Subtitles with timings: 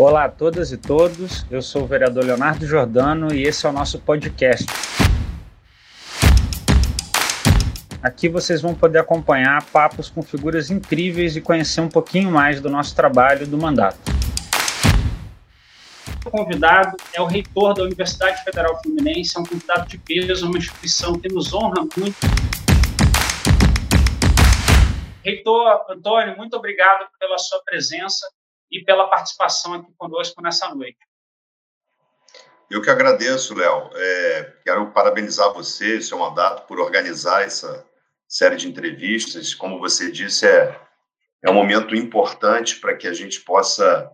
[0.00, 3.72] Olá a todas e todos, eu sou o vereador Leonardo Jordano e esse é o
[3.72, 4.64] nosso podcast.
[8.00, 12.70] Aqui vocês vão poder acompanhar papos com figuras incríveis e conhecer um pouquinho mais do
[12.70, 13.98] nosso trabalho do mandato.
[16.24, 20.58] O convidado é o reitor da Universidade Federal Fluminense, é um convidado de peso, uma
[20.58, 22.16] instituição que nos honra muito.
[25.24, 28.28] Reitor Antônio, muito obrigado pela sua presença
[28.70, 30.98] e pela participação aqui conosco nessa noite.
[32.70, 33.90] Eu que agradeço, Léo.
[33.94, 37.86] É, quero parabenizar você, seu mandato, por organizar essa
[38.28, 39.54] série de entrevistas.
[39.54, 40.78] Como você disse, é,
[41.42, 44.12] é um momento importante para que a gente possa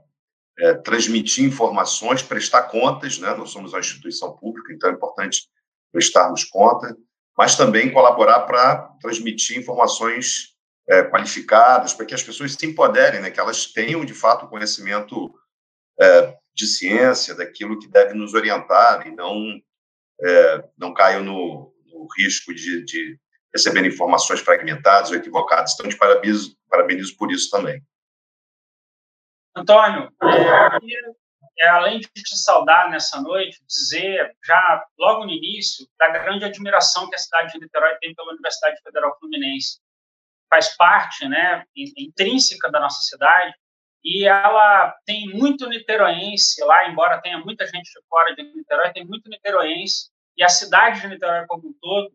[0.57, 3.19] é, transmitir informações, prestar contas.
[3.19, 3.35] Né?
[3.35, 5.49] Nós somos uma instituição pública, então é importante
[5.91, 6.97] prestarmos conta,
[7.37, 10.54] mas também colaborar para transmitir informações
[10.89, 15.33] é, qualificadas, para que as pessoas se empoderem, né, que elas tenham, de fato, conhecimento
[16.01, 19.61] é, de ciência, daquilo que deve nos orientar, e não,
[20.23, 23.19] é, não caiam no, no risco de, de
[23.55, 25.75] receber informações fragmentadas ou equivocadas.
[25.75, 27.83] Então, te parabenizo, parabenizo por isso também.
[29.57, 30.11] Antônio,
[31.61, 37.09] é, além de te saudar nessa noite, dizer já logo no início da grande admiração
[37.09, 39.79] que a cidade de Niterói tem pela Universidade Federal Fluminense
[40.55, 43.53] faz parte, né, intrínseca da nossa cidade,
[44.05, 49.05] e ela tem muito niteroense lá, embora tenha muita gente de fora de Niterói, tem
[49.05, 52.13] muito niteroense, e a cidade de Niterói como um todo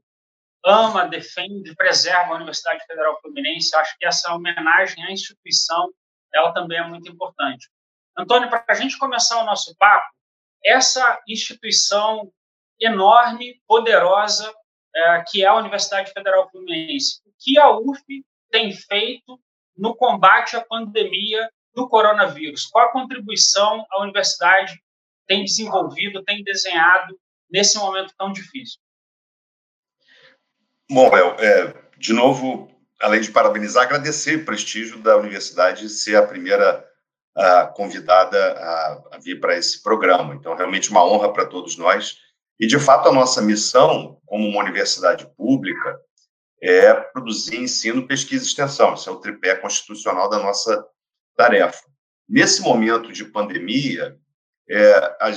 [0.66, 3.76] ama, defende, preserva a Universidade Federal Fluminense.
[3.76, 5.90] Acho que essa homenagem à instituição,
[6.34, 7.70] ela também é muito importante.
[8.18, 10.06] Antônio, para a gente começar o nosso papo,
[10.64, 12.32] essa instituição
[12.80, 14.54] enorme, poderosa,
[14.94, 18.04] é, que é a Universidade Federal Fluminense, o que a UF
[18.52, 19.40] tem feito
[19.78, 22.66] no combate à pandemia do coronavírus?
[22.66, 24.82] Qual a contribuição a universidade
[25.28, 27.18] tem desenvolvido, tem desenhado
[27.50, 28.80] nesse momento tão difícil?
[30.92, 32.68] Bom, Léo, é, de novo,
[33.00, 36.86] além de parabenizar, agradecer o prestígio da universidade ser a primeira
[37.36, 40.34] a, convidada a, a vir para esse programa.
[40.34, 42.18] Então, realmente uma honra para todos nós.
[42.60, 46.00] E, de fato, a nossa missão, como uma universidade pública,
[46.62, 48.94] é produzir ensino, pesquisa e extensão.
[48.94, 50.86] Esse é o tripé constitucional da nossa
[51.36, 51.84] tarefa.
[52.28, 54.18] Nesse momento de pandemia,
[54.70, 55.32] é, a,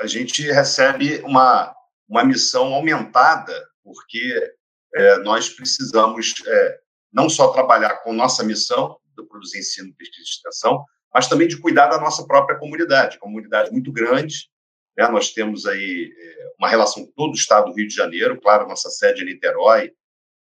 [0.00, 1.74] a, gente recebe uma,
[2.08, 4.54] uma missão aumentada, porque
[4.94, 6.78] é, nós precisamos é,
[7.12, 11.58] não só trabalhar com nossa missão, de produzir ensino, pesquisa e extensão, mas também de
[11.58, 14.50] cuidar da nossa própria comunidade, comunidade muito grande.
[14.96, 15.08] Né?
[15.08, 18.68] Nós temos aí é, uma relação com todo o estado do Rio de Janeiro, claro,
[18.68, 19.92] nossa sede é Niterói,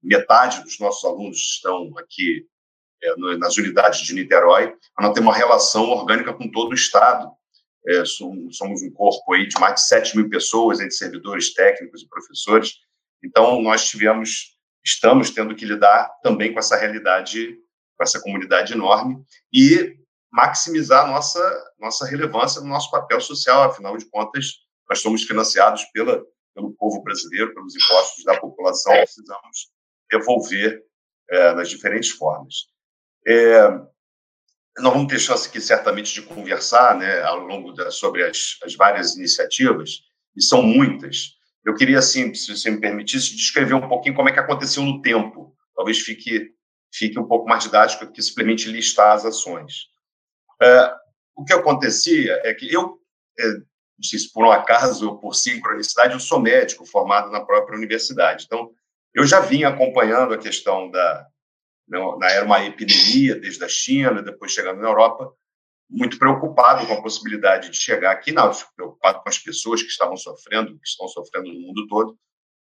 [0.03, 2.47] metade dos nossos alunos estão aqui
[3.03, 6.75] é, no, nas unidades de Niterói, mas nós temos uma relação orgânica com todo o
[6.75, 7.31] Estado.
[7.87, 12.09] É, somos um corpo aí de mais de 7 mil pessoas, entre servidores técnicos e
[12.09, 12.75] professores.
[13.25, 17.57] Então, nós tivemos, estamos tendo que lidar também com essa realidade,
[17.97, 19.97] com essa comunidade enorme e
[20.31, 21.41] maximizar nossa
[21.79, 23.65] nossa relevância no nosso papel social.
[23.65, 26.23] Afinal de contas, nós somos financiados pela,
[26.55, 29.73] pelo povo brasileiro, pelos impostos da população, precisamos
[30.13, 30.83] devolver
[31.31, 32.67] é, nas diferentes formas.
[33.27, 33.69] É,
[34.79, 38.75] nós vamos ter chance aqui, certamente, de conversar né, ao longo da, sobre as, as
[38.75, 40.03] várias iniciativas,
[40.37, 41.37] e são muitas.
[41.65, 45.01] Eu queria, assim, se você me permitisse, descrever um pouquinho como é que aconteceu no
[45.03, 45.55] tempo.
[45.77, 46.51] Talvez fique,
[46.93, 49.89] fique um pouco mais didático do que simplesmente listar as ações.
[50.61, 50.95] É,
[51.37, 52.99] o que acontecia é que eu,
[53.39, 57.45] é, não sei se por um acaso ou por sincronicidade, eu sou médico formado na
[57.45, 58.45] própria universidade.
[58.47, 58.71] Então,
[59.15, 61.27] eu já vinha acompanhando a questão da.
[61.89, 65.31] Na era uma epidemia desde a China, depois chegando na Europa,
[65.91, 70.17] muito preocupado com a possibilidade de chegar aqui, não, preocupado com as pessoas que estavam
[70.17, 72.17] sofrendo, que estão sofrendo no mundo todo,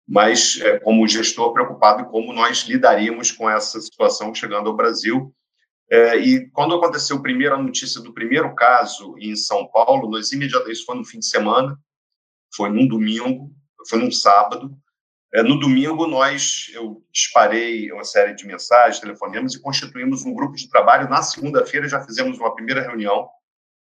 [0.05, 5.33] mas é, como gestor preocupado como nós lidaríamos com essa situação chegando ao Brasil.
[5.89, 10.75] É, e quando aconteceu a primeira notícia do primeiro caso em São Paulo, nós imediatamente,
[10.75, 11.77] isso foi no fim de semana,
[12.53, 13.51] foi num domingo,
[13.87, 14.75] foi num sábado,
[15.41, 20.69] no domingo, nós, eu disparei uma série de mensagens, telefonemas e constituímos um grupo de
[20.69, 21.09] trabalho.
[21.09, 23.27] Na segunda-feira, já fizemos uma primeira reunião,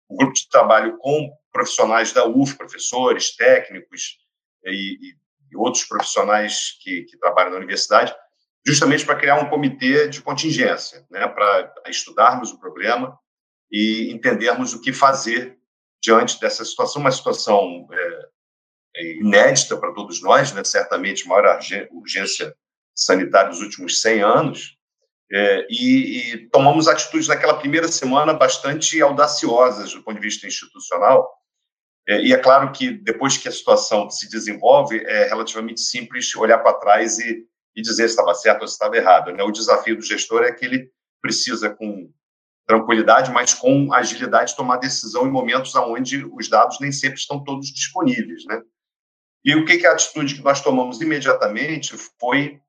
[0.10, 4.18] um grupo de trabalho com profissionais da UF, professores, técnicos
[4.66, 5.16] e, e,
[5.52, 8.14] e outros profissionais que, que, trabalham na universidade,
[8.66, 13.18] justamente para criar um comitê de contingência, né, para estudarmos o problema
[13.72, 15.58] e entendermos o que fazer
[16.02, 18.30] diante dessa situação, uma situação é, é
[18.98, 20.64] inédita para todos nós, né?
[20.64, 21.60] certamente maior
[21.92, 22.54] urgência
[22.96, 24.80] sanitária dos últimos 100 anos,
[25.32, 31.30] É, e, e, tomamos atitudes naquela primeira semana bastante audaciosas do ponto de vista institucional.
[32.08, 36.58] É, e é claro que depois que a situação se desenvolve, é relativamente simples olhar
[36.58, 37.46] para trás e,
[37.76, 39.32] e dizer se estava certo ou se estava errado.
[39.32, 39.44] Né?
[39.44, 40.92] O desafio do gestor é que ele
[41.22, 42.12] precisa, com
[42.66, 47.68] tranquilidade, mas com agilidade, tomar decisão em momentos onde os dados nem sempre estão todos
[47.68, 48.46] disponíveis.
[48.46, 48.60] Né?
[49.44, 52.60] E o que, que a atitude que nós tomamos imediatamente foi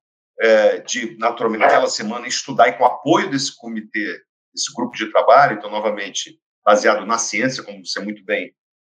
[0.41, 4.21] é, de, naturalmente, naquela semana, estudar e com o apoio desse comitê,
[4.55, 8.55] desse grupo de trabalho, então, novamente, baseado na ciência, como você muito bem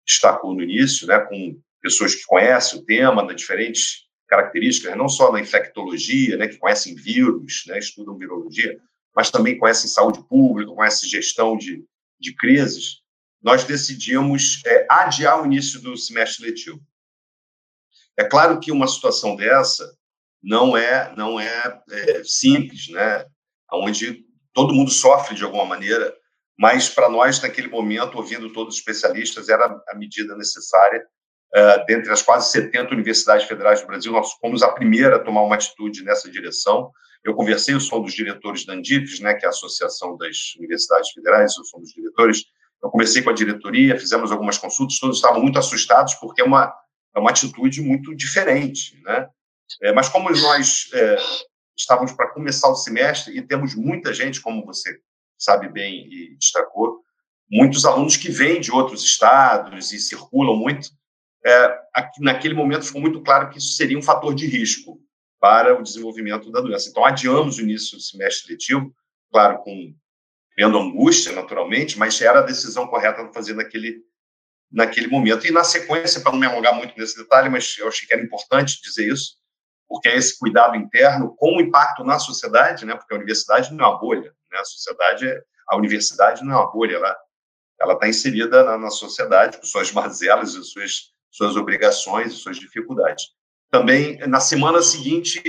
[0.05, 5.31] destacou no início, né, com pessoas que conhecem o tema, das diferentes características, não só
[5.31, 8.77] na infectologia, né, que conhecem vírus, né, estudam virologia,
[9.15, 11.83] mas também conhecem saúde pública, conhecem gestão de,
[12.19, 13.01] de crises,
[13.41, 16.79] nós decidimos é, adiar o início do semestre letivo.
[18.17, 19.89] É claro que uma situação dessa
[20.43, 23.25] não é não é, é simples, né?
[23.71, 26.13] Onde todo mundo sofre de alguma maneira,
[26.57, 31.05] mas para nós naquele momento, ouvindo todos os especialistas, era a medida necessária.
[31.53, 35.41] Uh, dentre as quase 70 universidades federais do Brasil, nós fomos a primeira a tomar
[35.41, 36.91] uma atitude nessa direção.
[37.23, 40.55] Eu conversei, eu sou um dos diretores da Andifes, né, que é a Associação das
[40.57, 42.45] Universidades Federais, eu sou um dos diretores.
[42.81, 46.73] Eu conversei com a diretoria, fizemos algumas consultas, todos estavam muito assustados, porque é uma,
[47.15, 49.27] é uma atitude muito diferente, né?
[49.81, 51.17] É, mas como nós é,
[51.77, 54.99] estávamos para começar o semestre e temos muita gente, como você
[55.37, 57.01] sabe bem e destacou,
[57.49, 60.89] muitos alunos que vêm de outros estados e circulam muito,
[61.45, 61.79] é,
[62.19, 64.99] naquele momento ficou muito claro que isso seria um fator de risco
[65.39, 66.89] para o desenvolvimento da doença.
[66.89, 68.93] Então, adiamos o início do semestre letivo,
[69.31, 69.95] claro, com
[70.59, 74.03] angústia, naturalmente, mas era a decisão correta de fazer naquele,
[74.71, 75.45] naquele momento.
[75.45, 78.23] E, na sequência, para não me alongar muito nesse detalhe, mas eu achei que era
[78.23, 79.35] importante dizer isso,
[79.87, 82.95] porque é esse cuidado interno com o impacto na sociedade, né?
[82.95, 84.59] Porque a universidade não é uma bolha, né?
[84.59, 87.17] A sociedade, é, a universidade não é uma bolha, ela
[87.81, 93.25] ela está inserida na, na, sociedade com suas mazelas suas suas obrigações e suas dificuldades.
[93.71, 95.41] Também na semana seguinte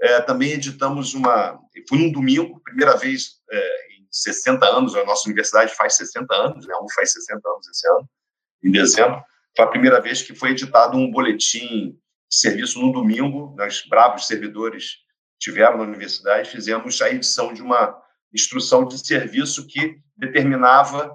[0.00, 5.26] é, também editamos uma, foi num domingo, primeira vez é, em 60 anos, a nossa
[5.26, 6.74] universidade faz 60 anos, né?
[6.82, 8.08] Um faz 60 anos esse ano,
[8.62, 9.22] em dezembro.
[9.56, 11.98] Foi a primeira vez que foi editado um boletim
[12.30, 14.98] serviço no domingo, nós, bravos servidores,
[15.38, 17.96] tiveram na universidade, fizemos a edição de uma
[18.34, 21.10] instrução de serviço que determinava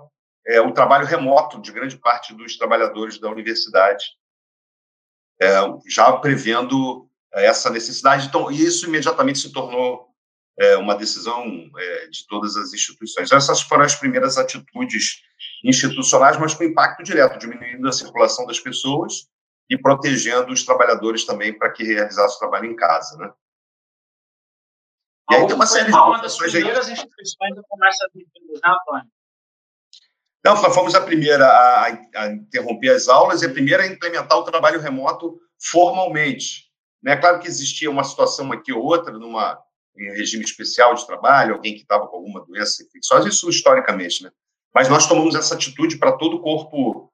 [0.48, 4.06] é, o trabalho remoto de grande parte dos trabalhadores da universidade,
[5.42, 5.48] é,
[5.88, 8.28] já prevendo é, essa necessidade.
[8.28, 10.12] Então, isso imediatamente se tornou
[10.59, 11.45] é, uma decisão
[11.77, 13.31] é, de todas as instituições.
[13.31, 15.21] Essas foram as primeiras atitudes
[15.63, 19.27] institucionais, mas com impacto direto, diminuindo a circulação das pessoas
[19.69, 23.31] e protegendo os trabalhadores também para que realizassem o trabalho em casa, né?
[25.31, 26.94] E aí tem uma série de uma das primeiras aí.
[26.94, 29.11] instituições do comércio admitido, né, Antônio?
[30.45, 31.85] Não, nós fomos a primeira a,
[32.15, 36.69] a, interromper as aulas e a primeira a implementar o trabalho remoto formalmente.
[37.05, 39.57] É claro que existia uma situação aqui ou outra, numa,
[39.98, 44.31] em regime especial de trabalho, alguém que estava com alguma doença infecciosa, isso historicamente, né?
[44.74, 47.12] Mas nós tomamos essa atitude para todo o corpo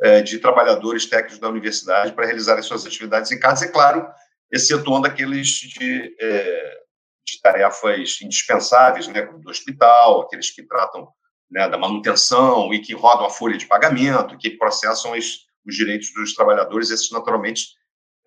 [0.00, 4.06] é, de trabalhadores técnicos da universidade para realizar as suas atividades em casa, e, claro,
[4.52, 6.80] excetuando aqueles de, é,
[7.26, 11.08] de tarefas indispensáveis, né, como do hospital, aqueles que tratam
[11.50, 16.12] né, da manutenção e que rodam a folha de pagamento, que processam os, os direitos
[16.14, 17.74] dos trabalhadores, esses naturalmente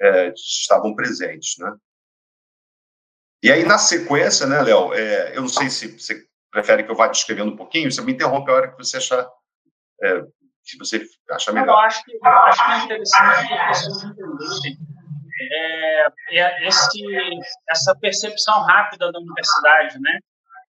[0.01, 1.73] é, estavam presentes, né?
[3.43, 6.95] E aí, na sequência, né, Léo, é, eu não sei se você prefere que eu
[6.95, 9.29] vá descrevendo um pouquinho, você me interrompe a hora que você achar
[10.01, 10.21] é,
[10.63, 11.73] se você acha melhor.
[11.73, 14.93] Eu acho que, eu acho que é interessante que as pessoas entenderem
[15.51, 17.03] é, é esse,
[17.69, 20.19] essa percepção rápida da universidade, né?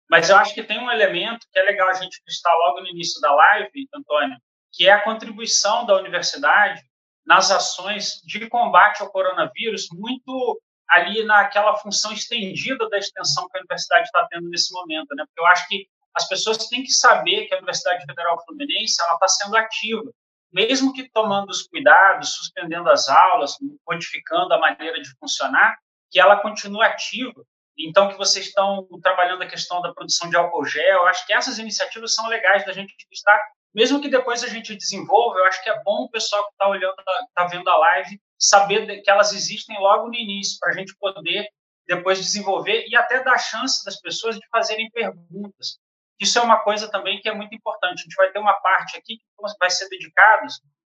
[0.10, 2.88] Mas eu acho que tem um elemento que é legal a gente listar logo no
[2.88, 4.38] início da live, Antônio,
[4.72, 6.82] que é a contribuição da universidade
[7.26, 13.62] nas ações de combate ao coronavírus, muito ali naquela função estendida da extensão que a
[13.62, 15.24] universidade está tendo nesse momento, né?
[15.26, 19.16] Porque eu acho que as pessoas têm que saber que a Universidade Federal Fluminense ela
[19.16, 20.12] está sendo ativa,
[20.52, 25.78] mesmo que tomando os cuidados, suspendendo as aulas, modificando a maneira de funcionar,
[26.10, 27.44] que ela continue ativa.
[27.78, 31.34] Então, que vocês estão trabalhando a questão da produção de álcool gel, eu acho que
[31.34, 33.38] essas iniciativas são legais da gente estar,
[33.74, 36.70] mesmo que depois a gente desenvolva, eu acho que é bom o pessoal que está
[36.70, 36.96] olhando,
[37.28, 41.48] está vendo a live, saber que elas existem logo no início, para a gente poder
[41.88, 45.78] depois desenvolver e até dar chance das pessoas de fazerem perguntas.
[46.20, 48.00] Isso é uma coisa também que é muito importante.
[48.00, 50.48] A gente vai ter uma parte aqui que vai ser dedicada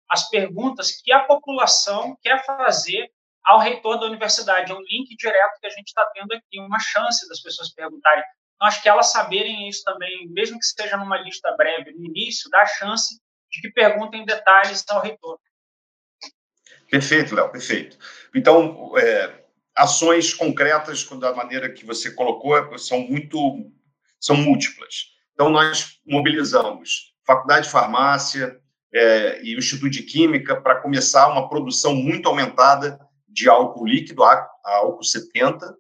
[0.10, 3.12] às perguntas que a população quer fazer
[3.44, 4.72] ao reitor da universidade.
[4.72, 8.24] É um link direto que a gente está tendo aqui, uma chance das pessoas perguntarem
[8.56, 12.50] Então, acho que elas saberem isso também, mesmo que seja numa lista breve no início,
[12.50, 13.20] dá chance
[13.52, 15.40] de que perguntem detalhes ao reitor.
[16.90, 17.98] Perfeito, Léo, perfeito.
[18.34, 19.44] Então, é,
[19.76, 23.72] ações concretas, da maneira que você colocou, são muito,
[24.20, 25.18] são múltiplas.
[25.34, 28.58] Então, nós mobilizamos Faculdade de Farmácia
[28.94, 34.24] é, e o Instituto de Química para começar uma produção muito aumentada de álcool líquido,
[34.64, 35.76] álcool 70,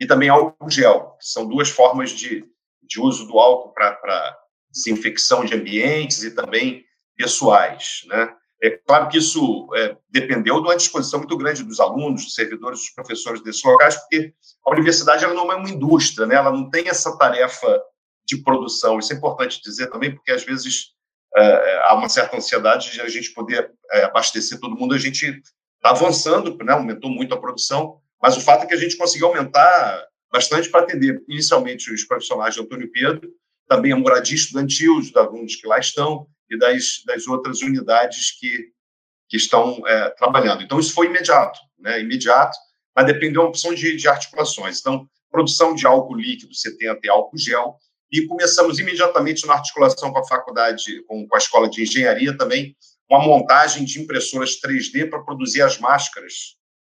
[0.00, 2.44] e também álcool gel, que são duas formas de,
[2.82, 4.38] de uso do álcool para
[4.70, 6.84] desinfecção de ambientes e também
[7.16, 8.34] pessoais, né?
[8.62, 12.78] É claro que isso é, dependeu de uma disposição muito grande dos alunos, dos servidores,
[12.78, 14.32] dos professores desses locais, porque
[14.64, 16.36] a universidade ela não é uma indústria, né?
[16.36, 17.82] ela não tem essa tarefa
[18.24, 19.00] de produção.
[19.00, 20.92] Isso é importante dizer também, porque às vezes
[21.36, 24.94] é, há uma certa ansiedade de a gente poder é, abastecer todo mundo.
[24.94, 25.26] A gente
[25.76, 26.72] está avançando, né?
[26.72, 30.82] aumentou muito a produção, mas o fato é que a gente conseguiu aumentar bastante para
[30.82, 33.28] atender inicialmente os profissionais de Antônio Pedro,
[33.68, 38.68] também a moradia estudantil, os alunos que lá estão, e das, das outras unidades que,
[39.28, 40.62] que estão é, trabalhando.
[40.62, 42.00] Então, isso foi imediato, né?
[42.00, 42.56] imediato,
[42.94, 44.80] mas depende de uma opção de, de articulações.
[44.80, 47.76] Então, produção de álcool líquido 70 e álcool gel,
[48.12, 52.76] e começamos imediatamente na articulação com a faculdade, com, com a escola de engenharia também,
[53.10, 56.56] uma montagem de impressoras 3D para produzir as máscaras,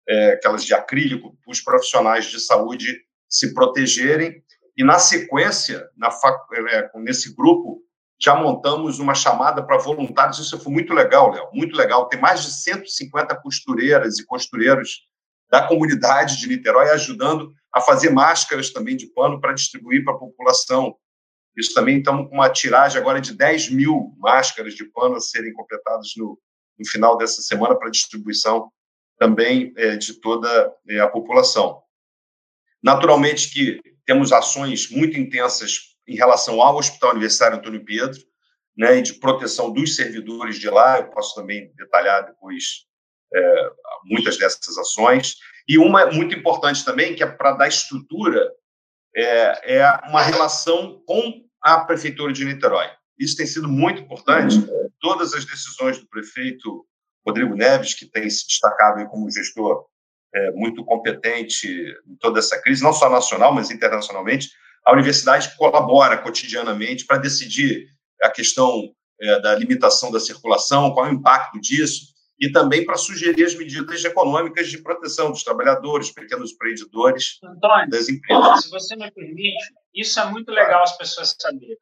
[0.09, 4.43] é, aquelas de acrílico, para os profissionais de saúde se protegerem.
[4.77, 6.09] E, na sequência, na,
[6.71, 7.81] é, nesse grupo,
[8.25, 10.39] já montamos uma chamada para voluntários.
[10.39, 12.09] Isso foi muito legal, Léo, muito legal.
[12.09, 15.07] Tem mais de 150 costureiras e costureiros
[15.51, 20.19] da comunidade de Niterói ajudando a fazer máscaras também de pano para distribuir para a
[20.19, 20.97] população.
[21.55, 25.53] Isso também estamos com uma tiragem agora de 10 mil máscaras de pano a serem
[25.53, 26.41] completadas no,
[26.79, 28.73] no final dessa semana para distribuição
[29.19, 31.83] também é, de toda é, a população.
[32.83, 38.21] Naturalmente que temos ações muito intensas em relação ao Hospital Universitário Antônio Pedro,
[38.77, 42.87] né, e de proteção dos servidores de lá, eu posso também detalhar depois
[43.33, 43.71] é,
[44.05, 45.37] muitas dessas ações.
[45.69, 48.51] E uma muito importante também, que é para dar estrutura,
[49.17, 52.89] é, é uma relação com a Prefeitura de Niterói.
[53.19, 54.57] Isso tem sido muito importante.
[55.01, 56.85] Todas as decisões do prefeito
[57.25, 59.87] Rodrigo Neves, que tem se destacado como gestor
[60.35, 61.69] é, muito competente
[62.07, 64.51] em toda essa crise, não só nacional, mas internacionalmente,
[64.85, 67.87] a universidade colabora cotidianamente para decidir
[68.23, 72.97] a questão é, da limitação da circulação, qual é o impacto disso, e também para
[72.97, 78.65] sugerir as medidas econômicas de proteção dos trabalhadores, pequenos empreendedores, Antônio, das empresas.
[78.65, 79.65] Se você me permite,
[79.95, 81.79] isso é muito legal as pessoas saberem.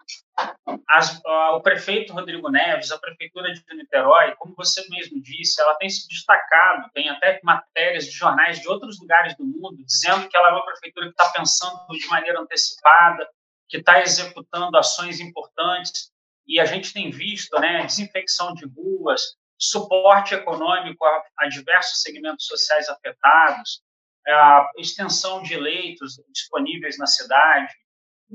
[0.88, 5.88] As, o prefeito Rodrigo Neves, a prefeitura de Niterói, como você mesmo disse, ela tem
[5.88, 10.50] se destacado, tem até matérias de jornais de outros lugares do mundo dizendo que ela
[10.50, 13.26] é uma prefeitura que está pensando de maneira antecipada,
[13.68, 16.12] que está executando ações importantes,
[16.46, 19.22] e a gente tem visto, né, desinfecção de ruas,
[19.58, 23.80] suporte econômico a, a diversos segmentos sociais afetados,
[24.26, 27.72] a extensão de leitos disponíveis na cidade,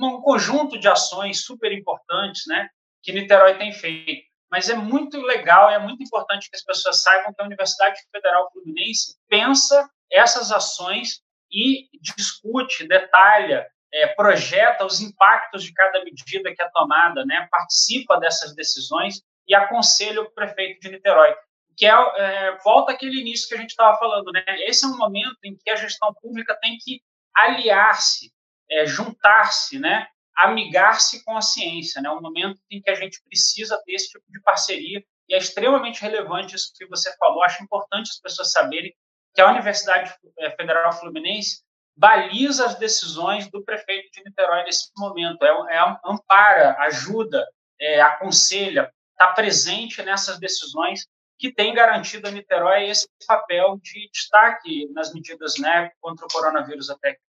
[0.05, 2.69] um conjunto de ações super importantes, né,
[3.01, 4.27] que Niterói tem feito.
[4.49, 8.49] Mas é muito legal, é muito importante que as pessoas saibam que a Universidade Federal
[8.51, 16.61] Fluminense pensa essas ações e discute, detalha, é, projeta os impactos de cada medida que
[16.61, 21.35] é tomada, né, participa dessas decisões e aconselha o prefeito de Niterói.
[21.75, 24.43] Que é, é volta aquele início que a gente estava falando, né?
[24.65, 27.01] Esse é um momento em que a gestão pública tem que
[27.35, 28.31] aliar-se,
[28.69, 30.07] é, juntar-se, né?
[30.37, 32.11] amigar-se com a ciência, né?
[32.11, 36.01] Um momento em que a gente precisa ter esse tipo de parceria e é extremamente
[36.01, 37.43] relevante isso que você falou.
[37.43, 38.93] Acho importante as pessoas saberem
[39.33, 41.63] que a Universidade é, Federal Fluminense
[41.97, 47.43] baliza as decisões do prefeito de Niterói nesse momento, é, é ampara, ajuda,
[47.81, 51.07] é, aconselha, está presente nessas decisões
[51.39, 56.91] que tem garantido a Niterói esse papel de destaque nas medidas né, contra o coronavírus
[56.91, 57.26] até aqui.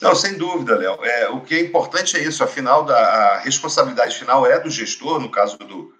[0.00, 1.02] Não, sem dúvida, Léo.
[1.04, 5.18] É, o que é importante é isso, afinal, da, a responsabilidade final é do gestor,
[5.18, 5.92] no caso do,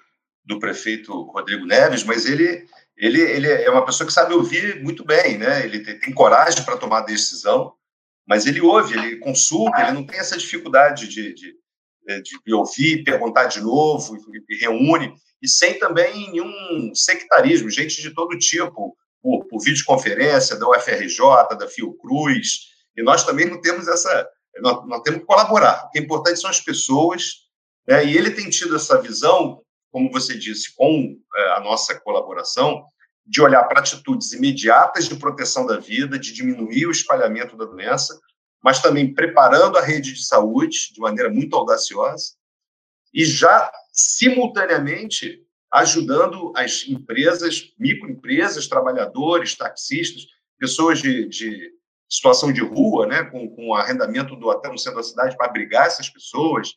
[0.44, 5.04] do prefeito Rodrigo Neves, mas ele, ele, ele é uma pessoa que sabe ouvir muito
[5.04, 5.64] bem, né?
[5.64, 7.72] ele tem, tem coragem para tomar decisão,
[8.26, 11.54] mas ele ouve, ele consulta, ele não tem essa dificuldade de, de,
[12.08, 14.16] é, de ouvir, perguntar de novo,
[14.48, 20.68] e reúne, e sem também nenhum sectarismo, gente de todo tipo, por, por videoconferência, da
[20.68, 24.28] UFRJ, da Fiocruz, e nós também não temos essa.
[24.60, 25.84] Nós, nós temos que colaborar.
[25.84, 27.46] O que é importante são as pessoas,
[27.86, 28.04] né?
[28.04, 29.62] e ele tem tido essa visão,
[29.92, 32.86] como você disse, com é, a nossa colaboração,
[33.26, 38.18] de olhar para atitudes imediatas de proteção da vida, de diminuir o espalhamento da doença,
[38.62, 42.34] mas também preparando a rede de saúde de maneira muito audaciosa
[43.12, 50.26] e já simultaneamente ajudando as empresas, microempresas, trabalhadores, taxistas,
[50.58, 51.72] pessoas de, de
[52.08, 55.86] situação de rua, né, com, com arrendamento do hotel no centro da cidade para abrigar
[55.86, 56.72] essas pessoas.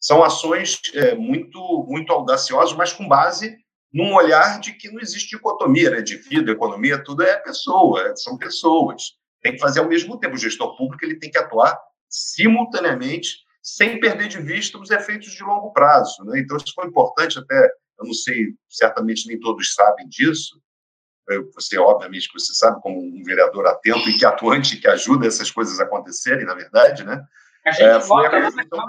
[0.00, 3.56] São ações é, muito, muito audaciosas, mas com base
[3.92, 8.38] num olhar de que não existe dicotomia né, de vida, economia, tudo é pessoa, são
[8.38, 9.02] pessoas.
[9.42, 10.34] Tem que fazer ao mesmo tempo.
[10.34, 15.42] O gestor público ele tem que atuar simultaneamente, sem perder de vista os efeitos de
[15.42, 16.24] longo prazo.
[16.24, 16.40] Né?
[16.40, 17.70] Então, isso foi importante até,
[18.00, 20.60] eu não sei, certamente nem todos sabem disso,
[21.54, 25.50] você, obviamente, que você sabe, como um vereador atento e que atuante, que ajuda essas
[25.50, 27.24] coisas a acontecerem, na verdade, né?
[27.64, 28.84] A gente é, vota, a questão,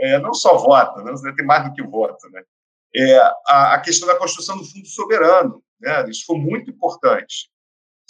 [0.00, 1.12] é, não só vota, né?
[1.36, 2.42] tem mais do que vota, né?
[2.96, 3.18] É,
[3.48, 6.08] a, a, questão da construção do fundo soberano, né?
[6.08, 7.50] Isso foi muito importante.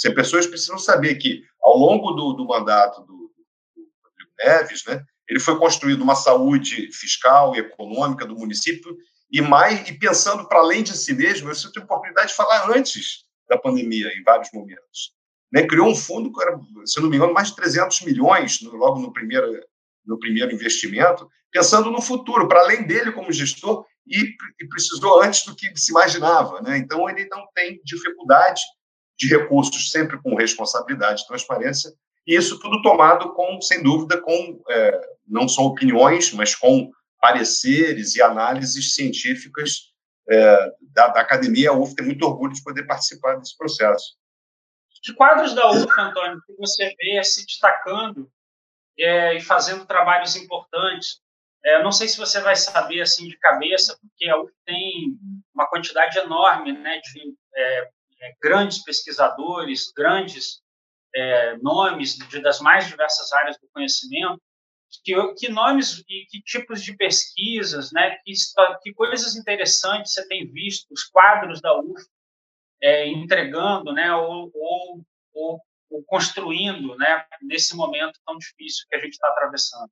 [0.04, 5.04] As pessoas precisam saber que, ao longo do, do mandato do, do Rodrigo Neves, né?
[5.28, 8.94] Ele foi construído uma saúde fiscal e econômica do município
[9.30, 12.70] e mais e pensando para além de si mesmo, eu tive a oportunidade de falar
[12.70, 15.12] antes da pandemia, em vários momentos.
[15.52, 15.66] Né?
[15.66, 19.00] Criou um fundo que era, se não me engano, mais de 300 milhões no, logo
[19.00, 19.46] no primeiro,
[20.04, 24.18] no primeiro investimento, pensando no futuro, para além dele como gestor, e,
[24.60, 26.60] e, precisou antes do que se imaginava.
[26.60, 26.76] Né?
[26.76, 28.60] Então, ele não tem dificuldade
[29.18, 31.90] de recursos, sempre com responsabilidade, transparência,
[32.26, 38.14] e isso tudo tomado com, sem dúvida, com é, não só opiniões, mas com pareceres
[38.16, 39.93] e análises científicas
[40.28, 41.70] é, da, da, academia.
[41.70, 44.16] A UF tem muito orgulho de poder participar desse processo.
[45.02, 48.30] Que quadros da UF, Antônio, que você vê se destacando
[48.98, 51.20] é, e fazendo trabalhos importantes?
[51.64, 55.18] É, não sei se você vai saber assim de cabeça, porque a UF tem
[55.54, 57.90] uma quantidade enorme né, de é,
[58.20, 60.62] é, grandes pesquisadores, grandes
[61.14, 64.40] é, nomes de, das mais diversas áreas do conhecimento,
[65.02, 68.32] que, que nomes e que tipos de pesquisas, né, que,
[68.82, 72.04] que coisas interessantes você tem visto, os quadros da UF
[72.82, 79.00] é, entregando, né, ou, ou, ou, ou, construindo, né, nesse momento tão difícil que a
[79.00, 79.90] gente está atravessando?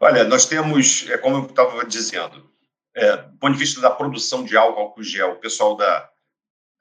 [0.00, 2.50] Olha, nós temos, é, como eu estava dizendo,
[2.94, 6.10] é, do ponto de vista da produção de álcool gel, o pessoal da,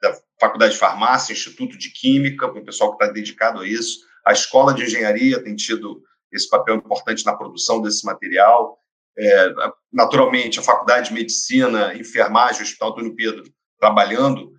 [0.02, 4.32] da Faculdade de Farmácia, Instituto de Química, o pessoal que está dedicado a isso, a
[4.32, 8.78] Escola de Engenharia tem tido esse papel importante na produção desse material.
[9.18, 9.54] É,
[9.92, 13.44] naturalmente, a Faculdade de Medicina, Enfermagem, Hospital Antônio Pedro,
[13.80, 14.52] trabalhando,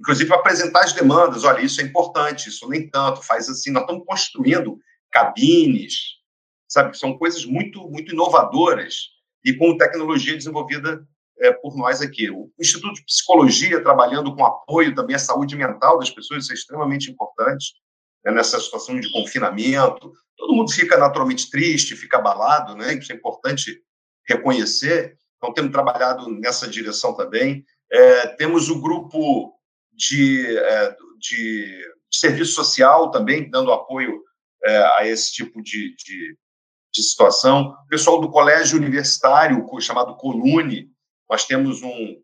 [0.00, 1.44] inclusive para apresentar as demandas.
[1.44, 3.70] Olha, isso é importante, isso nem tanto, faz assim.
[3.70, 4.78] Nós estamos construindo
[5.10, 6.18] cabines,
[6.68, 6.96] sabe?
[6.98, 9.12] São coisas muito, muito inovadoras
[9.44, 11.06] e com tecnologia desenvolvida
[11.40, 12.30] é, por nós aqui.
[12.30, 16.54] O Instituto de Psicologia, trabalhando com apoio também à saúde mental das pessoas, isso é
[16.54, 17.74] extremamente importante
[18.24, 20.12] né, nessa situação de confinamento.
[20.42, 22.94] Todo mundo fica naturalmente triste, fica abalado, né?
[22.94, 23.80] Isso é importante
[24.28, 25.16] reconhecer.
[25.36, 27.64] Então, temos trabalhado nessa direção também.
[27.92, 29.54] É, temos o grupo
[29.92, 31.80] de, é, de,
[32.12, 34.20] serviço social também, dando apoio
[34.64, 36.36] é, a esse tipo de, de,
[36.92, 37.76] de, situação.
[37.84, 40.90] O pessoal do colégio universitário, chamado Colune,
[41.30, 42.20] nós temos um,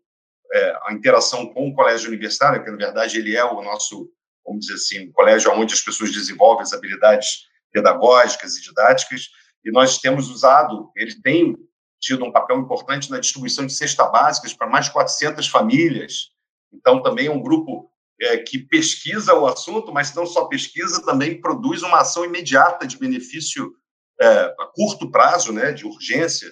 [0.53, 4.11] é, a interação com o colégio universitário, que na verdade ele é o nosso
[4.45, 9.29] vamos dizer assim, um colégio onde as pessoas desenvolvem as habilidades pedagógicas e didáticas,
[9.63, 11.55] e nós temos usado, ele tem
[11.99, 16.31] tido um papel importante na distribuição de cesta básicas para mais de 400 famílias.
[16.71, 21.39] Então, também é um grupo é, que pesquisa o assunto, mas não só pesquisa, também
[21.39, 23.73] produz uma ação imediata de benefício
[24.21, 26.49] é, a curto prazo, né, de urgência,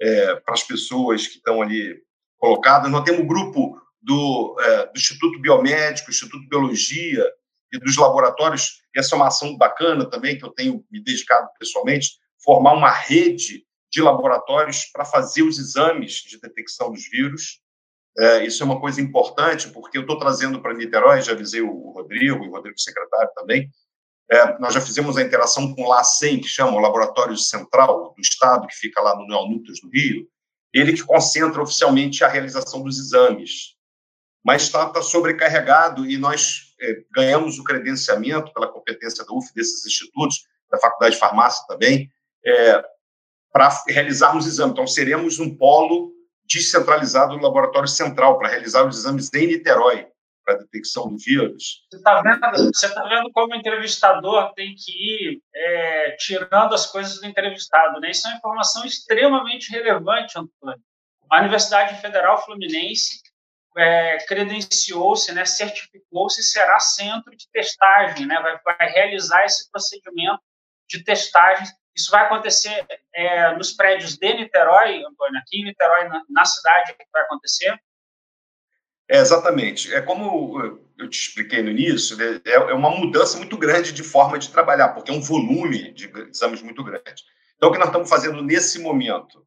[0.00, 2.00] é, para as pessoas que estão ali
[2.38, 2.90] colocadas.
[2.90, 7.24] Nós temos um grupo do, é, do Instituto Biomédico, Instituto Biologia
[7.72, 8.82] e dos laboratórios.
[8.94, 13.64] Essa é uma ação bacana também, que eu tenho me dedicado pessoalmente, formar uma rede
[13.90, 17.60] de laboratórios para fazer os exames de detecção dos vírus.
[18.18, 21.90] É, isso é uma coisa importante, porque eu estou trazendo para Niterói, já avisei o
[21.92, 23.70] Rodrigo, e o Rodrigo secretário também,
[24.30, 28.20] é, nós já fizemos a interação com o LACEN, que chama o Laboratório Central do
[28.20, 30.28] Estado, que fica lá no Neonúcleos do Rio,
[30.74, 33.78] ele que concentra oficialmente a realização dos exames
[34.48, 39.84] mas está, tá sobrecarregado e nós é, ganhamos o credenciamento pela competência da UF, desses
[39.84, 42.10] institutos, da Faculdade de Farmácia também,
[42.44, 42.84] é,
[43.52, 44.72] para realizarmos exames.
[44.72, 46.12] Então, seremos um polo
[46.44, 50.06] descentralizado do laboratório central para realizar os exames em Niterói,
[50.44, 51.84] para detecção do vírus.
[51.90, 56.86] Você está vendo, você tá vendo como o entrevistador tem que ir é, tirando as
[56.90, 58.00] coisas do entrevistado.
[58.00, 58.10] Né?
[58.10, 60.82] Isso é uma informação extremamente relevante, Antônio.
[61.30, 63.20] A Universidade Federal Fluminense
[63.78, 70.40] é, credenciou-se, né, certificou-se será centro de testagem, né, vai, vai realizar esse procedimento
[70.88, 71.70] de testagens.
[71.96, 76.94] Isso vai acontecer é, nos prédios de Niterói, Antônio, aqui em Niterói, na, na cidade,
[76.94, 77.78] que vai acontecer?
[79.08, 79.94] É, exatamente.
[79.94, 80.60] É como
[80.98, 84.50] eu te expliquei no início, né, é, é uma mudança muito grande de forma de
[84.50, 87.22] trabalhar, porque é um volume de exames muito grande.
[87.56, 89.44] Então, o que nós estamos fazendo nesse momento?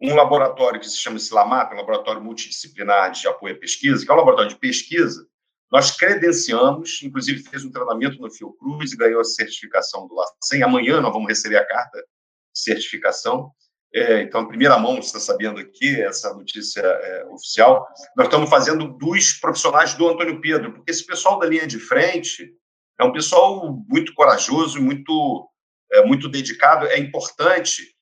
[0.00, 4.14] Um laboratório que se chama SILAMAP, um laboratório multidisciplinar de apoio à pesquisa, que é
[4.14, 5.26] um laboratório de pesquisa,
[5.70, 10.62] nós credenciamos, inclusive fez um treinamento no Fiocruz e ganhou a certificação do LACEN.
[10.64, 13.52] Amanhã nós vamos receber a carta de certificação.
[13.94, 17.86] É, então, primeira mão, você está sabendo aqui, essa notícia é, oficial.
[18.16, 22.52] Nós estamos fazendo dos profissionais do Antônio Pedro, porque esse pessoal da linha de frente
[22.98, 25.48] é um pessoal muito corajoso, muito,
[25.92, 26.86] é, muito dedicado.
[26.86, 27.94] É importante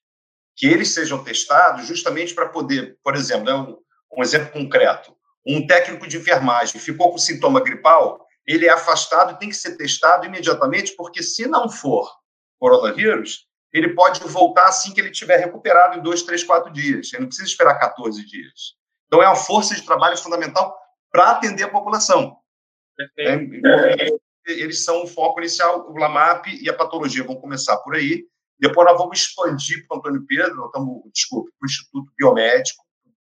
[0.58, 3.78] que eles sejam testados justamente para poder, por exemplo, né, um,
[4.18, 5.16] um exemplo concreto
[5.48, 9.76] um técnico de enfermagem ficou com sintoma gripal, ele é afastado e tem que ser
[9.76, 12.10] testado imediatamente, porque se não for
[12.58, 17.12] coronavírus, ele pode voltar assim que ele tiver recuperado em dois, três, quatro dias.
[17.12, 18.74] Ele não precisa esperar 14 dias.
[19.06, 20.76] Então, é uma força de trabalho fundamental
[21.10, 22.36] para atender a população.
[23.18, 24.08] É,
[24.46, 28.26] eles são o foco inicial, o LAMAP e a patologia vão começar por aí.
[28.58, 32.84] Depois nós vamos expandir para o Antônio Pedro, estamos, desculpa, para o Instituto Biomédico,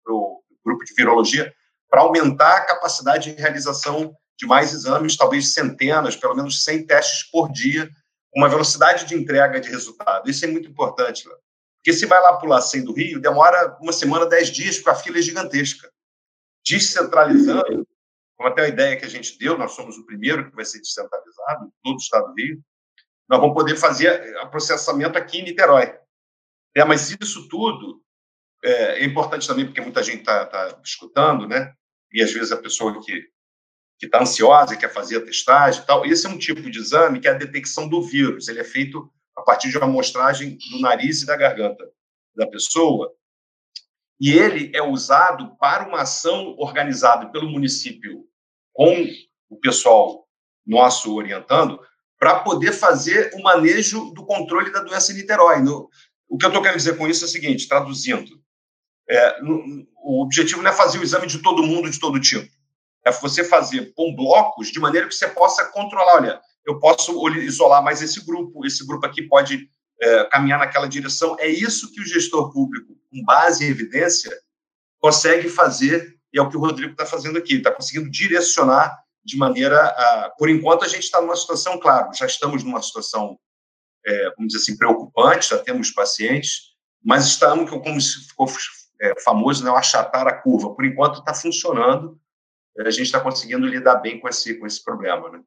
[0.04, 1.54] para o grupo de virologia,
[1.90, 7.30] para aumentar a capacidade de realização de mais exames, talvez centenas, pelo menos 100 testes
[7.30, 7.90] por dia,
[8.36, 10.30] uma velocidade de entrega de resultado.
[10.30, 11.38] Isso é muito importante, Léo.
[11.78, 14.96] Porque se vai lá para o do Rio, demora uma semana, dez dias, porque a
[14.96, 15.90] fila é gigantesca.
[16.66, 17.88] Descentralizando,
[18.36, 20.80] como até a ideia que a gente deu, nós somos o primeiro que vai ser
[20.80, 22.62] descentralizado, todo o estado do Rio,
[23.30, 25.98] nós vamos poder fazer o processamento aqui em Niterói.
[26.76, 28.02] É, mas isso tudo
[28.64, 31.74] é, é importante também, porque muita gente está tá escutando, né?
[32.12, 33.30] E às vezes a pessoa que
[34.00, 36.06] que está ansiosa e quer fazer a testagem e tal.
[36.06, 38.48] Esse é um tipo de exame que é a detecção do vírus.
[38.48, 41.92] Ele é feito a partir de uma amostragem do nariz e da garganta
[42.36, 43.14] da pessoa.
[44.20, 48.28] E ele é usado para uma ação organizada pelo município
[48.74, 49.08] com
[49.50, 50.28] o pessoal
[50.66, 51.80] nosso orientando
[52.20, 55.62] para poder fazer o manejo do controle da doença em Niterói.
[55.62, 55.90] No,
[56.28, 58.42] o que eu estou querendo dizer com isso é o seguinte, traduzindo,
[59.10, 62.52] é, no, o objetivo não é fazer o exame de todo mundo, de todo tipo.
[63.06, 66.16] É você fazer com blocos de maneira que você possa controlar.
[66.16, 69.70] Olha, eu posso isolar mais esse grupo, esse grupo aqui pode
[70.02, 71.38] é, caminhar naquela direção.
[71.40, 74.32] É isso que o gestor público, com base em evidência,
[75.00, 79.38] consegue fazer, e é o que o Rodrigo está fazendo aqui, está conseguindo direcionar de
[79.38, 80.34] maneira a.
[80.38, 83.38] Por enquanto, a gente está numa situação, claro, já estamos numa situação,
[84.06, 88.48] é, vamos dizer assim, preocupante, já temos pacientes, mas estamos, como ficou
[89.02, 90.74] é, famoso, né, achatar a curva.
[90.74, 92.18] Por enquanto está funcionando,
[92.80, 95.30] a gente está conseguindo lidar bem com esse, com esse problema.
[95.30, 95.44] Né?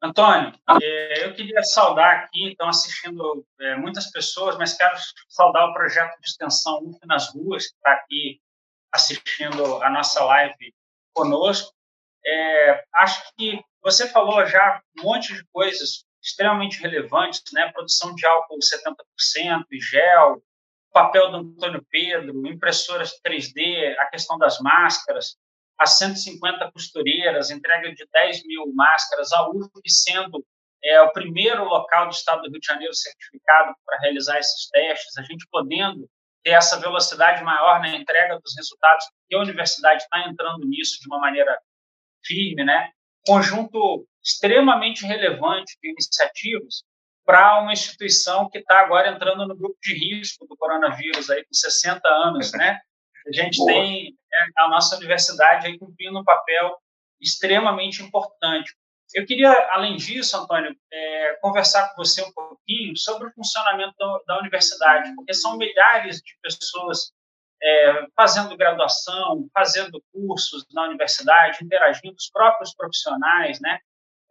[0.00, 4.94] Antônio, é, eu queria saudar aqui, estão assistindo é, muitas pessoas, mas quero
[5.28, 8.40] saudar o projeto de extensão UF nas ruas, que está aqui
[8.92, 10.74] assistindo a nossa live
[11.12, 11.72] conosco.
[12.24, 17.70] É, acho que você falou já um monte de coisas extremamente relevantes, né?
[17.72, 20.42] Produção de álcool 70%, gel,
[20.92, 25.36] papel do Antônio Pedro, impressoras 3D, a questão das máscaras,
[25.78, 30.44] as 150 costureiras, entrega de 10 mil máscaras, a UF sendo
[30.84, 35.16] é, o primeiro local do estado do Rio de Janeiro certificado para realizar esses testes,
[35.16, 36.08] a gente podendo
[36.44, 41.06] ter essa velocidade maior na entrega dos resultados, porque a universidade está entrando nisso de
[41.08, 41.56] uma maneira
[42.24, 42.90] firme, né?
[43.26, 46.84] Conjunto extremamente relevante de iniciativas
[47.24, 51.54] para uma instituição que está agora entrando no grupo de risco do coronavírus, aí com
[51.54, 52.78] 60 anos, né?
[53.26, 53.72] A gente Boa.
[53.72, 56.76] tem é, a nossa universidade aí cumprindo um papel
[57.20, 58.74] extremamente importante.
[59.14, 63.94] Eu queria, além disso, Antônio, é, conversar com você um pouquinho sobre o funcionamento
[64.26, 67.12] da, universidade, porque são milhares de pessoas
[67.62, 73.78] é, fazendo graduação, fazendo cursos na universidade, interagindo, os próprios profissionais, né?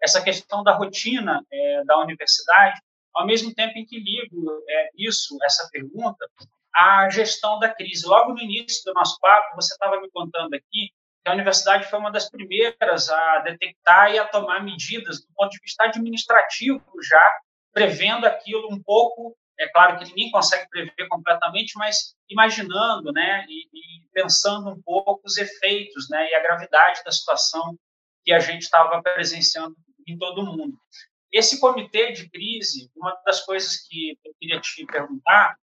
[0.02, 2.80] essa questão da rotina é, da universidade,
[3.13, 6.28] ao mesmo tempo em que ligo é, isso, essa pergunta,
[6.74, 8.08] à gestão da crise.
[8.08, 10.89] Logo no início do nosso papo, você estava me contando aqui
[11.24, 15.52] que a universidade foi uma das primeiras a detectar e a tomar medidas do ponto
[15.52, 17.39] de vista administrativo já,
[17.72, 23.67] prevendo aquilo um pouco, é claro que ninguém consegue prever completamente, mas imaginando, né, e,
[23.71, 27.78] e pensando um pouco os efeitos, né, e a gravidade da situação
[28.26, 29.76] que a gente estava presenciando
[30.08, 30.78] em todo o mundo.
[31.32, 35.56] Esse comitê de crise, uma das coisas que eu queria te perguntar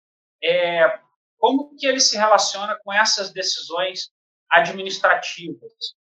[0.43, 0.99] é
[1.37, 4.11] como que ele se relaciona com essas decisões
[4.49, 5.73] administrativas.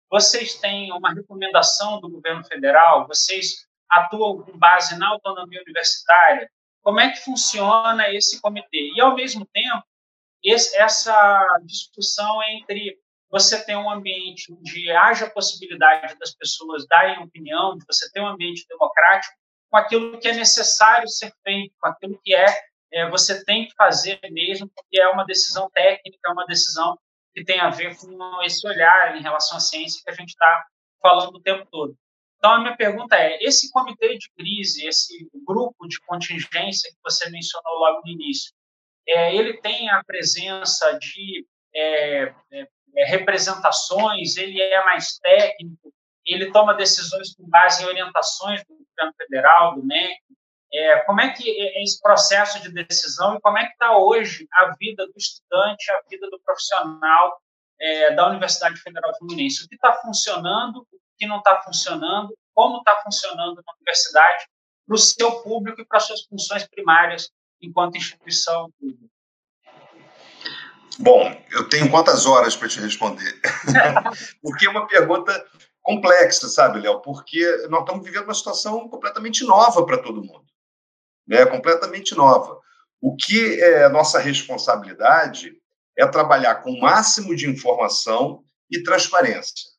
[0.09, 3.07] Vocês têm uma recomendação do governo federal?
[3.07, 6.49] Vocês atuam com base na autonomia universitária?
[6.81, 8.91] Como é que funciona esse comitê.
[8.95, 9.83] E, ao mesmo tempo,
[10.43, 12.97] esse, essa discussão entre
[13.29, 18.27] você ter um ambiente onde haja possibilidade das pessoas darem opinião, de você ter um
[18.27, 19.33] ambiente democrático,
[19.69, 22.45] com aquilo que é necessário ser feito, com aquilo que é,
[22.91, 26.99] é você tem que fazer mesmo, porque é uma decisão técnica, é uma decisão
[27.33, 30.65] que tem a ver com esse olhar em relação à ciência que a gente está
[31.01, 31.95] falando o tempo todo.
[32.41, 37.29] Então, a minha pergunta é: esse comitê de crise, esse grupo de contingência que você
[37.29, 38.51] mencionou logo no início,
[39.07, 45.93] é, ele tem a presença de é, é, é representações, ele é mais técnico,
[46.25, 50.17] ele toma decisões com base em orientações do governo federal, do MEC.
[50.73, 54.47] É, como é que é esse processo de decisão e como é que está hoje
[54.51, 57.39] a vida do estudante, a vida do profissional
[57.79, 59.63] é, da Universidade Federal Fluminense?
[59.63, 64.47] O que está funcionando, o que não está funcionando, como está funcionando na universidade
[64.87, 67.29] para o seu público e para as suas funções primárias
[67.61, 69.05] enquanto instituição pública?
[70.97, 73.39] Bom, eu tenho quantas horas para te responder?
[74.41, 75.45] Porque é uma pergunta
[75.83, 77.01] complexa, sabe, Léo?
[77.01, 80.45] Porque nós estamos vivendo uma situação completamente nova para todo mundo,
[81.27, 81.45] né?
[81.45, 82.59] Completamente nova.
[82.99, 85.55] O que é nossa responsabilidade
[85.95, 89.70] é trabalhar com o máximo de informação e transparência.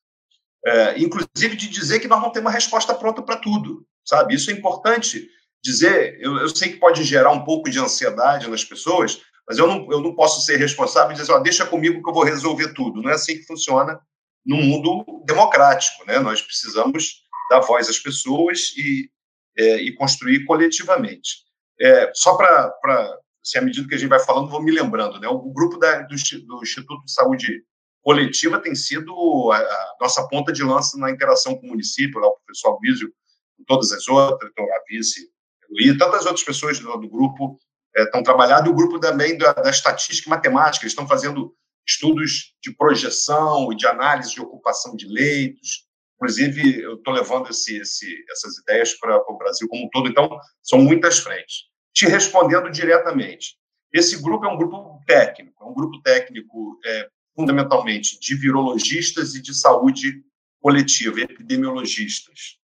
[0.65, 4.35] É, inclusive de dizer que nós não temos uma resposta pronta para tudo, sabe?
[4.35, 5.29] Isso é importante
[5.63, 6.19] dizer.
[6.21, 9.91] Eu, eu, sei que pode gerar um pouco de ansiedade nas pessoas, mas eu não,
[9.91, 13.03] eu não posso ser responsável e dizer, ó, deixa comigo que eu vou resolver tudo.
[13.03, 14.01] Não é assim que funciona
[14.47, 16.19] no mundo democrático, né?
[16.21, 19.11] Nós precisamos dar voz às pessoas e,
[19.57, 21.43] é, e construir coletivamente.
[21.81, 25.27] É, só para, se à medida que a gente vai falando, vou me lembrando, né?
[25.29, 26.15] O grupo da, do,
[26.47, 27.65] do Instituto de Saúde
[28.03, 29.13] Coletiva tem sido
[29.53, 33.13] a, a, nossa ponta de lança na interação com o município, lá o professor Albísio,
[33.57, 35.31] com todas as outras, então, a vice
[35.79, 37.59] e tantas outras pessoas do, do grupo
[37.97, 41.55] é, estão trabalhando, e o grupo também da, da estatística e matemática, eles estão fazendo
[41.87, 45.87] estudos de projeção e de análise de ocupação de leitos.
[46.17, 50.39] Inclusive, eu estou levando esse, esse, essas ideias para o Brasil como um todo, então,
[50.63, 51.65] são muitas frentes.
[51.95, 53.57] Te respondendo diretamente,
[53.93, 59.43] esse grupo é um grupo técnico, é um grupo técnico é, fundamentalmente de virologistas e
[59.43, 60.25] de saúde
[60.61, 62.59] coletiva, epidemiologistas.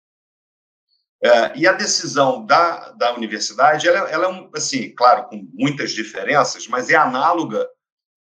[1.23, 5.91] É, e a decisão da, da universidade, ela, ela é, um, assim, claro, com muitas
[5.91, 7.67] diferenças, mas é análoga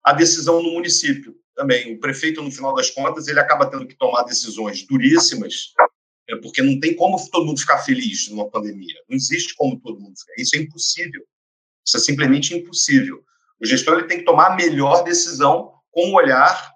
[0.02, 1.94] a decisão no município também.
[1.94, 5.74] O prefeito, no final das contas, ele acaba tendo que tomar decisões duríssimas,
[6.28, 8.96] é, porque não tem como todo mundo ficar feliz numa pandemia.
[9.08, 10.40] Não existe como todo mundo ficar.
[10.40, 11.22] Isso é impossível.
[11.84, 13.22] Isso é simplesmente impossível.
[13.60, 16.74] O gestor ele tem que tomar a melhor decisão com o olhar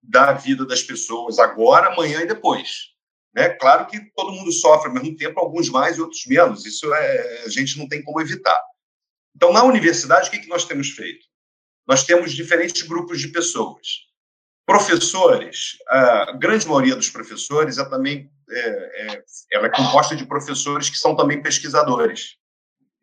[0.00, 2.92] da vida das pessoas agora, amanhã e depois.
[3.34, 3.48] Né?
[3.48, 6.64] Claro que todo mundo sofre ao mesmo tempo, alguns mais e outros menos.
[6.64, 8.56] Isso é, a gente não tem como evitar.
[9.34, 11.26] Então, na universidade, o que, que nós temos feito?
[11.86, 14.06] nós temos diferentes grupos de pessoas.
[14.66, 20.90] Professores, a grande maioria dos professores é também é, é, ela é composta de professores
[20.90, 22.36] que são também pesquisadores.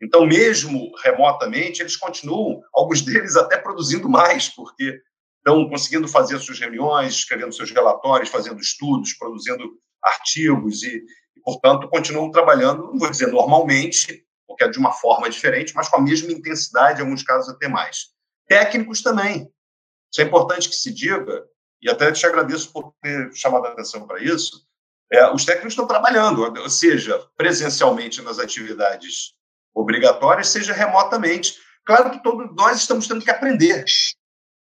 [0.01, 5.01] Então, mesmo remotamente, eles continuam, alguns deles até produzindo mais, porque
[5.45, 11.03] estão conseguindo fazer suas reuniões, escrevendo seus relatórios, fazendo estudos, produzindo artigos e,
[11.35, 15.89] e, portanto, continuam trabalhando, não vou dizer normalmente, porque é de uma forma diferente, mas
[15.89, 18.13] com a mesma intensidade, em alguns casos até mais.
[18.47, 19.51] Técnicos também.
[20.11, 21.43] Isso é importante que se diga,
[21.81, 24.65] e até te agradeço por ter chamado a atenção para isso.
[25.11, 29.33] É, os técnicos estão trabalhando, seja presencialmente nas atividades
[29.75, 31.57] obrigatórias, seja remotamente.
[31.85, 33.83] Claro que todos nós estamos tendo que aprender,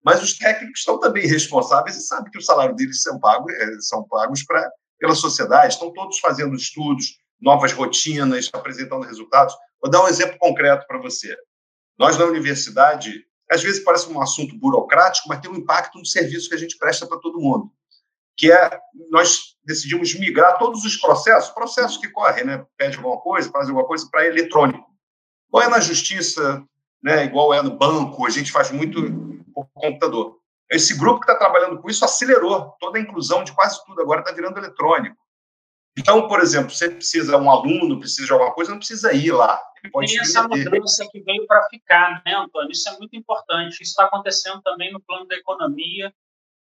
[0.04, 3.80] mas os técnicos estão também responsáveis e sabem que o salário deles são pagos, é,
[3.82, 5.74] são pagos pra, pela sociedade.
[5.74, 9.56] Estão todos fazendo estudos, novas rotinas, apresentando resultados.
[9.82, 11.36] Vou dar um exemplo concreto para você.
[11.98, 16.50] Nós, na universidade, às vezes parece um assunto burocrático, mas tem um impacto no serviço
[16.50, 17.72] que a gente presta para todo mundo,
[18.38, 22.66] que é nós decidimos migrar todos os processos, processos que correm, né?
[22.78, 24.88] Pede alguma coisa, faz alguma coisa para eletrônico.
[25.50, 26.64] Igual é na justiça,
[27.02, 27.26] né?
[27.26, 29.02] Igual é no banco, a gente faz muito
[29.54, 30.40] por computador.
[30.70, 34.22] Esse grupo que está trabalhando com isso acelerou toda a inclusão de quase tudo, agora
[34.22, 35.18] está virando eletrônico.
[35.98, 39.62] Então, por exemplo, você precisa, um aluno precisa de alguma coisa, não precisa ir lá.
[39.84, 42.72] Ele pode Tem essa mudança que veio para ficar, né, Antônio?
[42.72, 43.74] Isso é muito importante.
[43.82, 46.14] Isso está acontecendo também no plano da economia.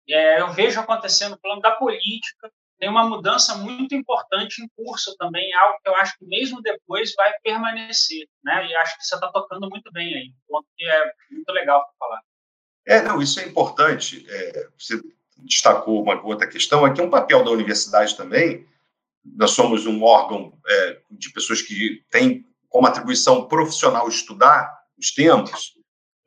[0.07, 2.51] É, eu vejo acontecendo no plano da política.
[2.83, 7.13] Tem uma mudança muito importante em curso também, algo que eu acho que mesmo depois
[7.15, 8.67] vai permanecer, né?
[8.67, 11.81] E acho que você está tocando muito bem aí, um ponto que é muito legal
[11.81, 12.21] para falar.
[12.85, 14.25] É, não, isso é importante.
[14.29, 15.01] É, você
[15.37, 18.67] destacou uma outra questão, aqui é um papel da universidade também,
[19.23, 25.71] nós somos um órgão é, de pessoas que têm como atribuição profissional estudar os temas,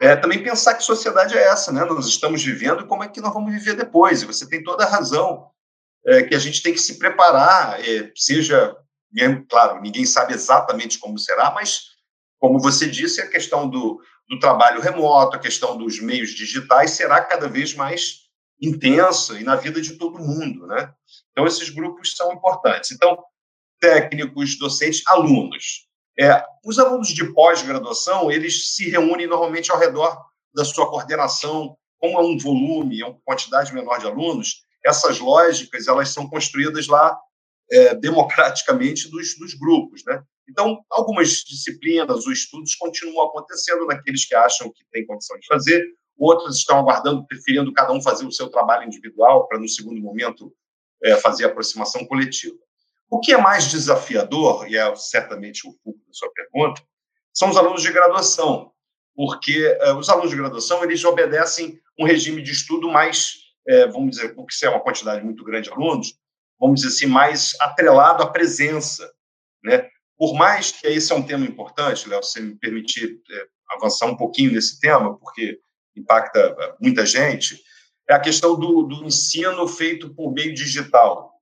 [0.01, 1.85] é, também pensar que sociedade é essa, né?
[1.85, 4.23] Nós estamos vivendo e como é que nós vamos viver depois.
[4.23, 5.51] E você tem toda a razão
[6.07, 8.77] é, que a gente tem que se preparar, é, seja,
[9.49, 11.97] claro, ninguém sabe exatamente como será, mas
[12.39, 17.21] como você disse, a questão do, do trabalho remoto, a questão dos meios digitais será
[17.23, 18.27] cada vez mais
[18.61, 20.93] intensa e na vida de todo mundo, né?
[21.33, 22.91] Então esses grupos são importantes.
[22.91, 23.23] Então
[23.81, 25.87] técnicos, docentes, alunos.
[26.19, 30.19] É, os alunos de pós-graduação, eles se reúnem normalmente ao redor
[30.55, 35.89] da sua coordenação, como é um volume, é uma quantidade menor de alunos, essas lógicas
[35.89, 37.19] elas são construídas lá
[37.71, 40.23] é, democraticamente dos, dos grupos, né?
[40.49, 45.85] Então, algumas disciplinas ou estudos continuam acontecendo naqueles que acham que têm condição de fazer,
[46.17, 50.53] outros estão aguardando, preferindo cada um fazer o seu trabalho individual para, no segundo momento,
[51.03, 52.57] é, fazer a aproximação coletiva.
[53.11, 56.83] O que é mais desafiador, e é certamente o foco da sua pergunta,
[57.33, 58.73] são os alunos de graduação,
[59.15, 63.37] porque uh, os alunos de graduação eles obedecem um regime de estudo mais,
[63.69, 66.15] é, vamos dizer, porque se é uma quantidade muito grande de alunos,
[66.59, 69.11] vamos dizer assim, mais atrelado à presença,
[69.65, 69.89] né?
[70.19, 74.17] Por mais que esse é um tema importante, Léo, se me permitir é, avançar um
[74.17, 75.59] pouquinho nesse tema, porque
[75.95, 77.63] impacta muita gente,
[78.09, 81.35] é a questão do, do ensino feito por meio digital.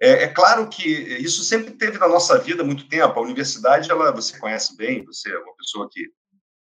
[0.00, 3.18] É, é, claro que isso sempre teve na nossa vida muito tempo.
[3.18, 6.00] A universidade, ela, você conhece bem, você é uma pessoa que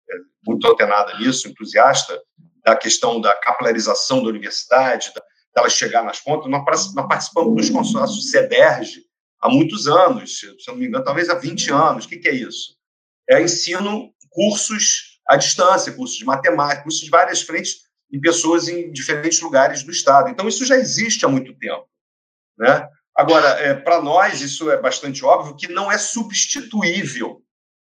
[0.09, 2.19] é muito antenada nisso, entusiasta
[2.67, 5.23] da questão da capilarização da universidade, da,
[5.55, 6.51] dela chegar nas pontas.
[6.51, 9.05] Nós, nós participamos dos consórcios CEDERJ
[9.39, 12.03] há muitos anos, se não me engano, talvez há 20 anos.
[12.03, 12.75] O que, que é isso?
[13.29, 18.91] É ensino cursos à distância, cursos de matemática, cursos de várias frentes em pessoas em
[18.91, 20.29] diferentes lugares do Estado.
[20.29, 21.87] Então, isso já existe há muito tempo.
[22.57, 22.85] Né?
[23.15, 27.41] Agora, é, para nós, isso é bastante óbvio que não é substituível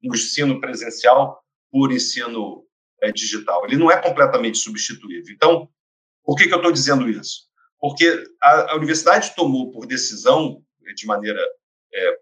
[0.03, 2.68] o ensino presencial por ensino
[3.01, 3.65] é, digital.
[3.65, 5.33] Ele não é completamente substituível.
[5.33, 5.69] Então,
[6.23, 7.47] por que, que eu estou dizendo isso?
[7.79, 10.61] Porque a, a, universidade tomou por decisão,
[10.95, 11.41] de maneira,
[11.93, 12.17] é,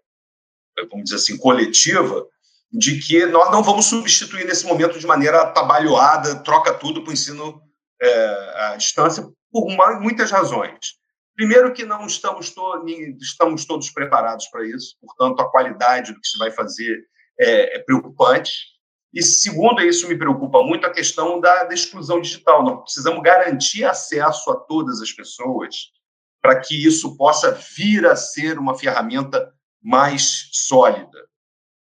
[0.90, 2.26] vamos dizer assim, coletiva,
[2.70, 7.12] de que nós não vamos substituir nesse momento de maneira atabalhoada, troca tudo para o
[7.12, 7.62] ensino
[8.00, 10.98] é, à distância, por uma, muitas razões.
[11.34, 12.84] Primeiro que não estamos, to
[13.20, 16.98] estamos todos preparados para isso, portanto, a qualidade do que se vai fazer
[17.40, 18.50] é, é preocupante.
[19.12, 22.62] E segundo, isso me preocupa muito, a questão da, da exclusão digital.
[22.62, 25.74] Nós precisamos garantir acesso a todas as pessoas
[26.40, 31.26] para que isso possa vir a ser uma ferramenta mais sólida.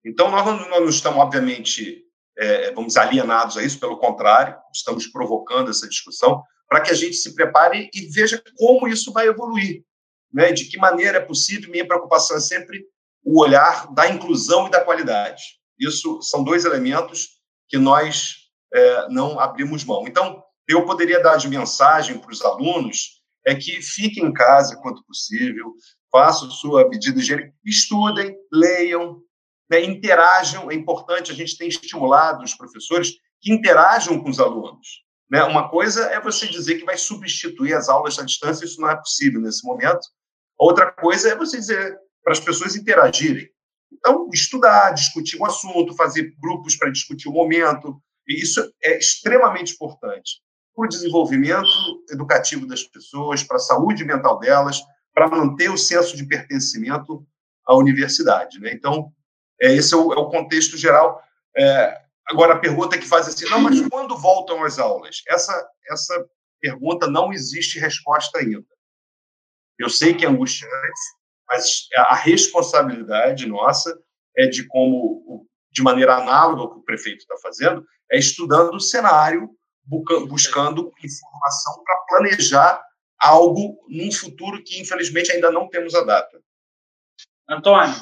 [0.05, 2.05] Então, nós não, nós não estamos, obviamente,
[2.37, 7.15] é, vamos alienados a isso, pelo contrário, estamos provocando essa discussão, para que a gente
[7.15, 9.85] se prepare e veja como isso vai evoluir,
[10.33, 10.53] né?
[10.53, 11.71] de que maneira é possível.
[11.71, 12.85] Minha preocupação é sempre
[13.23, 15.62] o olhar da inclusão e da qualidade.
[15.87, 18.37] Isso são dois elementos que nós
[18.73, 20.07] é, não abrimos mão.
[20.07, 25.05] Então, eu poderia dar de mensagem para os alunos é que fiquem em casa quanto
[25.05, 25.75] possível,
[26.11, 29.21] façam sua medida higiênica, estudem, leiam,
[29.69, 30.71] né, interajam.
[30.71, 35.03] É importante, a gente tem estimulado os professores que interajam com os alunos.
[35.29, 35.43] Né?
[35.43, 38.97] Uma coisa é você dizer que vai substituir as aulas à distância, isso não é
[38.97, 40.07] possível nesse momento.
[40.59, 43.49] Outra coisa é você dizer para as pessoas interagirem.
[43.93, 50.41] Então, estudar, discutir um assunto, fazer grupos para discutir o momento, isso é extremamente importante
[50.75, 51.69] para o desenvolvimento
[52.11, 54.81] educativo das pessoas, para a saúde mental delas,
[55.15, 57.27] para manter o senso de pertencimento
[57.67, 58.59] à universidade.
[58.59, 58.73] Né?
[58.73, 59.13] Então,
[59.61, 61.23] é, esse é o, é o contexto geral.
[61.57, 65.23] É, Agora, a pergunta que faz assim, não, mas quando voltam as aulas?
[65.29, 66.27] Essa, essa
[66.61, 68.65] pergunta não existe resposta ainda.
[69.79, 71.01] Eu sei que é angustiante,
[71.49, 73.99] mas a responsabilidade nossa
[74.37, 78.81] é de como, de maneira análoga ao que o prefeito está fazendo, é estudando o
[78.81, 79.51] cenário,
[80.29, 82.83] buscando informação para planejar
[83.19, 86.41] algo num futuro que, infelizmente, ainda não temos a data.
[87.49, 87.95] Antônio,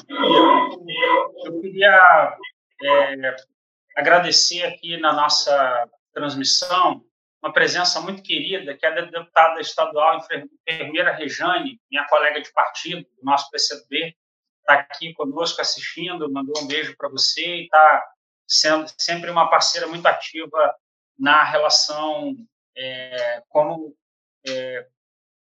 [1.45, 2.37] eu, queria
[2.83, 3.35] é,
[3.97, 7.03] agradecer aqui na nossa transmissão
[7.41, 10.19] uma presença muito querida, que é da deputada estadual
[10.67, 14.15] enfermeira Rejane, minha colega de partido, do nosso PCB,
[14.59, 18.13] está aqui conosco assistindo, mandou um beijo para você e está
[18.47, 20.75] sendo sempre uma parceira muito ativa
[21.17, 22.35] na relação
[22.77, 23.95] é, como
[24.47, 24.87] é,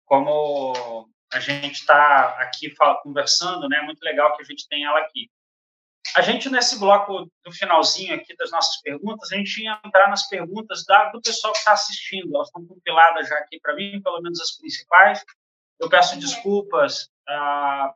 [0.04, 2.72] como a gente está aqui
[3.02, 3.80] conversando, né?
[3.82, 5.28] Muito legal que a gente tem ela aqui.
[6.14, 10.28] A gente, nesse bloco do finalzinho aqui das nossas perguntas, a gente ia entrar nas
[10.28, 12.34] perguntas da, do pessoal que está assistindo.
[12.34, 15.24] Elas estão compiladas já aqui para mim, pelo menos as principais.
[15.80, 17.94] Eu peço desculpas ah,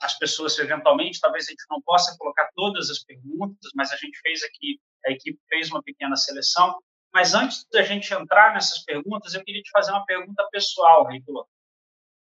[0.00, 4.18] as pessoas eventualmente, talvez a gente não possa colocar todas as perguntas, mas a gente
[4.20, 6.78] fez aqui, a equipe fez uma pequena seleção.
[7.12, 11.46] Mas antes da gente entrar nessas perguntas, eu queria te fazer uma pergunta pessoal, Heitor.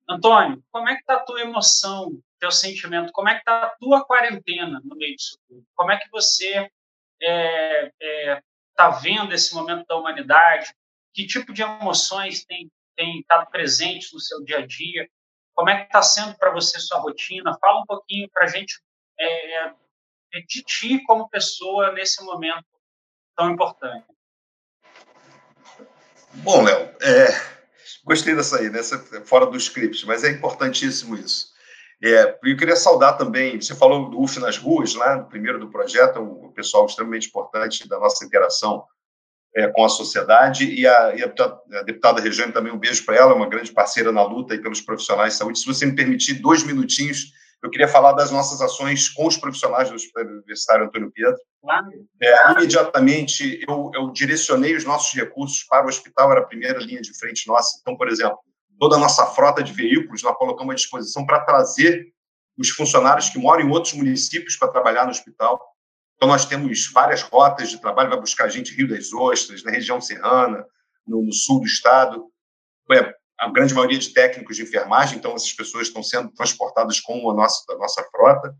[0.09, 3.11] Antônio, como é que está a tua emoção, teu sentimento?
[3.11, 5.65] Como é que está a tua quarentena no meio disso tudo?
[5.75, 6.69] Como é que você está
[7.21, 8.41] é, é,
[8.75, 10.73] tá vendo esse momento da humanidade?
[11.13, 15.09] Que tipo de emoções tem, tem estado presentes no seu dia a dia?
[15.53, 17.57] Como é que está sendo para você sua rotina?
[17.59, 18.79] Fala um pouquinho para a gente
[19.19, 19.73] é, é,
[20.47, 22.65] de ti como pessoa nesse momento
[23.35, 24.05] tão importante.
[26.35, 27.56] Bom, Léo, é,
[28.07, 31.47] gostei dessa aí, dessa, fora do script, mas é importantíssimo isso.
[32.01, 35.69] É, eu queria saudar também, você falou do UF nas ruas, lá, no primeiro do
[35.69, 38.85] projeto, um pessoal extremamente importante da nossa interação
[39.55, 43.33] é, com a sociedade, e a, e a, deputada Regiane também, um beijo para ela,
[43.33, 45.59] uma grande parceira na luta e pelos profissionais de saúde.
[45.59, 49.89] Se você me permitir dois minutinhos, eu queria falar das nossas ações com os profissionais
[49.89, 51.37] do Hospital Universitário Antônio Pedro.
[52.21, 57.01] É, imediatamente, eu, eu, direcionei os nossos recursos para o hospital, era a primeira linha
[57.01, 57.77] de frente nossa.
[57.81, 58.39] Então, por exemplo,
[58.79, 62.07] toda a nossa frota de veículos nós colocamos à disposição para trazer
[62.57, 65.61] os funcionários que moram em outros municípios para trabalhar no hospital.
[66.15, 70.01] Então, nós temos várias rotas de trabalho, vai buscar gente Rio das Ostras, na região
[70.01, 70.65] serrana,
[71.05, 72.25] no, no sul do estado.
[72.91, 77.29] É, a grande maioria de técnicos de enfermagem, então essas pessoas estão sendo transportadas com
[77.29, 78.55] a nossa, a nossa frota.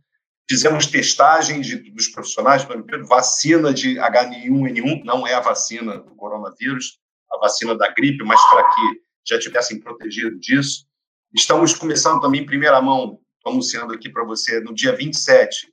[0.49, 2.65] Fizemos testagem de, dos profissionais,
[3.07, 6.99] vacina de H1N1, não é a vacina do coronavírus,
[7.31, 8.81] a vacina da gripe, mas para que
[9.27, 10.85] já tivessem protegido disso.
[11.35, 15.67] Estamos começando também em primeira mão, anunciando aqui para você, no dia 27,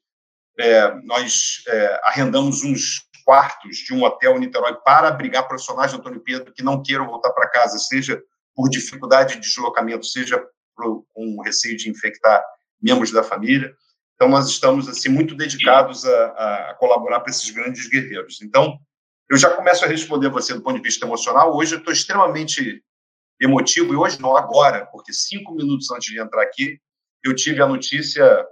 [0.59, 5.99] é, nós é, arrendamos uns quartos de um hotel em Niterói para abrigar profissionais do
[5.99, 8.23] Antônio Pedro que não queiram voltar para casa, seja
[8.55, 10.39] por dificuldade de deslocamento, seja
[10.77, 12.43] por, com receio de infectar
[12.81, 13.75] membros da família.
[14.15, 18.41] Então, nós estamos assim muito dedicados a, a colaborar para esses grandes guerreiros.
[18.43, 18.79] Então,
[19.31, 21.57] eu já começo a responder você do ponto de vista emocional.
[21.57, 22.83] Hoje eu estou extremamente
[23.41, 26.79] emotivo, e hoje não, agora, porque cinco minutos antes de entrar aqui,
[27.23, 28.47] eu tive a notícia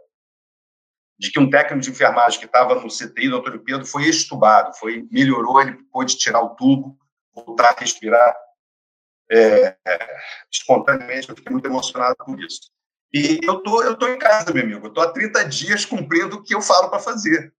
[1.18, 4.74] de que um técnico de enfermagem que estava no CTI do Antônio Pedro foi estubado,
[4.76, 6.98] foi, melhorou, ele pôde tirar o tubo,
[7.32, 8.34] voltar a respirar
[9.30, 9.76] é,
[10.50, 12.70] espontaneamente, eu fiquei muito emocionado com isso.
[13.12, 16.36] E eu tô, eu tô em casa, meu amigo, eu tô há 30 dias cumprindo
[16.36, 17.52] o que eu falo para fazer,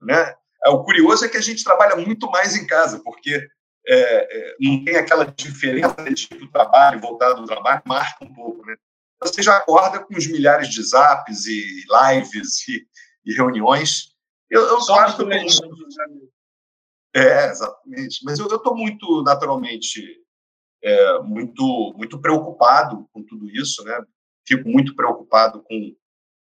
[0.00, 0.34] né?
[0.66, 3.48] O curioso é que a gente trabalha muito mais em casa, porque
[3.86, 8.64] é, é, não tem aquela diferença de o trabalho, voltar do trabalho, marca um pouco,
[8.66, 8.76] né?
[9.22, 12.86] Você já acorda com os milhares de zaps e lives e,
[13.24, 14.14] e reuniões.
[14.48, 15.12] Eu, eu Só claro,
[17.14, 18.24] É, exatamente.
[18.24, 20.02] Mas eu estou muito, naturalmente,
[20.82, 23.98] é, muito, muito preocupado com tudo isso, né?
[24.56, 25.94] Fico muito preocupado com,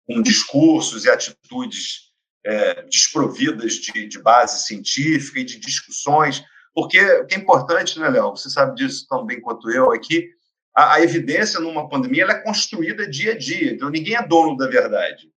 [0.07, 2.11] com discursos e atitudes
[2.45, 8.09] é, desprovidas de, de base científica e de discussões porque o que é importante, né,
[8.09, 8.31] Léo?
[8.31, 10.31] Você sabe disso tão bem quanto eu, é que
[10.75, 13.71] a, a evidência numa pandemia é construída dia a dia.
[13.71, 15.31] Então, ninguém é dono da verdade.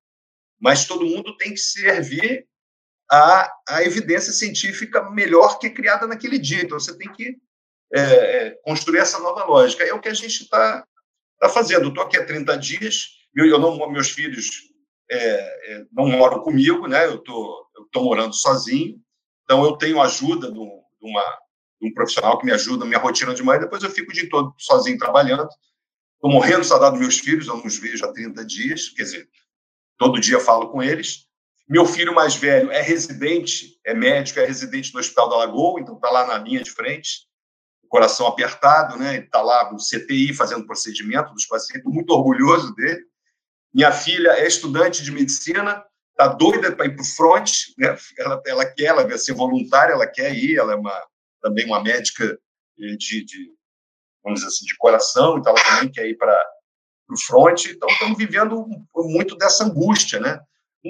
[0.58, 2.46] Mas todo mundo tem que servir
[3.10, 6.62] a, a evidência científica melhor que criada naquele dia.
[6.62, 7.36] Então, você tem que
[7.92, 9.84] é, é, construir essa nova lógica.
[9.84, 10.86] É o que a gente está
[11.38, 11.88] tá fazendo.
[11.88, 14.46] Estou aqui há 30 dias, eu, não, meus filhos
[15.10, 17.06] é, é, não moram comigo, né?
[17.06, 18.98] eu tô, estou morando sozinho,
[19.44, 20.66] então eu tenho ajuda do,
[21.00, 21.38] uma,
[21.82, 24.28] um profissional que me ajuda na minha rotina de mãe, depois eu fico o dia
[24.28, 25.48] todo sozinho trabalhando.
[26.14, 29.02] Estou morrendo de saudade dos meus filhos, eu não os vejo há 30 dias, quer
[29.02, 29.28] dizer,
[29.98, 31.26] todo dia falo com eles.
[31.68, 35.96] Meu filho mais velho é residente, é médico, é residente do Hospital da Lagoa, então
[35.96, 37.26] está lá na linha de frente,
[37.88, 39.18] coração apertado, né?
[39.18, 43.02] Está lá no CTI fazendo procedimento dos pacientes, muito orgulhoso dele.
[43.72, 47.96] Minha filha é estudante de medicina, está doida para ir para o front, né?
[48.18, 51.06] ela, ela quer, ela quer ser voluntária, ela quer ir, ela é uma,
[51.42, 53.52] também uma médica eh, de, de,
[54.24, 56.34] vamos dizer assim, de coração, então ela também quer ir para
[57.10, 60.40] o front, então estamos vivendo muito dessa angústia, né?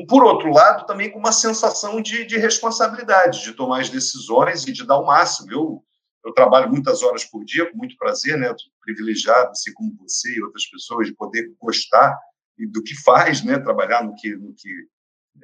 [0.09, 4.73] Por outro lado, também com uma sensação de, de responsabilidade, de tomar as decisões e
[4.73, 5.51] de dar o máximo.
[5.51, 5.85] Eu,
[6.27, 8.53] eu trabalho muitas horas por dia, com muito prazer, né?
[8.81, 12.19] privilegiado, assim como você e outras pessoas, de poder gostar
[12.59, 13.59] do que faz, né?
[13.59, 14.69] Trabalhar no que, no que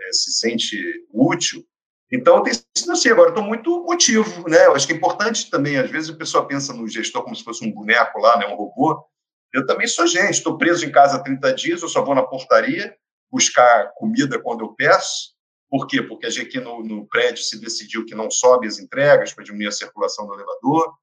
[0.01, 0.77] é, se sente
[1.13, 1.65] útil.
[2.11, 3.11] Então, tem sido assim.
[3.11, 4.67] Agora, estou muito motivo, né?
[4.67, 7.45] Eu acho que é importante também, às vezes, a pessoa pensa no gestor como se
[7.45, 8.47] fosse um boneco lá, né?
[8.47, 9.05] um robô.
[9.53, 12.23] Eu também sou gente, estou preso em casa há 30 dias, eu só vou na
[12.23, 12.97] portaria
[13.31, 15.32] buscar comida quando eu peço.
[15.73, 16.03] Por quê?
[16.03, 19.69] Porque a aqui no, no prédio se decidiu que não sobe as entregas para diminuir
[19.69, 20.95] a circulação do elevador.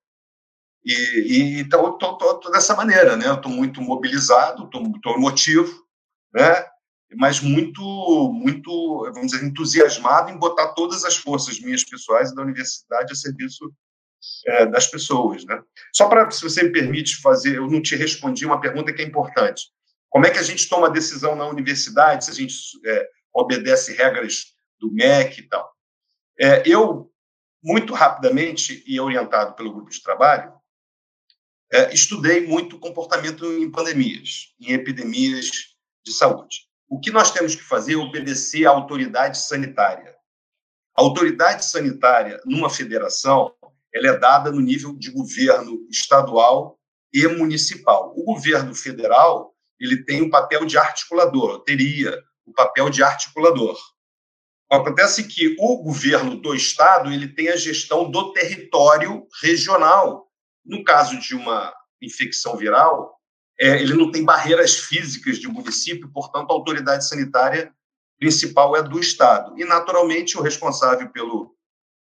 [0.86, 3.34] E, então, estou dessa maneira, né?
[3.34, 5.84] Estou muito mobilizado, estou emotivo,
[6.32, 6.68] né?
[7.16, 7.82] mas muito,
[8.32, 13.16] muito, vamos dizer, entusiasmado em botar todas as forças minhas pessoais e da universidade a
[13.16, 13.74] serviço
[14.46, 15.60] é, das pessoas, né?
[15.92, 19.06] Só para, se você me permite fazer, eu não te respondi uma pergunta que é
[19.06, 19.64] importante.
[20.12, 22.54] Como é que a gente toma decisão na universidade, se a gente
[22.86, 25.72] é, obedece regras do MEC e tal?
[26.40, 27.12] É, eu,
[27.64, 30.54] muito rapidamente e orientado pelo grupo de trabalho,
[31.72, 36.68] é, estudei muito comportamento em pandemias, em epidemias de saúde.
[36.88, 40.16] O que nós temos que fazer é obedecer à autoridade sanitária.
[40.98, 43.54] A autoridade sanitária numa federação
[43.94, 46.80] ela é dada no nível de governo estadual
[47.14, 48.14] e municipal.
[48.16, 53.78] O governo federal ele tem o papel de articulador, teria o papel de articulador.
[54.72, 60.30] Acontece que o governo do estado ele tem a gestão do território regional.
[60.64, 63.20] No caso de uma infecção viral,
[63.60, 67.74] é, ele não tem barreiras físicas de município, portanto, a autoridade sanitária
[68.20, 69.60] principal é do estado.
[69.60, 71.56] E, naturalmente, o responsável pelo,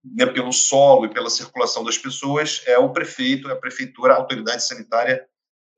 [0.03, 4.17] né, pelo solo e pela circulação das pessoas é o prefeito, é a prefeitura, a
[4.17, 5.27] autoridade sanitária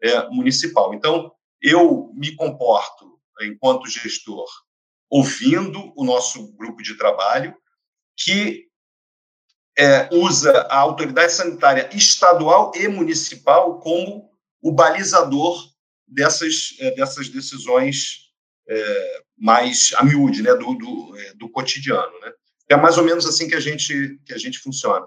[0.02, 0.94] é, municipal.
[0.94, 4.46] Então, eu me comporto, enquanto gestor,
[5.11, 7.56] ouvindo o nosso grupo de trabalho,
[8.16, 8.68] que
[9.78, 14.28] é, usa a autoridade sanitária estadual e municipal como
[14.61, 15.56] o balizador
[16.06, 18.32] dessas, é, dessas decisões
[18.68, 22.18] é, mais a miúde, né, do, do, é, do cotidiano.
[22.20, 22.32] Né?
[22.68, 25.06] É mais ou menos assim que a gente, que a gente funciona.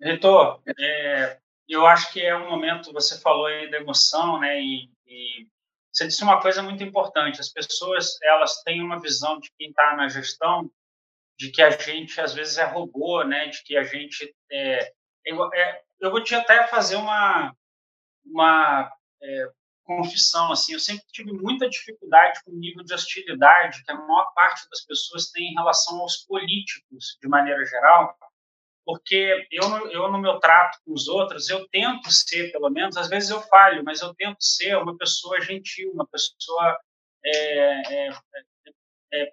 [0.00, 4.90] Reitor, é, eu acho que é um momento, você falou aí da emoção, né, e,
[5.06, 5.46] e
[5.92, 9.94] você disse uma coisa muito importante, as pessoas, elas têm uma visão de quem está
[9.94, 10.70] na gestão,
[11.38, 14.34] de que a gente, às vezes, é robô, né, de que a gente...
[14.50, 14.92] É,
[15.24, 17.54] eu, é, eu vou te até fazer uma,
[18.24, 18.90] uma
[19.22, 19.50] é,
[19.84, 24.32] confissão, assim, eu sempre tive muita dificuldade com o nível de hostilidade que a maior
[24.34, 28.16] parte das pessoas tem em relação aos políticos, de maneira geral,
[28.84, 33.08] porque eu, eu no meu trato com os outros, eu tento ser, pelo menos, às
[33.08, 36.78] vezes eu falho, mas eu tento ser uma pessoa gentil, uma pessoa
[37.24, 38.10] é, é,
[39.12, 39.32] é,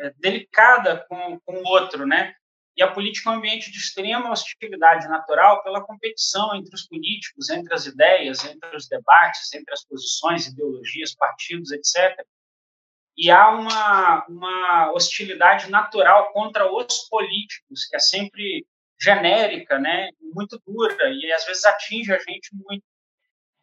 [0.00, 2.34] é delicada com, com o outro, né?
[2.78, 7.50] E a política é um ambiente de extrema hostilidade natural pela competição entre os políticos,
[7.50, 12.24] entre as ideias, entre os debates, entre as posições, ideologias, partidos, etc.
[13.16, 18.64] E há uma, uma hostilidade natural contra os políticos, que é sempre
[19.00, 22.84] genérica, né, muito dura, e às vezes atinge a gente muito.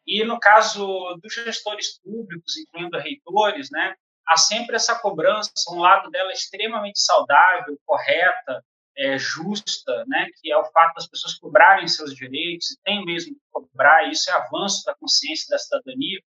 [0.07, 0.85] E no caso
[1.21, 3.95] dos gestores públicos, incluindo reitores, né,
[4.27, 8.63] há sempre essa cobrança, um lado dela extremamente saudável, correta,
[8.97, 13.33] é, justa, né, que é o fato das pessoas cobrarem seus direitos, e tem mesmo
[13.33, 16.21] que cobrar, isso é avanço da consciência da cidadania,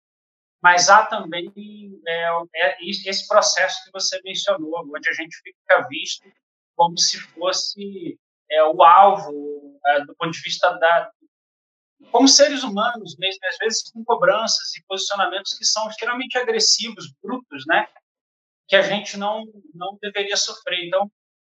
[0.61, 1.52] mas há também
[2.09, 6.28] é, é, esse processo que você mencionou, onde a gente fica visto
[6.74, 8.18] como se fosse
[8.51, 11.11] é, o alvo é, do ponto de vista da
[12.11, 17.64] como seres humanos mesmo às vezes com cobranças e posicionamentos que são extremamente agressivos brutos
[17.66, 17.88] né?
[18.68, 19.44] Que a gente não
[19.74, 20.86] não deveria sofrer.
[20.86, 21.11] Então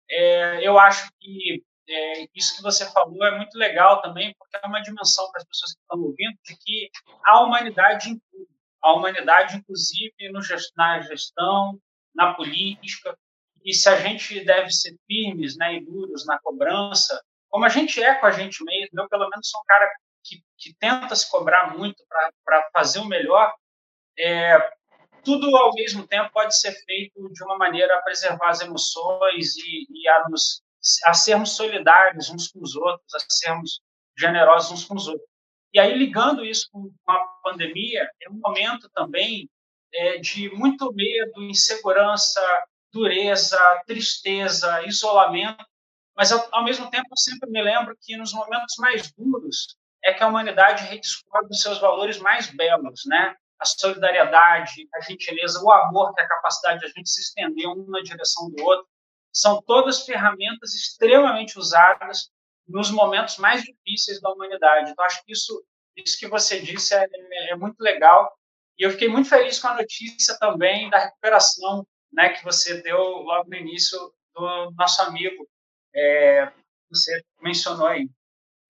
[0.09, 4.67] é, eu acho que é, isso que você falou é muito legal também, porque é
[4.67, 6.89] uma dimensão para as pessoas que estão ouvindo de que
[7.23, 8.47] a humanidade inclui,
[8.81, 10.39] a humanidade inclusive no,
[10.75, 11.79] na gestão,
[12.13, 13.17] na política,
[13.65, 18.01] e se a gente deve ser firmes né, e duros na cobrança, como a gente
[18.01, 19.89] é com a gente mesmo, eu pelo menos sou um cara
[20.23, 22.03] que, que tenta se cobrar muito
[22.45, 23.51] para fazer o melhor,
[24.19, 24.57] é,
[25.23, 29.87] tudo ao mesmo tempo pode ser feito de uma maneira a preservar as emoções e,
[29.89, 30.61] e a, nos,
[31.05, 33.81] a sermos solidários uns com os outros, a sermos
[34.17, 35.27] generosos uns com os outros.
[35.73, 39.49] E aí, ligando isso com a pandemia, é um momento também
[39.93, 42.39] é, de muito medo, insegurança,
[42.95, 45.63] dureza, tristeza, isolamento,
[46.15, 50.13] mas ao, ao mesmo tempo eu sempre me lembro que nos momentos mais duros é
[50.13, 53.35] que a humanidade redescobre os seus valores mais belos, né?
[53.59, 57.67] a solidariedade, a gentileza, o amor, que é a capacidade de a gente se estender
[57.67, 58.87] um na direção do outro,
[59.33, 62.29] são todas ferramentas extremamente usadas
[62.67, 64.91] nos momentos mais difíceis da humanidade.
[64.91, 65.63] Então, acho que isso,
[65.95, 68.31] isso que você disse é, é, é muito legal.
[68.77, 71.85] E eu fiquei muito feliz com a notícia também da recuperação
[72.15, 73.99] né, que você deu logo no início
[74.33, 75.47] do nosso amigo.
[75.93, 76.51] É,
[76.89, 78.09] você mencionou aí.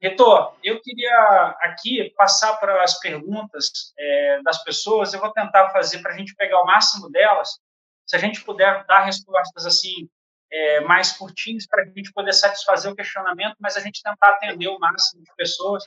[0.01, 5.13] Reitor, eu queria aqui passar para as perguntas é, das pessoas.
[5.13, 7.59] Eu vou tentar fazer para a gente pegar o máximo delas.
[8.05, 10.09] Se a gente puder dar respostas assim
[10.51, 14.67] é, mais curtinhas para a gente poder satisfazer o questionamento, mas a gente tentar atender
[14.67, 15.83] o máximo de pessoas,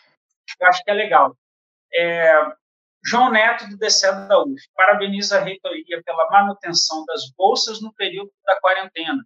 [0.59, 1.37] eu acho que é legal.
[1.95, 2.31] É,
[3.05, 8.33] João Neto, do DCE da UF, parabeniza a reitoria pela manutenção das bolsas no período
[8.45, 9.25] da quarentena.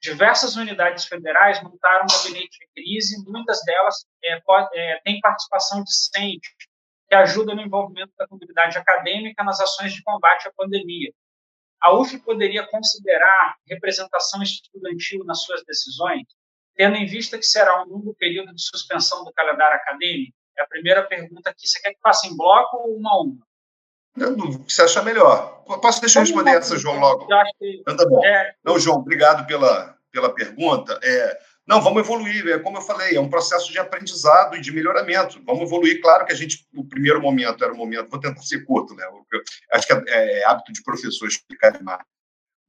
[0.00, 4.40] Diversas unidades federais montaram um gabinete de crise, muitas delas é,
[4.74, 6.48] é, têm participação discente,
[7.08, 11.12] que ajuda no envolvimento da comunidade acadêmica nas ações de combate à pandemia.
[11.80, 16.26] A UF poderia considerar representação estudantil nas suas decisões,
[16.74, 20.37] tendo em vista que será um longo período de suspensão do calendário acadêmico?
[20.58, 21.68] É a primeira pergunta aqui.
[21.68, 23.48] Você quer que faça em bloco ou uma a uma?
[24.16, 25.62] O que você acha melhor?
[25.80, 27.26] Posso deixar eu responder essa, João, logo?
[27.30, 28.24] Eu acho que, então, tá bom.
[28.24, 28.54] É...
[28.64, 30.98] Não, João, obrigado pela, pela pergunta.
[31.02, 32.48] É, não, vamos evoluir.
[32.48, 35.40] É como eu falei, é um processo de aprendizado e de melhoramento.
[35.44, 36.00] Vamos evoluir.
[36.00, 39.04] Claro que a gente, o primeiro momento era o momento, vou tentar ser curto, né?
[39.04, 39.40] Eu,
[39.72, 42.02] acho que é, é, hábito de professor explicar demais.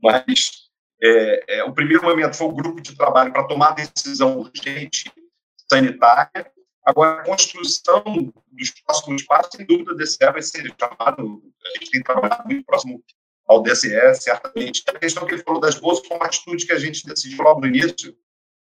[0.01, 0.69] Mas
[1.01, 5.11] é, é, o primeiro momento foi o grupo de trabalho para tomar decisão urgente
[5.67, 6.51] sanitária
[6.89, 8.03] Agora, a construção
[8.51, 13.03] dos próximos passos, sem dúvida, desse vai ser chamado, a gente tem trabalhado muito próximo
[13.47, 14.83] ao DCE, certamente.
[14.87, 17.61] A questão que ele falou das bolsas foi uma atitude que a gente decidiu logo
[17.61, 18.17] no início,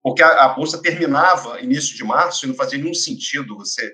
[0.03, 3.91] porque a, a bolsa terminava início de março e não fazia nenhum sentido você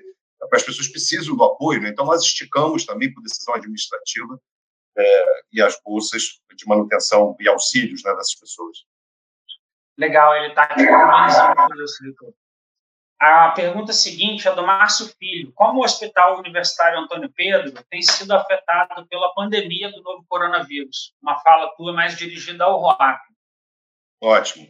[0.52, 1.90] as pessoas precisam do apoio, né?
[1.90, 4.40] então nós esticamos também por decisão administrativa
[4.96, 8.78] é, e as bolsas de manutenção e auxílios né, dessas pessoas.
[9.96, 12.32] Legal, ele está aqui com
[13.20, 15.52] a pergunta seguinte é do Márcio Filho.
[15.52, 21.12] Como o Hospital Universitário Antônio Pedro tem sido afetado pela pandemia do novo coronavírus?
[21.22, 23.20] Uma fala tua mais dirigida ao ROAC.
[24.22, 24.66] Ótimo.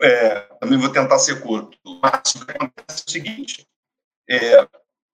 [0.00, 1.76] É, também vou tentar ser curto.
[2.00, 3.66] Márcio, acontece é o seguinte.
[4.30, 4.68] É,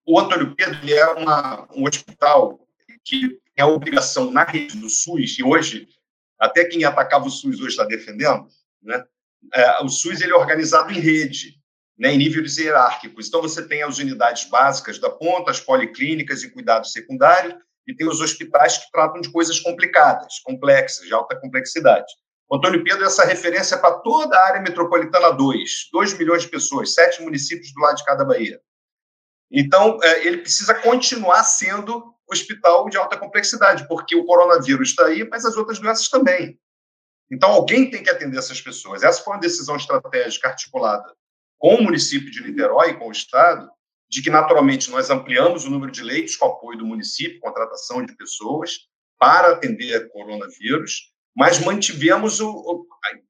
[0.05, 2.61] o Antônio Pedro ele é uma, um hospital
[3.03, 5.89] que tem a obrigação na rede do SUS, e hoje,
[6.39, 8.47] até quem atacava o SUS hoje está defendendo,
[8.83, 9.05] né?
[9.55, 11.62] É, o SUS ele é organizado em rede
[11.99, 13.29] né, em níveis hierárquicos.
[13.29, 18.09] Então, você tem as unidades básicas da ponta, as policlínicas e cuidado secundário, e tem
[18.09, 22.13] os hospitais que tratam de coisas complicadas, complexas, de alta complexidade.
[22.49, 26.49] O Antônio Pedro, essa referência é para toda a área metropolitana 2, 2 milhões de
[26.49, 28.61] pessoas, sete municípios do lado de cada Bahia.
[29.51, 35.29] Então, é, ele precisa continuar sendo hospital de alta complexidade, porque o coronavírus está aí,
[35.29, 36.59] mas as outras doenças também.
[37.31, 39.03] Então, alguém tem que atender essas pessoas.
[39.03, 41.15] Essa foi uma decisão estratégica articulada
[41.63, 43.71] com o município de Niterói com o Estado,
[44.11, 48.17] de que, naturalmente, nós ampliamos o número de leitos com apoio do município, contratação de
[48.17, 48.81] pessoas
[49.17, 52.87] para atender coronavírus, mas mantivemos o, o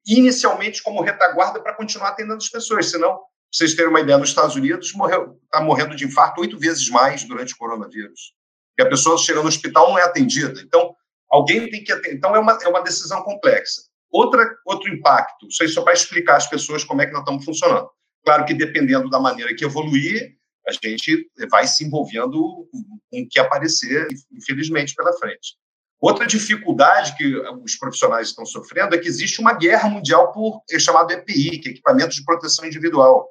[0.07, 2.91] inicialmente como retaguarda para continuar atendendo as pessoas.
[2.91, 6.89] Senão, para vocês terem uma ideia, nos Estados Unidos está morrendo de infarto oito vezes
[6.89, 8.33] mais durante o coronavírus.
[8.79, 10.59] E a pessoa chega no hospital não é atendida.
[10.63, 10.97] Então,
[11.31, 12.17] alguém tem que atender.
[12.17, 13.83] Então, é uma, é uma decisão complexa.
[14.11, 17.45] Outra, outro impacto, isso aí só para explicar às pessoas como é que nós estamos
[17.45, 17.91] funcionando.
[18.25, 22.69] Claro que dependendo da maneira que evoluir, a gente vai se envolvendo
[23.11, 25.57] com o que aparecer, infelizmente, pela frente.
[26.01, 30.79] Outra dificuldade que os profissionais estão sofrendo é que existe uma guerra mundial por é
[30.79, 33.29] chamado EPI, que é equipamento de proteção individual.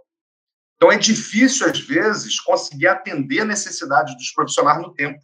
[0.75, 5.21] Então é difícil às vezes conseguir atender a necessidade dos profissionais no tempo.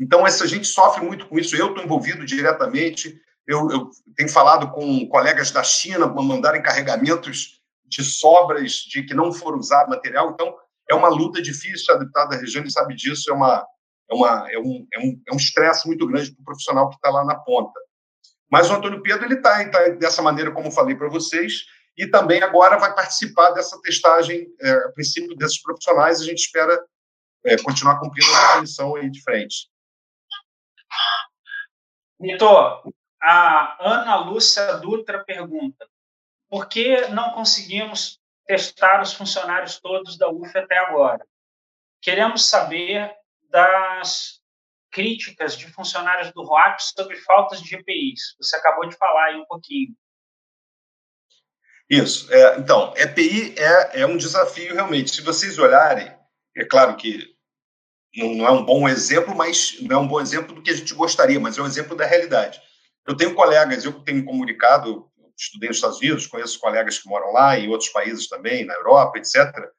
[0.00, 1.56] Então essa gente sofre muito com isso.
[1.56, 3.20] Eu estou envolvido diretamente.
[3.46, 7.60] Eu, eu tenho falado com colegas da China para mandarem carregamentos
[7.92, 10.30] de sobras de que não foram usado material.
[10.30, 10.56] Então,
[10.90, 11.94] é uma luta difícil.
[11.94, 13.30] A deputada Regiane sabe disso.
[13.30, 13.66] É, uma,
[14.10, 16.96] é, uma, é um é um, é um estresse muito grande para o profissional que
[16.96, 17.78] está lá na ponta.
[18.50, 21.64] Mas o Antônio Pedro ele está tá dessa maneira, como falei para vocês,
[21.96, 26.20] e também agora vai participar dessa testagem, é, a princípio desses profissionais.
[26.20, 26.82] A gente espera
[27.44, 29.70] é, continuar cumprindo a missão aí de frente.
[32.18, 32.82] Vitor,
[33.20, 35.86] a Ana Lúcia Dutra pergunta:
[36.52, 41.26] por que não conseguimos testar os funcionários todos da UF até agora?
[42.02, 43.10] Queremos saber
[43.48, 44.42] das
[44.90, 48.36] críticas de funcionários do ROAP sobre faltas de EPIs.
[48.38, 49.96] Você acabou de falar aí um pouquinho.
[51.88, 52.30] Isso.
[52.30, 55.10] É, então, EPI é, é um desafio realmente.
[55.10, 56.14] Se vocês olharem,
[56.54, 57.34] é claro que
[58.14, 60.92] não, é um bom exemplo, mas não é um bom exemplo do que a gente
[60.92, 62.60] gostaria, mas é um exemplo da realidade.
[63.06, 65.10] Eu tenho colegas, eu tenho comunicado,
[65.42, 69.18] estudei nos Estados Unidos, conheço colegas que moram lá, em outros países também, na Europa,
[69.18, 69.50] etc.
[69.52, 69.70] Para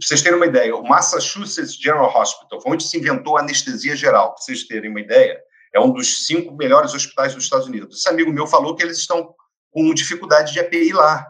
[0.00, 4.42] vocês terem uma ideia, o Massachusetts General Hospital, onde se inventou a anestesia geral, para
[4.42, 5.40] vocês terem uma ideia,
[5.74, 7.98] é um dos cinco melhores hospitais dos Estados Unidos.
[7.98, 9.34] Esse amigo meu falou que eles estão
[9.70, 11.26] com dificuldade de EPI lá,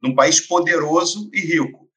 [0.00, 1.88] num país poderoso e rico.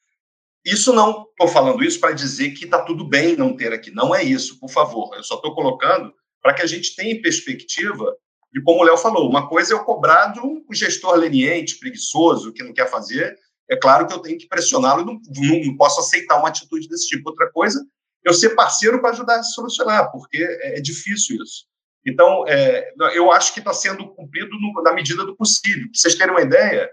[0.65, 3.91] Isso não estou falando isso para dizer que está tudo bem não ter aqui.
[3.91, 5.13] Não é isso, por favor.
[5.15, 8.15] Eu só estou colocando para que a gente tenha em perspectiva
[8.53, 12.53] e como o Léo falou, uma coisa é eu cobrar de um gestor leniente, preguiçoso,
[12.53, 13.35] que não quer fazer.
[13.69, 15.19] É claro que eu tenho que pressioná-lo, não,
[15.65, 17.29] não posso aceitar uma atitude desse tipo.
[17.29, 17.83] Outra coisa
[18.23, 21.65] eu ser parceiro para ajudar a solucionar, porque é, é difícil isso.
[22.05, 25.83] Então, é, eu acho que está sendo cumprido no, na medida do possível.
[25.83, 26.89] Para vocês terem uma ideia,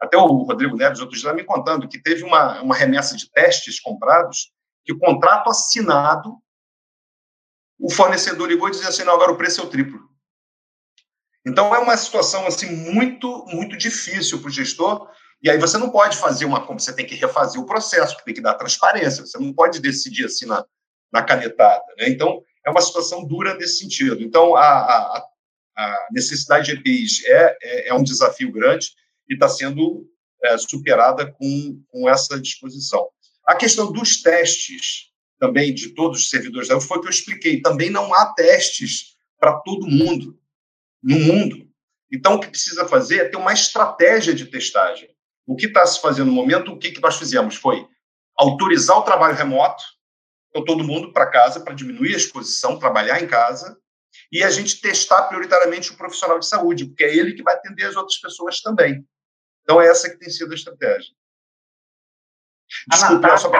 [0.00, 3.80] até o Rodrigo Neves, outro dia, me contando que teve uma, uma remessa de testes
[3.80, 4.52] comprados,
[4.84, 6.36] que o contrato assinado,
[7.78, 10.00] o fornecedor ligou e dizia assim, não, agora o preço é o triplo.
[11.46, 15.08] Então, é uma situação assim muito, muito difícil para o gestor,
[15.42, 18.34] e aí você não pode fazer uma compra, você tem que refazer o processo, tem
[18.34, 20.64] que dar transparência, você não pode decidir assim na,
[21.12, 21.82] na canetada.
[21.98, 22.08] Né?
[22.08, 24.22] Então, é uma situação dura nesse sentido.
[24.22, 25.26] Então, a, a,
[25.76, 28.90] a necessidade de EPIs é, é, é, um desafio grande
[29.28, 30.06] e está sendo
[30.44, 33.08] é, superada com, com essa disposição.
[33.44, 37.60] A questão dos testes também de todos os servidores da foi o que eu expliquei.
[37.60, 40.38] Também não há testes para todo mundo
[41.02, 41.68] no mundo.
[42.10, 45.08] Então, o que precisa fazer é ter uma estratégia de testagem.
[45.46, 47.86] O que está se fazendo no momento, o que, que nós fizemos foi
[48.36, 49.82] autorizar o trabalho remoto,
[50.48, 53.78] então todo mundo para casa para diminuir a exposição, trabalhar em casa,
[54.30, 57.86] e a gente testar prioritariamente o profissional de saúde, porque é ele que vai atender
[57.86, 59.06] as outras pessoas também.
[59.62, 61.14] Então é essa que tem sido a estratégia.
[62.88, 63.50] Desculpe, a sua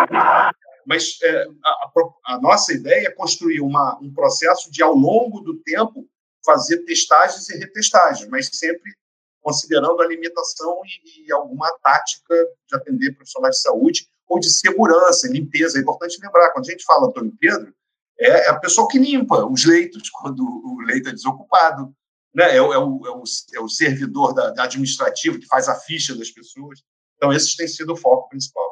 [0.84, 1.93] mas é, a,
[2.26, 6.09] a, nossa ideia é construir uma, um processo de, ao longo do tempo,
[6.45, 8.93] fazer testagens e retestagens, mas sempre
[9.40, 12.34] considerando a limitação e, e, alguma tática
[12.68, 15.78] de atender profissionais de saúde ou de segurança, limpeza.
[15.78, 17.74] É importante lembrar, quando a gente fala Antônio Pedro,
[18.18, 21.93] é, é a pessoa que limpa os leitos quando o leito é desocupado,
[22.34, 22.57] né?
[22.57, 23.22] é, o, é, o, é, o,
[23.55, 26.80] é o servidor da, da administrativo que faz a ficha das pessoas.
[27.16, 28.71] Então, esses têm sido o foco principal.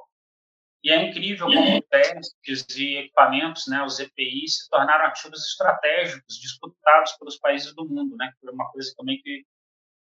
[0.82, 7.12] E é incrível como testes e equipamentos, né, os EPIs, se tornaram ativos estratégicos disputados
[7.12, 8.32] pelos países do mundo, né?
[8.40, 9.44] Foi uma coisa também que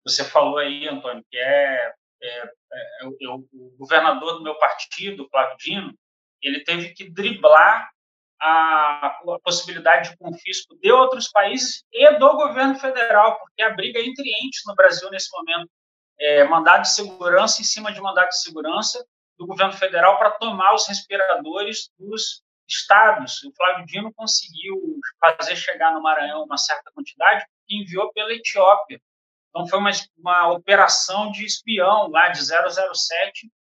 [0.04, 5.58] você falou aí, Antônio, que é, é, é eu, o governador do meu partido, Flávio
[5.58, 5.94] Dino,
[6.42, 7.90] ele teve que driblar
[8.42, 14.00] a, a, possibilidade de confisco de outros países e do governo federal, porque a briga
[14.00, 15.70] entre entes no Brasil nesse momento
[16.20, 19.06] é mandado de segurança em cima de mandado de segurança
[19.44, 23.44] do governo federal para tomar os respiradores dos estados.
[23.44, 29.02] O Flávio Dino conseguiu fazer chegar no Maranhão uma certa quantidade e enviou pela Etiópia.
[29.50, 33.52] Então, foi uma, uma operação de espião lá de 007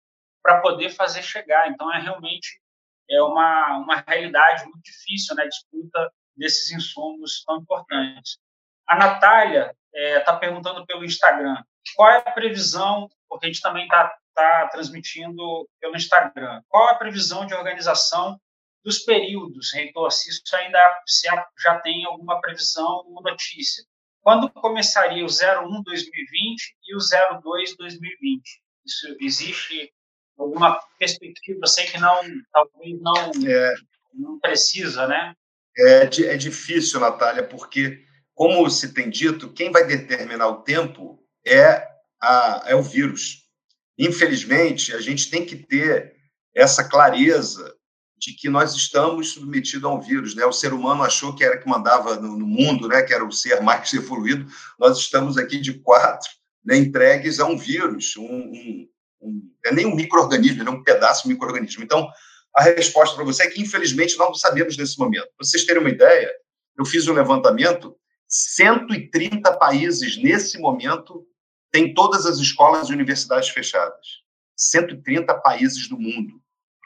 [0.41, 1.69] para poder fazer chegar.
[1.69, 2.61] Então, é realmente
[3.11, 8.39] é uma, uma realidade muito difícil, né, disputa desses insumos tão importantes.
[8.87, 11.63] A Natália está é, tá perguntando pelo Instagram
[11.97, 16.63] qual é a previsão, porque a gente também está está transmitindo pelo Instagram.
[16.69, 18.39] Qual a previsão de organização
[18.85, 20.11] dos períodos, reitor?
[20.11, 21.29] Se isso ainda se
[21.63, 23.85] já tem alguma previsão ou notícia.
[24.21, 28.43] Quando começaria o 01 2020 e o 02 2020?
[28.85, 29.93] Isso existe
[30.39, 31.67] alguma perspectiva?
[31.67, 32.21] Sei que não,
[32.53, 33.75] talvez não, é,
[34.15, 35.35] não precisa, né?
[35.77, 38.05] É, é difícil, Natália, porque,
[38.35, 41.87] como se tem dito, quem vai determinar o tempo é,
[42.21, 43.42] a, é o vírus.
[43.99, 46.15] Infelizmente, a gente tem que ter
[46.55, 47.75] essa clareza
[48.23, 50.47] de que nós estamos submetidos a um vírus, né?
[50.47, 53.03] O ser humano achou que era que mandava no, mundo, né?
[53.03, 54.47] Que era o ser mais evoluído.
[54.79, 56.31] Nós estamos aqui de quatro,
[56.65, 56.77] né?
[56.77, 58.89] entregues a um vírus, um, um,
[59.21, 61.83] um é nem um microorganismo, é um pedaço de microorganismo.
[61.83, 62.09] Então,
[62.55, 65.27] a resposta para você é que infelizmente nós não sabemos nesse momento.
[65.37, 66.31] Para vocês terem uma ideia,
[66.79, 67.97] eu fiz um levantamento,
[68.29, 71.27] 130 países nesse momento
[71.73, 74.23] tem todas as escolas e universidades fechadas.
[74.57, 76.35] 130 países do mundo,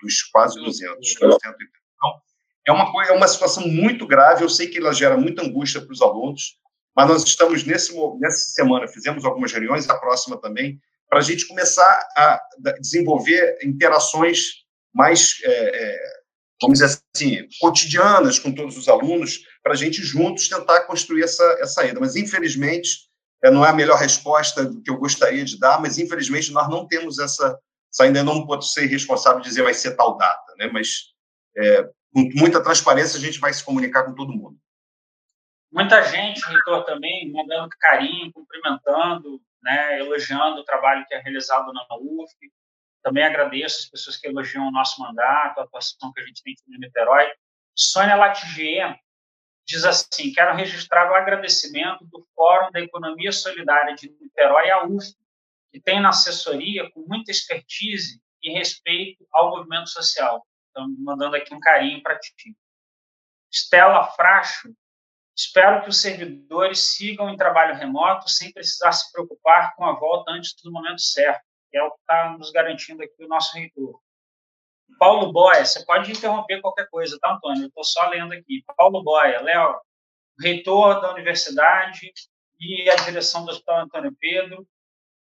[0.02, 1.16] dos quase 200.
[1.16, 2.20] Então,
[2.68, 4.44] é uma, coisa, é uma situação muito grave.
[4.44, 6.58] Eu sei que ela gera muita angústia para os alunos,
[6.94, 11.46] mas nós estamos nesse, nessa semana, fizemos algumas reuniões, a próxima também, para a gente
[11.46, 12.40] começar a
[12.80, 14.64] desenvolver interações
[14.94, 15.98] mais, é, é,
[16.62, 21.44] vamos dizer assim, cotidianas com todos os alunos, para a gente juntos tentar construir essa,
[21.60, 22.00] essa ida.
[22.00, 23.06] Mas, infelizmente,
[23.50, 27.18] não é a melhor resposta que eu gostaria de dar, mas infelizmente nós não temos
[27.18, 27.58] essa.
[28.00, 30.68] Ainda não pode ser responsável de dizer vai ser tal data, né?
[30.70, 31.14] mas
[31.56, 31.82] é,
[32.12, 34.58] com muita transparência a gente vai se comunicar com todo mundo.
[35.72, 41.86] Muita gente, Heitor, também mandando carinho, cumprimentando, né, elogiando o trabalho que é realizado na
[41.98, 42.32] UF.
[43.02, 46.52] Também agradeço as pessoas que elogiam o nosso mandato, a atuação que a gente tem
[46.52, 47.26] aqui no Niterói.
[47.74, 48.98] Sônia Latigier
[49.66, 55.14] diz assim: quero registrar o agradecimento do Fórum da Economia Solidária de Niterói, a UF,
[55.72, 60.46] que tem na assessoria com muita expertise e respeito ao movimento social.
[60.70, 62.56] Então, mandando aqui um carinho para ti.
[63.52, 64.72] Stella Fracho,
[65.36, 70.30] espero que os servidores sigam em trabalho remoto sem precisar se preocupar com a volta
[70.30, 74.00] antes do momento certo, que é o que está nos garantindo aqui o nosso reitor.
[74.98, 77.64] Paulo Boia, você pode interromper qualquer coisa, tá, Antônio?
[77.64, 78.62] Eu estou só lendo aqui.
[78.76, 79.80] Paulo Boia, Léo,
[80.40, 82.12] reitor da universidade
[82.60, 84.66] e a direção do Hospital Antônio Pedro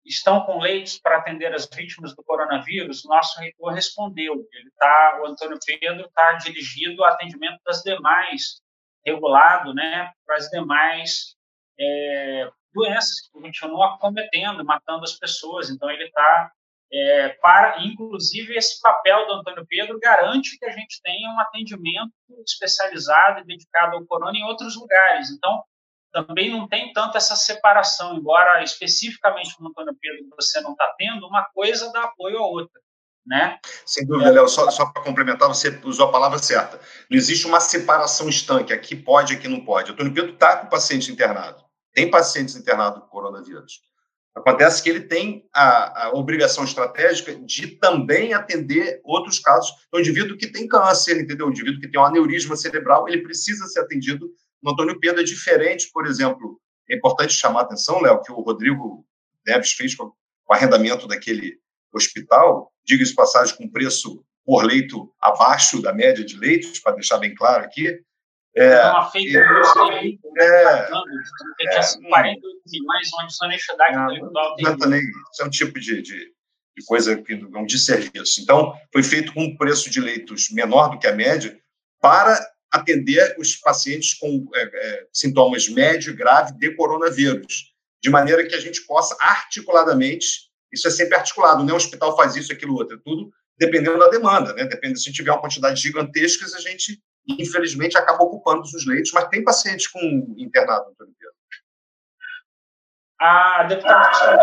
[0.05, 3.05] estão com leitos para atender as vítimas do coronavírus?
[3.05, 4.35] Nosso reitor respondeu.
[4.53, 8.61] Ele tá, o Antônio Pedro está dirigido ao atendimento das demais,
[9.07, 11.37] regulado, né, para as demais
[11.79, 15.71] é, doenças que continuam acometendo, matando as pessoas.
[15.71, 16.53] Então, ele está
[16.93, 22.13] é, para, inclusive, esse papel do Antônio Pedro garante que a gente tenha um atendimento
[22.47, 25.31] especializado e dedicado ao corona em outros lugares.
[25.31, 25.63] Então,
[26.13, 31.27] também não tem tanto essa separação, embora especificamente no Antônio Pedro você não está tendo,
[31.27, 32.81] uma coisa dá apoio à outra.
[33.25, 33.59] Né?
[33.87, 36.79] Sem dúvida, Léo, só, só para complementar, você usou a palavra certa.
[37.09, 39.93] Não existe uma separação estanque, aqui pode, aqui não pode.
[39.93, 41.65] Antônio Pedro está com paciente internado,
[41.95, 43.81] tem pacientes internados com coronavírus.
[44.35, 49.71] Acontece que ele tem a, a, obrigação estratégica de também atender outros casos.
[49.93, 51.47] O indivíduo que tem câncer, entendeu?
[51.47, 54.31] O indivíduo que tem um aneurisma cerebral, ele precisa ser atendido
[54.63, 55.21] no Antônio Pedro.
[55.21, 56.59] É diferente, por exemplo,
[56.89, 59.05] é importante chamar a atenção, Léo, que o Rodrigo
[59.47, 61.59] Neves fez com o arrendamento daquele
[61.93, 67.35] hospital, diga-se passagem, com preço por leito abaixo da média de leitos, para deixar bem
[67.35, 68.01] claro aqui,
[68.55, 70.87] é, uma fake news aí, é,
[71.59, 73.09] que tinha é, 40 milhões,
[73.91, 74.57] é, intelectual.
[75.33, 76.33] Isso é um tipo de, de,
[76.77, 78.41] de coisa que é um desserviço.
[78.43, 81.59] Então, foi feito com um preço de leitos menor do que a média
[82.01, 82.39] para
[82.71, 87.73] atender os pacientes com é, é, sintomas médio e grave de coronavírus,
[88.03, 91.73] de maneira que a gente possa articuladamente, isso é sempre articulado, né?
[91.73, 94.65] o hospital faz isso, aquilo, outro, é tudo dependendo da demanda, né?
[94.65, 99.45] Depende, se tiver uma quantidade gigantesca, a gente infelizmente, acaba ocupando os leitos, mas tem
[99.45, 100.01] pacientes com
[100.37, 101.35] internado, Antônio Pedro.
[103.21, 104.35] A deputada Cristina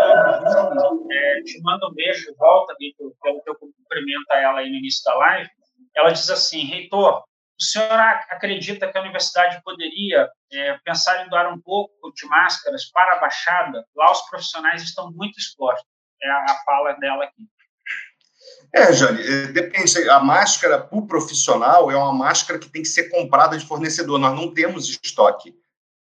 [1.10, 2.74] é, te manda um beijo de volta,
[3.22, 5.50] pelo que eu cumprimento a ela aí no início da live.
[5.94, 7.22] Ela diz assim, reitor,
[7.60, 7.92] o senhor
[8.30, 13.20] acredita que a universidade poderia é, pensar em doar um pouco de máscaras para a
[13.20, 13.84] Baixada?
[13.94, 15.86] Lá os profissionais estão muito expostos.
[16.22, 17.46] É a fala dela aqui.
[18.72, 20.08] É, Jane, é, depende.
[20.08, 24.18] A máscara para o profissional é uma máscara que tem que ser comprada de fornecedor.
[24.18, 25.54] Nós não temos estoque.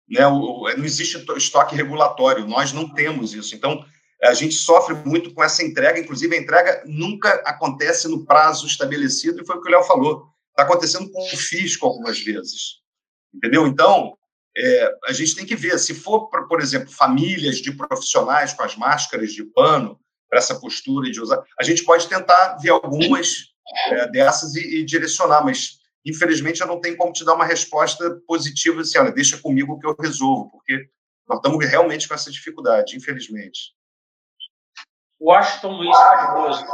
[0.09, 0.19] Né?
[0.19, 3.55] não existe estoque regulatório, nós não temos isso.
[3.55, 3.85] Então,
[4.21, 5.99] a gente sofre muito com essa entrega.
[5.99, 10.27] Inclusive, a entrega nunca acontece no prazo estabelecido, e foi o que o Léo falou.
[10.49, 12.81] Está acontecendo com o fisco algumas vezes.
[13.33, 13.65] Entendeu?
[13.65, 14.17] Então,
[14.55, 15.79] é, a gente tem que ver.
[15.79, 19.97] Se for, por exemplo, famílias de profissionais com as máscaras de pano,
[20.31, 21.43] para essa postura de usar.
[21.59, 23.51] A gente pode tentar ver algumas
[23.87, 28.17] é, dessas e, e, direcionar, mas infelizmente eu não tenho como te dar uma resposta
[28.25, 30.89] positiva assim, olha, deixa comigo que eu resolvo, porque
[31.27, 33.75] nós estamos realmente com essa dificuldade, infelizmente.
[35.19, 36.65] Washington Luiz Cardoso.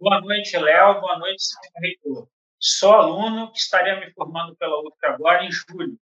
[0.00, 1.00] Boa noite, Léo.
[1.00, 2.28] Boa noite, senhor reitor.
[2.58, 5.98] Sou aluno que estaria me formando pela UF agora em julho.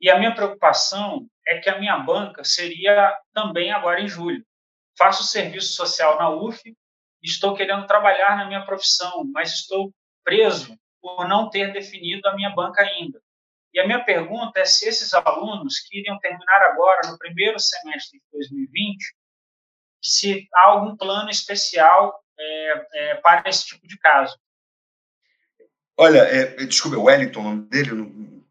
[0.00, 4.44] E a minha preocupação é que a minha banca seria também agora em julho
[4.96, 6.60] faço serviço social na UF,
[7.22, 9.92] estou querendo trabalhar na minha profissão, mas estou
[10.22, 13.20] preso por não ter definido a minha banca ainda.
[13.72, 18.18] E a minha pergunta é se esses alunos que iriam terminar agora, no primeiro semestre
[18.18, 19.04] de 2020,
[20.00, 24.38] se há algum plano especial é, é, para esse tipo de caso.
[25.96, 27.92] Olha, é, desculpa, Wellington, o nome dele?
[27.92, 28.44] Não,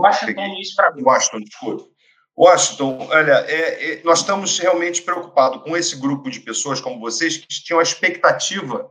[0.00, 1.04] Washington Luiz Fragoso.
[1.04, 1.91] Washington, desculpa.
[2.36, 7.36] Washington, olha, é, é, nós estamos realmente preocupados com esse grupo de pessoas como vocês
[7.36, 8.90] que tinham a expectativa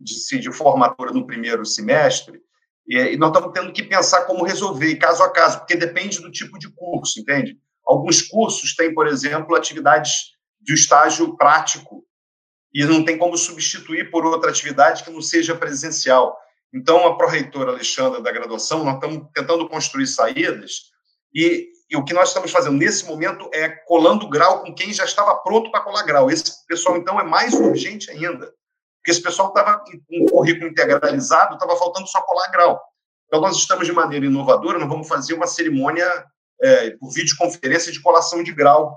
[0.00, 2.40] de, de formatura no primeiro semestre
[2.88, 6.30] e, e, nós estamos tendo que pensar como resolver, caso a caso, porque depende do
[6.30, 7.58] tipo de curso, entende?
[7.84, 12.04] Alguns cursos têm, por exemplo, atividades de estágio prático
[12.72, 16.36] e não tem como substituir por outra atividade que não seja presencial.
[16.72, 20.90] Então, a pró-reitora Alexandra da graduação, nós estamos tentando construir saídas
[21.34, 25.04] e e o que nós estamos fazendo nesse momento é colando grau com quem já
[25.04, 26.30] estava pronto para colar grau.
[26.30, 28.52] Esse pessoal, então, é mais urgente ainda,
[28.98, 32.80] porque esse pessoal estava com um currículo integralizado, estava faltando só colar grau.
[33.26, 36.06] Então, nós estamos de maneira inovadora, nós vamos fazer uma cerimônia
[36.60, 38.96] é, por videoconferência de colação de grau.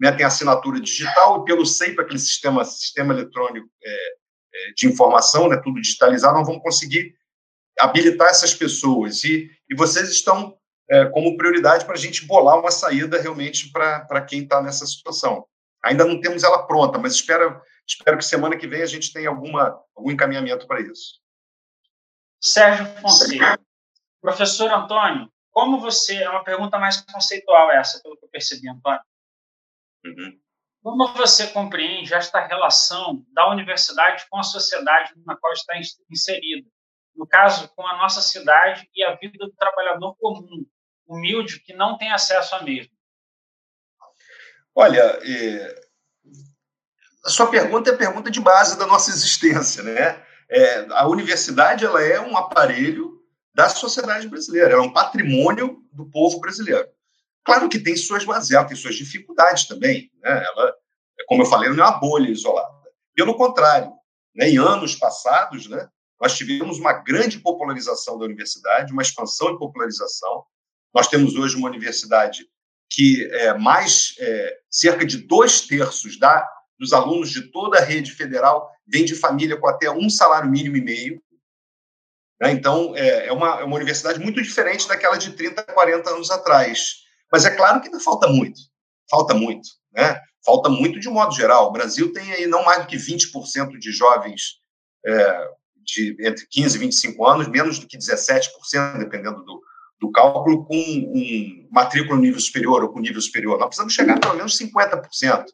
[0.00, 0.12] Né?
[0.12, 5.60] Tem assinatura digital e pelo SEIP, aquele sistema, sistema eletrônico é, é, de informação, né?
[5.62, 7.14] tudo digitalizado, nós vamos conseguir
[7.80, 9.24] habilitar essas pessoas.
[9.24, 10.56] E, e vocês estão
[10.90, 15.46] é, como prioridade para a gente bolar uma saída realmente para quem está nessa situação.
[15.84, 19.28] Ainda não temos ela pronta, mas espero, espero que semana que vem a gente tenha
[19.28, 21.20] alguma, algum encaminhamento para isso.
[22.40, 23.58] Sérgio Fonseca.
[24.20, 26.16] Professor Antônio, como você.
[26.16, 29.00] É uma pergunta mais conceitual essa, pelo que eu percebi, Antônio.
[30.04, 30.40] Uhum.
[30.82, 35.74] Como você compreende esta relação da universidade com a sociedade na qual está
[36.10, 36.68] inserida?
[37.14, 40.66] No caso, com a nossa cidade e a vida do trabalhador comum,
[41.06, 42.92] humilde, que não tem acesso à mesma.
[44.74, 45.80] Olha, é...
[47.24, 50.24] a sua pergunta é a pergunta de base da nossa existência, né?
[50.48, 53.22] É, a universidade ela é um aparelho
[53.54, 56.88] da sociedade brasileira, ela é um patrimônio do povo brasileiro.
[57.44, 60.10] Claro que tem suas mazelas, tem suas dificuldades também.
[60.22, 60.44] Né?
[60.44, 60.74] Ela,
[61.26, 62.70] como eu falei, não é uma bolha isolada.
[63.14, 63.92] Pelo contrário,
[64.34, 64.48] né?
[64.48, 65.88] em anos passados, né?
[66.22, 70.44] Nós tivemos uma grande popularização da universidade, uma expansão e popularização.
[70.94, 72.48] Nós temos hoje uma universidade
[72.88, 76.48] que é mais é, cerca de dois terços da,
[76.78, 80.76] dos alunos de toda a rede federal vem de família com até um salário mínimo
[80.76, 81.20] e meio.
[82.40, 82.52] Né?
[82.52, 86.98] Então, é, é, uma, é uma universidade muito diferente daquela de 30, 40 anos atrás.
[87.32, 88.60] Mas é claro que ainda falta muito.
[89.10, 89.68] Falta muito.
[89.92, 90.20] Né?
[90.44, 91.66] Falta muito de modo geral.
[91.66, 94.60] O Brasil tem aí não mais do que 20% de jovens
[95.04, 95.50] é,
[95.84, 99.60] de entre 15 e 25 anos, menos do que 17%, dependendo do,
[100.00, 103.58] do cálculo, com um matrícula no nível superior ou com nível superior.
[103.58, 105.44] Nós precisamos chegar a pelo menos 50%.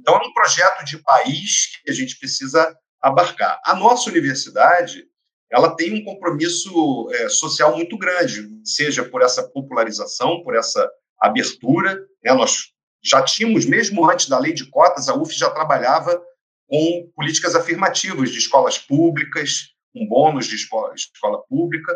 [0.00, 3.60] Então, é um projeto de país que a gente precisa abarcar.
[3.64, 5.04] A nossa universidade
[5.50, 10.90] ela tem um compromisso é, social muito grande, seja por essa popularização, por essa
[11.20, 11.94] abertura.
[12.24, 12.32] Né?
[12.34, 16.20] Nós já tínhamos, mesmo antes da lei de cotas, a UF já trabalhava
[16.68, 21.92] com políticas afirmativas de escolas públicas, com bônus de escola, escola pública.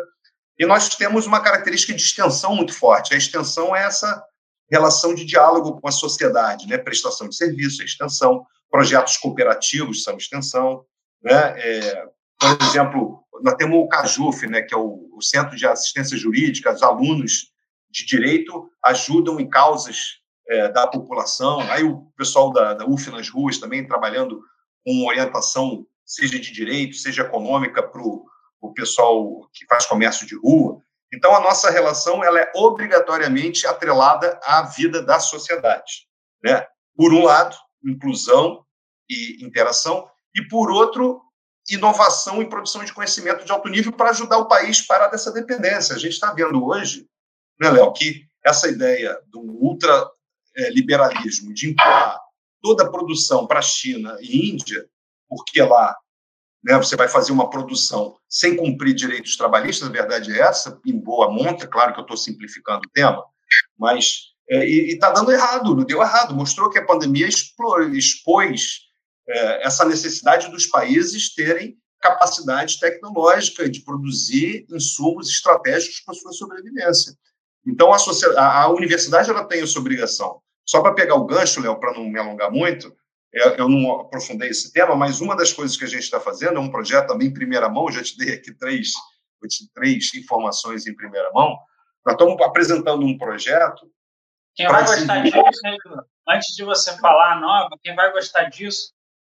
[0.57, 3.13] E nós temos uma característica de extensão muito forte.
[3.13, 4.23] A extensão é essa
[4.69, 6.77] relação de diálogo com a sociedade, né?
[6.77, 10.85] prestação de serviço, extensão, projetos cooperativos são extensão,
[11.21, 11.59] né?
[11.59, 12.05] É,
[12.39, 16.73] por exemplo, nós temos o CAJUF, né, que é o, o, Centro de Assistência Jurídica,
[16.73, 17.51] os alunos
[17.89, 23.29] de direito ajudam em causas é, da população, aí o pessoal da, da UF nas
[23.29, 24.41] ruas também trabalhando
[24.85, 30.81] com orientação, seja de direito, seja econômica, para o pessoal que faz comércio de rua.
[31.13, 36.07] Então, a nossa relação ela é obrigatoriamente atrelada à vida da sociedade.
[36.43, 36.65] Né?
[36.95, 38.65] Por um lado, inclusão
[39.09, 41.21] e interação, e por outro,
[41.69, 45.31] inovação e produção de conhecimento de alto nível para ajudar o país a parar dessa
[45.31, 45.95] dependência.
[45.95, 47.07] A gente está vendo hoje,
[47.59, 52.20] né, Léo, que essa ideia do ultraliberalismo, de empurrar
[52.61, 54.85] toda a produção para a China e Índia,
[55.27, 55.95] porque lá
[56.63, 60.97] né, você vai fazer uma produção sem cumprir direitos trabalhistas, a verdade é essa, em
[60.97, 63.23] boa monta, claro que eu estou simplificando o tema,
[63.77, 68.81] mas é, e está dando errado, não deu errado, mostrou que a pandemia expôs
[69.27, 77.13] é, essa necessidade dos países terem capacidade tecnológica de produzir insumos estratégicos para sua sobrevivência.
[77.65, 80.41] Então, a, a universidade ela tem essa obrigação.
[80.71, 82.95] Só para pegar o gancho, Léo, para não me alongar muito,
[83.35, 86.55] é, eu não aprofundei esse tema, mas uma das coisas que a gente está fazendo
[86.55, 88.93] é um projeto também em primeira mão, já te dei aqui três,
[89.75, 91.57] três informações em primeira mão.
[92.05, 93.91] Nós estamos apresentando um projeto.
[94.55, 95.43] Quem vai gostar disso,
[96.29, 98.93] antes de você falar nova, quem vai gostar disso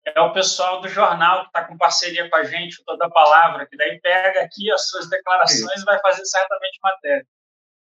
[0.04, 3.66] é o pessoal do jornal que está com parceria com a gente, toda a palavra,
[3.66, 7.26] que daí pega aqui as suas declarações e vai fazer certamente matéria.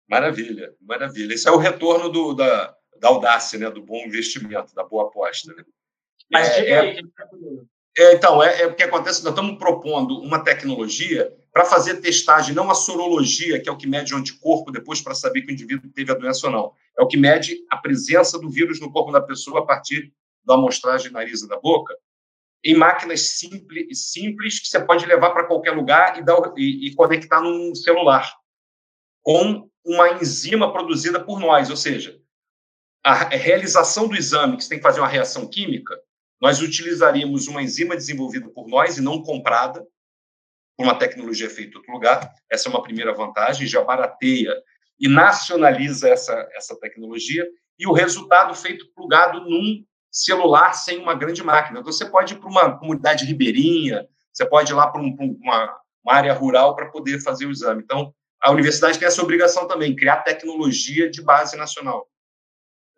[0.09, 1.33] Maravilha, maravilha.
[1.33, 5.53] Esse é o retorno do, da, da audácia, né, do bom investimento, da boa aposta.
[5.53, 5.63] Né?
[6.31, 7.01] Mas é, diga é, aí,
[7.97, 12.53] é, então, é, é o que acontece, nós estamos propondo uma tecnologia para fazer testagem,
[12.53, 15.53] não a sorologia, que é o que mede o anticorpo depois para saber que o
[15.53, 16.73] indivíduo teve a doença ou não.
[16.97, 20.13] É o que mede a presença do vírus no corpo da pessoa a partir
[20.45, 21.95] da amostragem nariz da boca,
[22.63, 26.95] em máquinas simples, simples que você pode levar para qualquer lugar e, dar, e, e
[26.95, 28.31] conectar num celular,
[29.21, 32.19] com uma enzima produzida por nós, ou seja,
[33.03, 35.97] a realização do exame, que você tem que fazer uma reação química,
[36.41, 39.85] nós utilizaríamos uma enzima desenvolvida por nós e não comprada
[40.77, 42.33] por uma tecnologia feita em outro lugar.
[42.49, 44.55] Essa é uma primeira vantagem, já barateia
[44.99, 47.45] e nacionaliza essa, essa tecnologia.
[47.77, 51.79] E o resultado feito plugado num celular sem uma grande máquina.
[51.79, 55.77] Então, você pode ir para uma comunidade ribeirinha, você pode ir lá para um, uma,
[56.03, 57.83] uma área rural para poder fazer o exame.
[57.83, 62.07] Então, a universidade tem essa obrigação também, criar tecnologia de base nacional.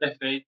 [0.02, 0.47] Perfeito.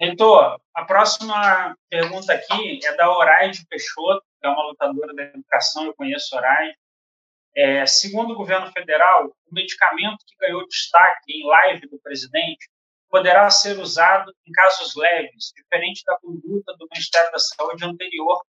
[0.00, 5.84] Reitor, a próxima pergunta aqui é da Horaide Peixoto, que é uma lutadora da educação,
[5.84, 6.76] eu conheço Horaide.
[7.56, 12.68] É, segundo o governo federal, o medicamento que ganhou destaque em live do presidente
[13.08, 18.42] poderá ser usado em casos leves, diferente da conduta do Ministério da Saúde anterior,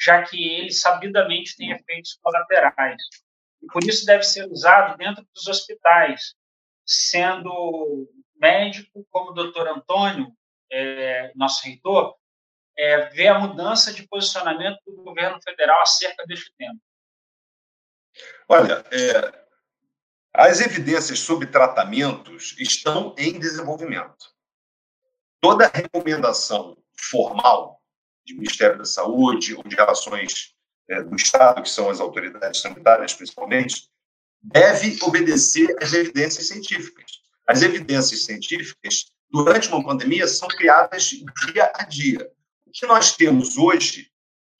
[0.00, 3.02] já que ele sabidamente tem efeitos colaterais.
[3.60, 6.34] E por isso deve ser usado dentro dos hospitais,
[6.86, 8.08] sendo
[8.42, 10.36] médico como o doutor Antônio
[10.72, 12.16] é, nosso reitor,
[12.76, 16.78] é, vê a mudança de posicionamento do governo federal acerca deste tema?
[18.48, 19.42] Olha, é,
[20.34, 24.32] as evidências sobre tratamentos estão em desenvolvimento.
[25.40, 27.80] Toda recomendação formal
[28.24, 30.54] de Ministério da Saúde ou de Relações
[30.88, 33.90] é, do Estado, que são as autoridades sanitárias principalmente,
[34.40, 37.21] deve obedecer às evidências científicas.
[37.46, 42.30] As evidências científicas, durante uma pandemia, são criadas dia a dia.
[42.66, 44.10] O que nós temos hoje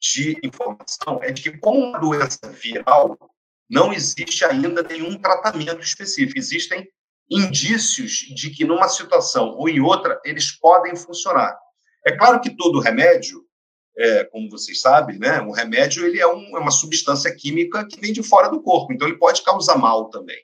[0.01, 3.17] de informação é de que, como uma doença viral,
[3.71, 6.39] não existe ainda nenhum tratamento específico.
[6.39, 6.89] Existem
[7.31, 11.57] indícios de que, numa situação ou em outra, eles podem funcionar.
[12.05, 13.47] É claro que todo remédio
[13.97, 18.01] é, como vocês sabem, né, o remédio ele é, um, é, uma substância química que
[18.01, 20.39] vem de fora do corpo, então ele pode causar mal também.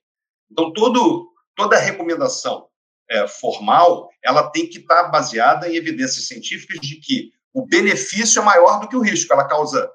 [0.51, 2.69] Então, todo, toda recomendação
[3.11, 8.45] é, formal ela tem que estar baseada em evidências científicas de que o benefício é
[8.45, 9.91] maior do que o risco, ela causa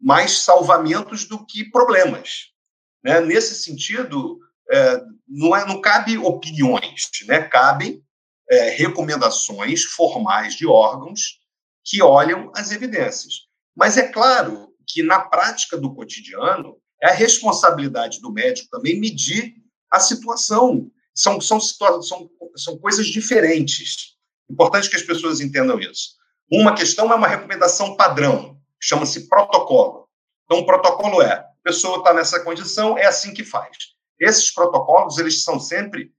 [0.00, 2.50] mais salvamentos do que problemas.
[3.04, 3.20] Né?
[3.20, 7.40] Nesse sentido, é, não, é, não cabe opiniões, né?
[7.42, 8.02] cabem
[8.50, 11.38] é, recomendações formais de órgãos
[11.84, 13.46] que olham as evidências.
[13.76, 19.54] Mas é claro que, na prática do cotidiano, é a responsabilidade do médico também medir
[19.90, 20.90] a situação.
[21.16, 24.16] São, são, são, são coisas diferentes.
[24.48, 26.10] Importante que as pessoas entendam isso.
[26.52, 30.08] Uma questão é uma recomendação padrão, chama-se protocolo.
[30.44, 33.76] Então, o protocolo é: a pessoa está nessa condição, é assim que faz.
[34.20, 36.14] Esses protocolos, eles são sempre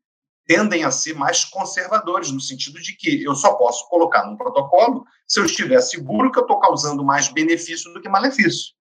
[0.48, 5.06] tendem a ser mais conservadores, no sentido de que eu só posso colocar num protocolo
[5.28, 8.74] se eu estiver seguro que eu estou causando mais benefício do que malefício.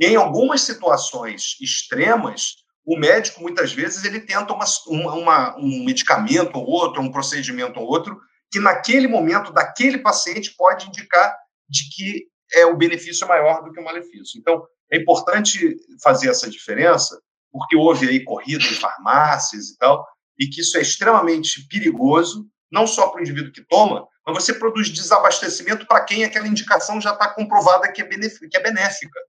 [0.00, 2.58] Em algumas situações extremas,
[2.88, 7.86] o médico, muitas vezes, ele tenta uma, uma, um medicamento ou outro, um procedimento ou
[7.86, 8.18] outro,
[8.50, 11.36] que naquele momento, daquele paciente, pode indicar
[11.68, 14.38] de que é o benefício maior do que o malefício.
[14.40, 17.20] Então, é importante fazer essa diferença,
[17.52, 20.06] porque houve aí corrida em farmácias e tal,
[20.40, 24.54] e que isso é extremamente perigoso, não só para o indivíduo que toma, mas você
[24.54, 29.20] produz desabastecimento para quem aquela indicação já está comprovada que é, que é benéfica.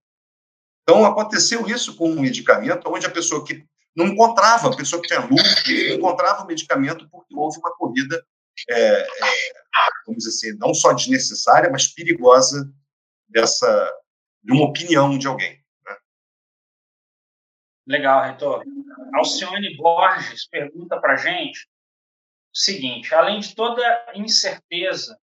[0.90, 3.64] Então, aconteceu isso com um medicamento onde a pessoa que
[3.96, 8.26] não encontrava, a pessoa que tinha não encontrava o medicamento porque houve uma corrida,
[8.68, 9.08] é, é,
[10.08, 12.74] vamos dizer assim, não só desnecessária, mas perigosa
[13.28, 13.94] dessa,
[14.44, 15.64] de uma opinião de alguém.
[17.86, 18.64] Legal, reitor.
[19.14, 21.68] Alcione Borges pergunta para a gente
[22.52, 25.16] o seguinte: além de toda incerteza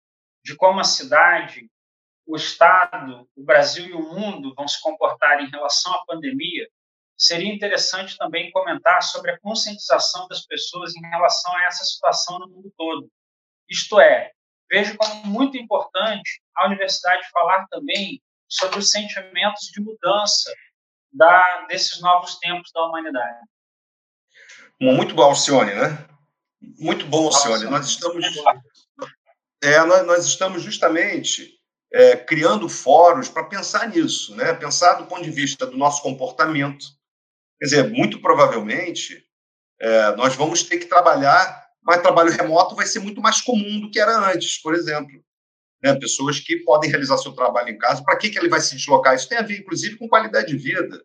[0.45, 1.69] de como a cidade,
[2.27, 6.69] o Estado, o Brasil e o mundo vão se comportar em relação à pandemia,
[7.17, 12.49] seria interessante também comentar sobre a conscientização das pessoas em relação a essa situação no
[12.49, 13.09] mundo todo.
[13.69, 14.33] Isto é,
[14.71, 20.53] vejo como muito importante a universidade falar também sobre os sentimentos de mudança
[21.13, 23.39] da, desses novos tempos da humanidade.
[24.81, 26.07] Muito bom, Alcione, né?
[26.61, 27.65] Muito bom, Alcione.
[27.65, 28.25] Nós estamos,
[29.63, 31.56] é, nós, nós estamos justamente
[31.93, 34.53] é, criando fóruns para pensar nisso, né?
[34.55, 36.87] Pensar do ponto de vista do nosso comportamento.
[37.59, 39.25] Quer dizer, muito provavelmente
[39.81, 43.91] é, nós vamos ter que trabalhar, mas trabalho remoto vai ser muito mais comum do
[43.91, 45.23] que era antes, por exemplo.
[45.83, 45.95] Né?
[45.95, 48.03] Pessoas que podem realizar seu trabalho em casa.
[48.03, 49.15] Para que, que ele vai se deslocar?
[49.15, 50.97] Isso tem a ver, inclusive, com qualidade de vida.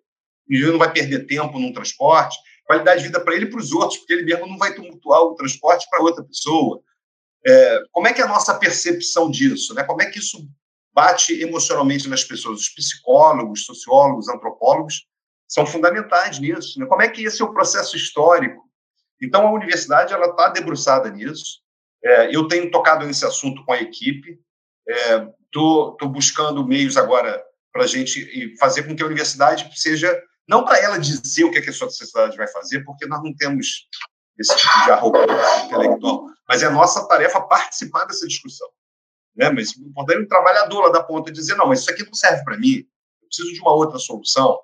[0.47, 2.37] O indivíduo não vai perder tempo num transporte.
[2.65, 5.21] Qualidade de vida para ele e para os outros, porque ele mesmo não vai tumultuar
[5.21, 6.81] o transporte para outra pessoa.
[7.45, 9.73] É, como é que é a nossa percepção disso?
[9.73, 9.83] Né?
[9.83, 10.47] Como é que isso
[10.93, 12.61] bate emocionalmente nas pessoas?
[12.61, 15.05] Os psicólogos, sociólogos, antropólogos
[15.47, 16.79] são fundamentais nisso.
[16.79, 16.85] Né?
[16.85, 18.63] Como é que esse é o processo histórico?
[19.21, 21.61] Então, a universidade ela está debruçada nisso.
[22.03, 24.39] É, eu tenho tocado nesse assunto com a equipe.
[25.45, 30.65] Estou é, buscando meios agora para a gente fazer com que a universidade seja, não
[30.65, 33.87] para ela dizer o que, é que a sociedade vai fazer, porque nós não temos
[34.37, 38.67] esse tipo de arrogância intelectual, mas é nossa tarefa participar dessa discussão.
[39.35, 39.49] Né?
[39.49, 42.57] Mas o importante é trabalhador lá da ponta dizer: não, isso aqui não serve para
[42.57, 42.85] mim,
[43.21, 44.59] eu preciso de uma outra solução.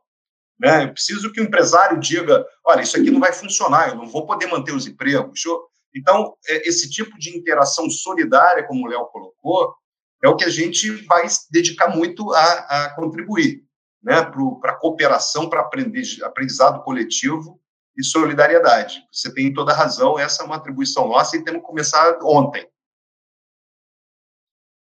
[0.59, 0.85] Né?
[0.85, 4.25] Eu preciso que o empresário diga: olha, isso aqui não vai funcionar, eu não vou
[4.25, 5.41] poder manter os empregos.
[5.95, 9.73] Então, é, esse tipo de interação solidária, como o Léo colocou,
[10.23, 12.53] é o que a gente vai dedicar muito a,
[12.85, 13.63] a contribuir
[14.01, 17.59] né, para a cooperação, para aprendizado coletivo
[17.97, 19.03] e solidariedade.
[19.11, 22.67] Você tem toda a razão, essa é uma atribuição nossa e temos que começar ontem.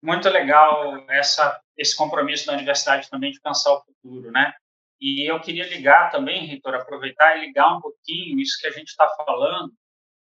[0.03, 4.53] Muito legal essa, esse compromisso da universidade também de pensar o futuro, né?
[5.01, 8.89] E eu queria ligar também, Reitor, aproveitar e ligar um pouquinho isso que a gente
[8.89, 9.73] está falando,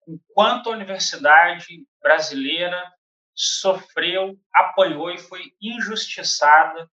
[0.06, 2.92] o quanto a universidade brasileira
[3.34, 6.88] sofreu, apanhou e foi injustiçada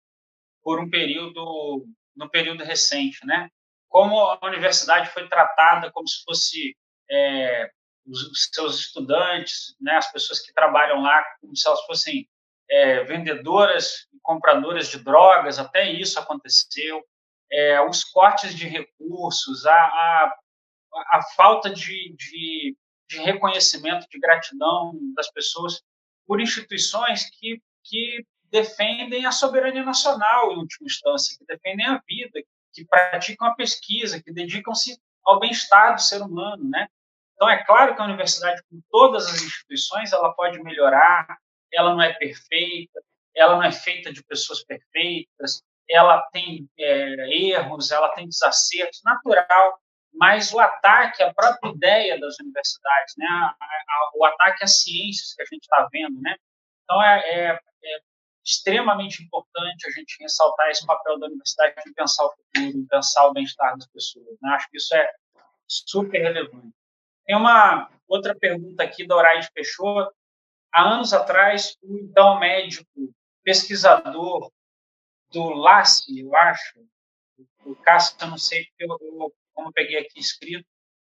[0.63, 3.49] por um período no período recente, né?
[3.89, 6.77] Como a universidade foi tratada como se fosse
[7.11, 7.71] é,
[8.07, 12.29] os, seus estudantes, né, as pessoas que trabalham lá, como se elas fossem
[12.71, 17.03] é, vendedoras e compradoras de drogas, até isso aconteceu.
[17.51, 20.39] É, os cortes de recursos, a, a,
[21.13, 22.77] a falta de, de,
[23.09, 25.83] de, reconhecimento, de gratidão das pessoas
[26.27, 32.43] por instituições que, que defendem a soberania nacional, em última instância, que defendem a vida,
[32.73, 36.89] que praticam a pesquisa, que dedicam-se ao bem-estar do ser humano, né?
[37.35, 41.39] Então, é claro que a universidade, com todas as instituições, ela pode melhorar,
[41.73, 43.01] ela não é perfeita,
[43.35, 49.79] ela não é feita de pessoas perfeitas, ela tem é, erros, ela tem desacertos, natural,
[50.13, 53.55] mas o ataque à própria ideia das universidades, né,
[54.15, 56.37] o ataque às ciências que a gente está vendo, né,
[56.83, 58.01] então é, é, é,
[58.45, 63.27] extremamente importante a gente ressaltar esse papel da universidade em pensar o futuro, em pensar
[63.27, 64.37] o bem-estar das pessoas.
[64.41, 64.51] Né?
[64.51, 65.11] Acho que isso é
[65.69, 66.75] super relevante.
[67.27, 70.15] Tem uma outra pergunta aqui da Horaide Peixoto.
[70.73, 72.89] Há anos atrás, o então médico
[73.43, 74.51] pesquisador
[75.31, 76.81] do LACE, eu acho,
[77.65, 80.67] o Cássio, eu não sei eu, eu, como peguei aqui escrito,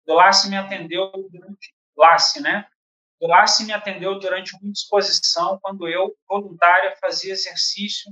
[0.06, 2.68] do LACE me atendeu durante LACE, né?
[3.20, 8.12] Do LACE me atendeu durante uma exposição quando eu, voluntária, fazia exercício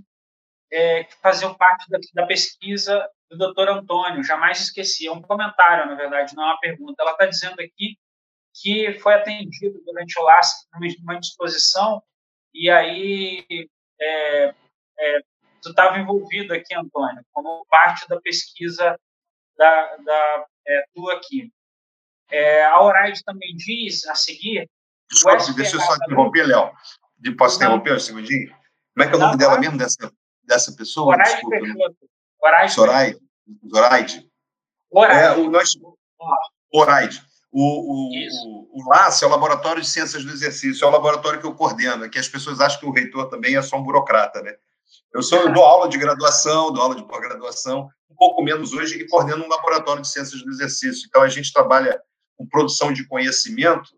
[0.72, 5.08] é, que faziam parte da, da pesquisa do doutor Antônio, jamais esqueci.
[5.08, 7.02] É um comentário, na verdade, não é uma pergunta.
[7.02, 7.98] Ela está dizendo aqui
[8.61, 10.68] que foi atendido durante o LASC
[11.02, 12.02] numa disposição
[12.53, 13.45] e aí
[13.99, 14.56] é,
[14.98, 15.19] é,
[15.61, 18.98] tu estava envolvido aqui, Antônio, como parte da pesquisa
[19.57, 21.52] da, da é, tua aqui.
[22.32, 24.69] É, a Horaide também diz, a seguir...
[25.11, 26.72] Desculpe, deixa eu só interromper, Léo.
[27.38, 28.49] Posso interromper um segundinho?
[28.94, 30.11] Como é que é o nome dela mesmo, dessa,
[30.44, 31.14] dessa pessoa?
[31.14, 32.10] Horaide Peixoto.
[32.41, 32.73] Horaide.
[32.73, 33.19] Zoraide.
[33.69, 34.32] Zoraide.
[34.91, 35.19] Horaide.
[35.19, 35.69] É, o, nós...
[37.57, 41.40] O, o, o, o LACE é o Laboratório de Ciências do Exercício, é o laboratório
[41.40, 44.41] que eu coordeno, que as pessoas acham que o reitor também é só um burocrata,
[44.41, 44.57] né?
[45.14, 48.98] Eu, sou, eu dou aula de graduação, dou aula de pós-graduação, um pouco menos hoje,
[48.98, 51.06] e coordeno um laboratório de ciências do exercício.
[51.07, 51.98] Então, a gente trabalha
[52.38, 53.90] com produção de conhecimento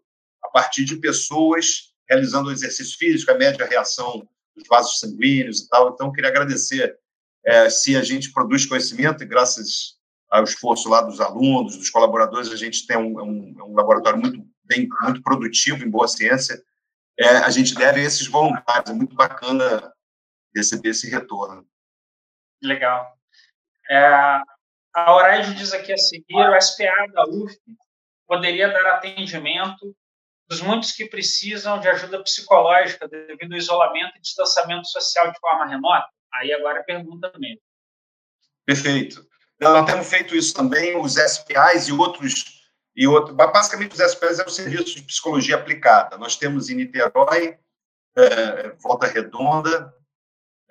[0.43, 5.67] a partir de pessoas realizando o exercício físico, a média reação dos vasos sanguíneos e
[5.67, 5.89] tal.
[5.89, 6.95] Então, queria agradecer
[7.43, 9.96] é, se a gente produz conhecimento, e graças
[10.29, 14.45] ao esforço lá dos alunos, dos colaboradores, a gente tem um, um, um laboratório muito
[14.63, 16.61] bem, muito produtivo em boa ciência.
[17.17, 19.93] É, a gente deve a esses voluntários, é muito bacana
[20.55, 21.67] receber esse retorno.
[22.61, 23.17] Legal.
[23.89, 24.41] É,
[24.93, 27.55] a Horaide diz aqui a seguir, o SPA da UF
[28.27, 29.95] poderia dar atendimento
[30.49, 35.65] dos muitos que precisam de ajuda psicológica devido ao isolamento e distanciamento social de forma
[35.65, 36.07] remota?
[36.33, 37.61] Aí agora a pergunta mesmo.
[38.65, 39.26] Perfeito.
[39.59, 42.57] Nós temos feito isso também, os SPAs e outros.
[42.95, 46.17] E outro, basicamente, os SPAs é o Serviço de Psicologia Aplicada.
[46.17, 47.57] Nós temos em Niterói,
[48.15, 49.93] é, Volta Redonda,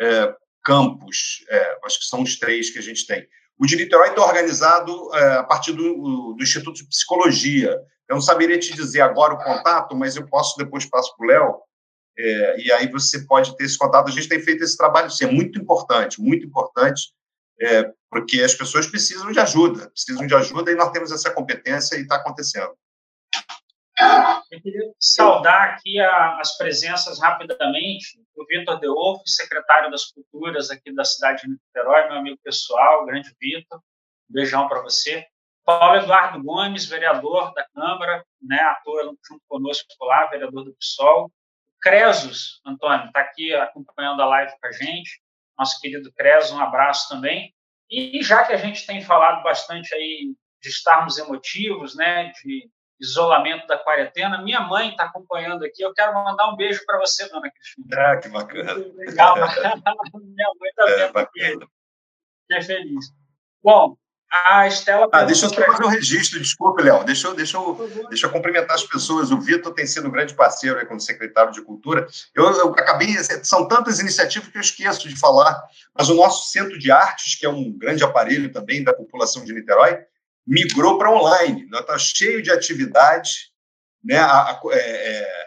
[0.01, 0.35] é,
[0.65, 3.27] Campos, é, acho que são os três que a gente tem.
[3.59, 7.71] O de Niterói está organizado é, a partir do, do, Instituto de Psicologia.
[8.09, 11.29] Eu não saberia te dizer agora o contato, mas eu posso depois passo para o
[11.29, 11.63] Léo,
[12.19, 14.09] é, e aí você pode ter esse contato.
[14.09, 17.13] A gente tem feito esse trabalho, isso é muito importante, muito importante,
[17.61, 21.97] é, porque as pessoas precisam de ajuda, precisam de ajuda e nós temos essa competência
[21.97, 22.77] e está acontecendo.
[24.51, 30.95] Eu queria saudar aqui a, as presenças rapidamente do Vitor Deolfo, secretário das Culturas aqui
[30.95, 33.81] da cidade de Niterói, meu amigo pessoal, grande Vitor,
[34.29, 35.27] beijão para você.
[35.65, 41.33] Paulo Eduardo Gomes, vereador da Câmara, né, atua junto conosco lá, vereador do PSOL.
[41.81, 45.21] Cresos, Antônio, está aqui acompanhando a live com a gente
[45.59, 47.55] nosso querido Cres, um abraço também.
[47.91, 52.69] E já que a gente tem falado bastante aí de estarmos emotivos, né, de
[53.01, 55.83] isolamento da quarentena, minha mãe está acompanhando aqui.
[55.83, 57.87] Eu quero mandar um beijo para você, dona Cristina.
[57.95, 58.75] Ah, que bacana.
[58.75, 59.37] legal.
[60.15, 61.67] minha mãe está é, aqui.
[62.49, 63.07] Fiquei feliz.
[63.63, 63.97] Bom,
[64.31, 65.09] a Estela.
[65.13, 67.05] Ah, deixa eu só fazer um registro, desculpe, Léo.
[67.05, 69.31] Deixa eu, deixa, eu, deixa eu cumprimentar as pessoas.
[69.31, 72.07] O Vitor tem sido um grande parceiro aí como secretário de Cultura.
[72.35, 73.15] Eu, eu, acabei.
[73.43, 75.63] São tantas iniciativas que eu esqueço de falar,
[75.97, 79.53] mas o nosso Centro de Artes, que é um grande aparelho também da população de
[79.53, 79.99] Niterói,
[80.47, 81.69] migrou para online.
[81.73, 83.51] Está cheio de atividades.
[84.05, 84.19] Né?
[84.19, 85.47] A, a, é, é,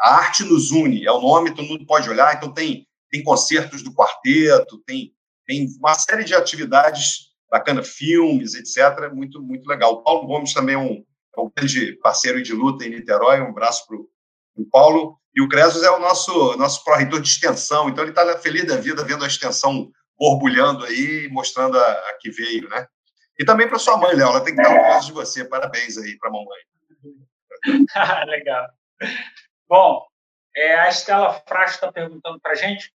[0.00, 2.34] a Arte nos une, é o nome, todo mundo pode olhar.
[2.34, 5.12] Então, tem, tem concertos do quarteto, tem,
[5.46, 9.12] tem uma série de atividades bacana, filmes, etc.
[9.12, 9.92] Muito, muito legal.
[9.92, 11.04] O Paulo Gomes também é um,
[11.36, 13.42] é um grande parceiro de luta em Niterói.
[13.42, 15.18] Um abraço para o Paulo.
[15.36, 18.76] E o Cresos é o nosso, nosso pró-reitor de extensão, então ele está feliz da
[18.76, 22.86] vida vendo a extensão borbulhando aí, mostrando a, a que veio, né?
[23.38, 25.44] E também para sua mãe, Léo, ela tem que estar orgulhosa de você.
[25.44, 26.60] Parabéns aí para a mamãe.
[28.28, 28.66] Legal.
[29.66, 30.06] Bom,
[30.54, 32.92] é, a Estela Frasco está perguntando para a gente,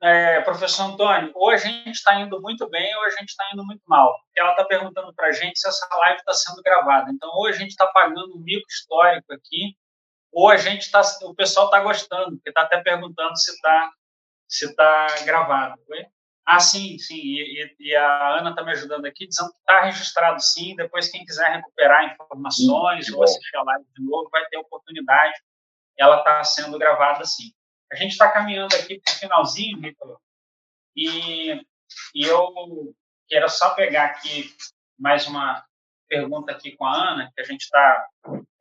[0.00, 3.64] é, professor Antônio, ou a gente está indo muito bem ou a gente está indo
[3.64, 4.14] muito mal.
[4.36, 7.10] Ela está perguntando para a gente se essa live está sendo gravada.
[7.10, 9.76] Então, ou a gente está pagando um mico histórico aqui,
[10.32, 13.90] ou a gente está, o pessoal está gostando, porque está até perguntando se está
[14.46, 15.80] se tá gravado.
[15.86, 16.06] Foi?
[16.46, 17.20] Ah, sim, sim.
[17.20, 20.74] E, e a Ana está me ajudando aqui, dizendo que está registrado sim.
[20.76, 25.34] Depois, quem quiser recuperar informações ou assistir a live de novo, vai ter oportunidade.
[25.98, 27.52] Ela está sendo gravada sim.
[27.90, 30.20] A gente está caminhando aqui para o finalzinho, Vitor,
[30.94, 31.52] e,
[32.14, 32.94] e eu
[33.28, 34.54] quero só pegar aqui
[34.98, 35.64] mais uma
[36.08, 38.06] pergunta aqui com a Ana, que a gente está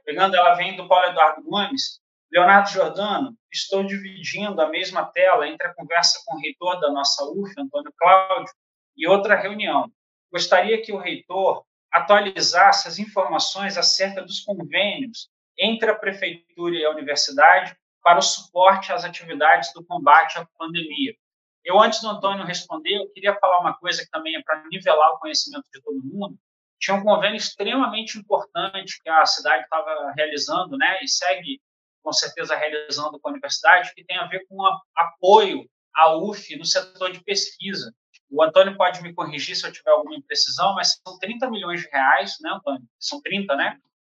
[0.05, 0.35] pegando.
[0.35, 1.99] Ela vem do Paulo Eduardo Gomes.
[2.31, 7.23] Leonardo Jordano, estou dividindo a mesma tela entre a conversa com o reitor da nossa
[7.23, 8.53] UF, Antônio Cláudio,
[8.97, 9.89] e outra reunião.
[10.31, 16.91] Gostaria que o reitor atualizasse as informações acerca dos convênios entre a prefeitura e a
[16.91, 17.75] universidade
[18.07, 21.13] para o suporte às atividades do combate à pandemia.
[21.61, 25.11] Eu, antes do Antônio responder, eu queria falar uma coisa que também é para nivelar
[25.11, 26.39] o conhecimento de todo mundo.
[26.79, 31.61] Tinha um convênio extremamente importante que a cidade estava realizando, né, e segue
[32.01, 36.55] com certeza realizando com a universidade, que tem a ver com a, apoio à UF
[36.55, 37.93] no setor de pesquisa.
[38.29, 41.89] O Antônio pode me corrigir se eu tiver alguma imprecisão, mas são 30 milhões de
[41.89, 42.87] reais, né, Antônio?
[42.97, 43.77] São 30, né?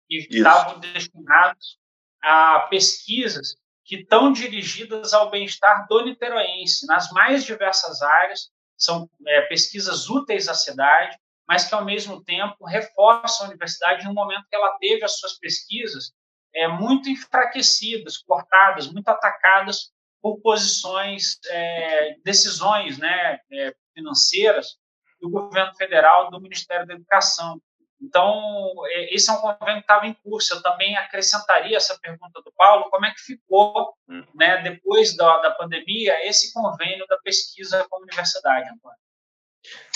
[0.09, 1.79] E estavam destinados
[2.21, 3.55] a pesquisas
[3.87, 10.49] que estão dirigidas ao bem-estar do niteroense, nas mais diversas áreas, são é, pesquisas úteis
[10.49, 15.05] à cidade, mas que, ao mesmo tempo, reforçam a universidade no momento que ela teve
[15.05, 16.11] as suas pesquisas
[16.53, 19.91] é, muito enfraquecidas, cortadas, muito atacadas
[20.21, 24.77] por posições, é, decisões né, é, financeiras
[25.21, 27.61] do governo federal, do Ministério da Educação.
[28.01, 28.73] Então,
[29.09, 30.53] esse é um convênio que estava em curso.
[30.53, 34.23] Eu também acrescentaria essa pergunta do Paulo: como é que ficou, hum.
[34.35, 38.97] né, depois da, da pandemia, esse convênio da pesquisa com a universidade, Antônio?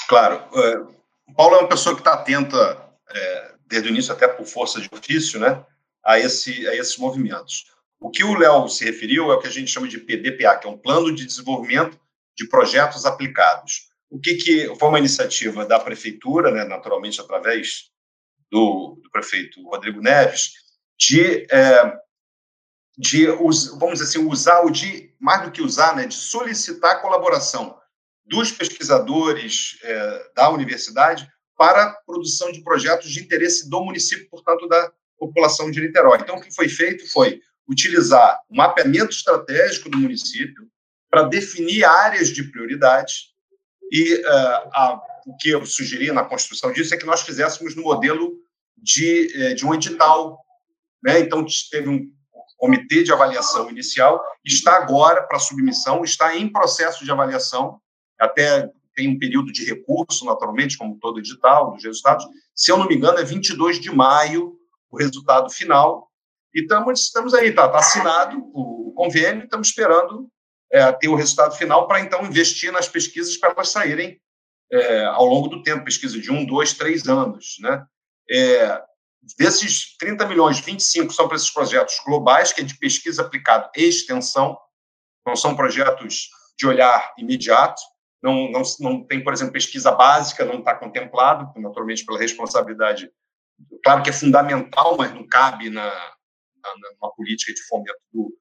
[0.08, 0.44] Claro.
[0.56, 4.82] É, Paulo é uma pessoa que está atenta, é, desde o início, até por força
[4.82, 5.64] de ofício, né,
[6.04, 7.66] a, esse, a esses movimentos.
[8.00, 10.68] O que o Léo se referiu é o que a gente chama de PDPA, que
[10.68, 12.00] é um Plano de Desenvolvimento
[12.36, 13.92] de Projetos Aplicados.
[14.10, 17.91] O que, que foi uma iniciativa da prefeitura, né, naturalmente através
[18.52, 20.54] do, do, prefeito Rodrigo Neves,
[21.00, 21.94] de, é,
[22.98, 27.00] de vamos dizer assim, usar, o de, mais do que usar, né, de solicitar a
[27.00, 27.78] colaboração
[28.26, 34.68] dos pesquisadores é, da universidade para a produção de projetos de interesse do município, portanto,
[34.68, 34.92] da,
[35.22, 36.18] população de Niterói.
[36.20, 40.68] Então, o que foi feito foi utilizar o mapeamento estratégico do município
[41.12, 43.30] para definir áreas de prioridade
[43.92, 47.84] e uh, a, o que eu sugeri na construção disso é que nós fizéssemos no
[47.84, 48.34] modelo
[48.82, 50.40] de, eh, de um edital.
[51.04, 51.20] Né?
[51.20, 52.12] Então, teve um
[52.58, 57.80] comitê de avaliação inicial, está agora para submissão, está em processo de avaliação,
[58.20, 62.26] até tem um período de recurso, naturalmente, como todo edital, dos resultados.
[62.54, 64.56] Se eu não me engano, é 22 de maio
[64.92, 66.12] o resultado final.
[66.54, 70.30] E tamo, estamos aí, está tá assinado o convênio, estamos esperando
[70.72, 74.20] é, ter o resultado final para então investir nas pesquisas para elas saírem
[74.72, 77.58] é, ao longo do tempo, pesquisa de um, dois, três anos.
[77.60, 77.84] Né?
[78.32, 78.82] É,
[79.38, 83.84] desses 30 milhões, 25 são para esses projetos globais, que é de pesquisa aplicada e
[83.84, 84.58] extensão,
[85.26, 87.82] não são projetos de olhar imediato,
[88.22, 93.12] não, não, não tem, por exemplo, pesquisa básica, não está contemplado, naturalmente pela responsabilidade
[93.84, 98.36] claro que é fundamental, mas não cabe na, na numa política de fomento do,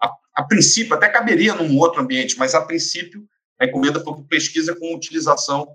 [0.00, 3.26] a, a, princípio, até caberia num outro ambiente, mas a princípio
[3.58, 5.66] a encomenda foi por pesquisa com utilização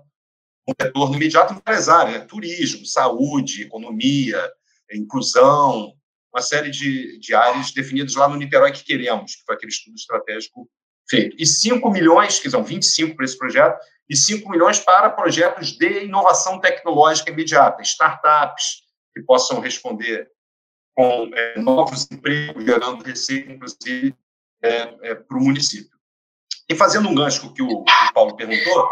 [0.64, 2.26] com retorno imediato em várias áreas, né?
[2.26, 4.50] turismo, saúde, economia,
[4.92, 5.94] inclusão,
[6.32, 9.94] uma série de, de áreas definidas lá no Niterói que queremos, que foi aquele estudo
[9.94, 10.68] estratégico
[11.08, 11.36] feito.
[11.38, 13.78] E 5 milhões, que são 25 para esse projeto,
[14.08, 18.82] e 5 milhões para projetos de inovação tecnológica imediata, startups,
[19.14, 20.30] que possam responder
[20.94, 24.14] com é, novos empregos, gerando receita, inclusive,
[24.62, 25.98] é, é, para o município.
[26.68, 27.84] E fazendo um gancho que o, o
[28.14, 28.88] Paulo perguntou,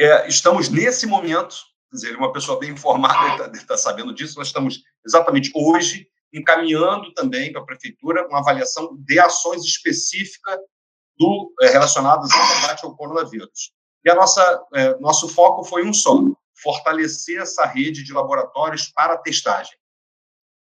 [0.00, 1.56] é, estamos nesse momento,
[1.90, 7.12] quer dizer, uma pessoa bem informada está tá sabendo disso, nós estamos exatamente hoje encaminhando
[7.12, 10.58] também para a prefeitura uma avaliação de ações específicas
[11.18, 13.72] do, é, relacionadas ao combate ao coronavírus.
[14.02, 16.18] E a nossa é, nosso foco foi um só:
[16.62, 19.76] fortalecer essa rede de laboratórios para testagem,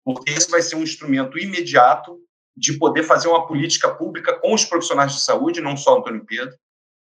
[0.05, 2.19] porque esse vai ser um instrumento imediato
[2.57, 6.57] de poder fazer uma política pública com os profissionais de saúde, não só Antônio Pedro,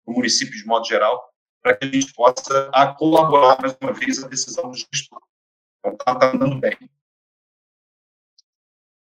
[0.06, 1.28] o município de modo geral,
[1.68, 5.20] para que a gente possa colaborar mais uma vez a decisão do gestor.
[5.78, 6.78] Então, está tá andando bem.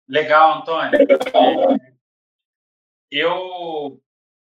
[0.06, 1.00] Legal, Antônio.
[3.10, 4.02] Eu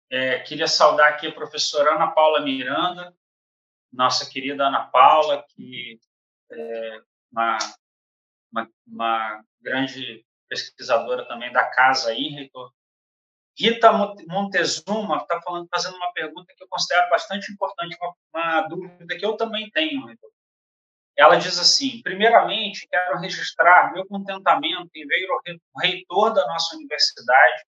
[0.10, 3.16] é, queria saudar aqui a professora Ana Paula Miranda,
[3.92, 5.98] nossa querida Ana Paula, que
[6.52, 7.02] é
[7.32, 7.58] uma,
[8.52, 12.52] uma, uma grande pesquisadora também da casa aí.
[13.58, 13.92] Rita
[14.28, 15.40] Montezuma está
[15.72, 20.06] fazendo uma pergunta que eu considero bastante importante, uma, uma dúvida que eu também tenho,
[20.06, 20.30] Reitor.
[21.16, 27.64] Ela diz assim: primeiramente, quero registrar meu contentamento em ver o reitor da nossa universidade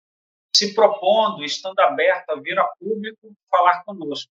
[0.56, 4.30] se propondo, estando aberto a vir a público falar conosco.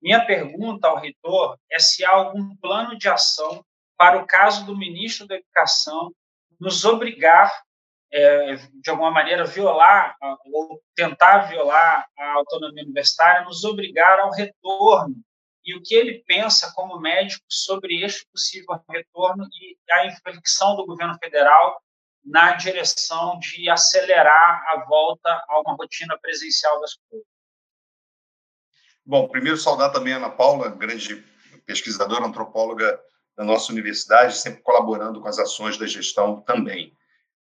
[0.00, 3.64] Minha pergunta ao reitor é se há algum plano de ação
[3.96, 6.12] para o caso do ministro da Educação
[6.60, 7.64] nos obrigar,
[8.10, 10.16] é, de alguma maneira, violar
[10.52, 15.14] ou tentar violar a autonomia universitária, nos obrigar ao retorno
[15.64, 20.86] e o que ele pensa como médico sobre este possível retorno e a inflexão do
[20.86, 21.82] governo federal
[22.24, 27.26] na direção de acelerar a volta a uma rotina presencial das coisas.
[29.04, 31.24] Bom, primeiro saudar também a Ana Paula, grande
[31.64, 33.00] pesquisadora, antropóloga
[33.36, 36.96] da nossa universidade, sempre colaborando com as ações da gestão também.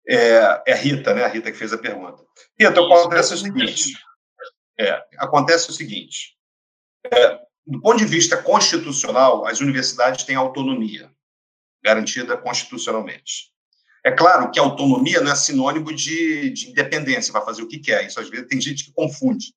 [0.06, 1.24] É, é a Rita, né?
[1.24, 2.22] A Rita que fez a pergunta.
[2.58, 3.92] Rita, acontece o seguinte.
[4.78, 6.36] É, acontece o seguinte.
[7.10, 11.10] É, do ponto de vista constitucional, as universidades têm autonomia
[11.82, 13.52] garantida constitucionalmente.
[14.04, 18.06] É claro que autonomia não é sinônimo de, de independência, vai fazer o que quer.
[18.06, 19.54] Isso às vezes tem gente que confunde.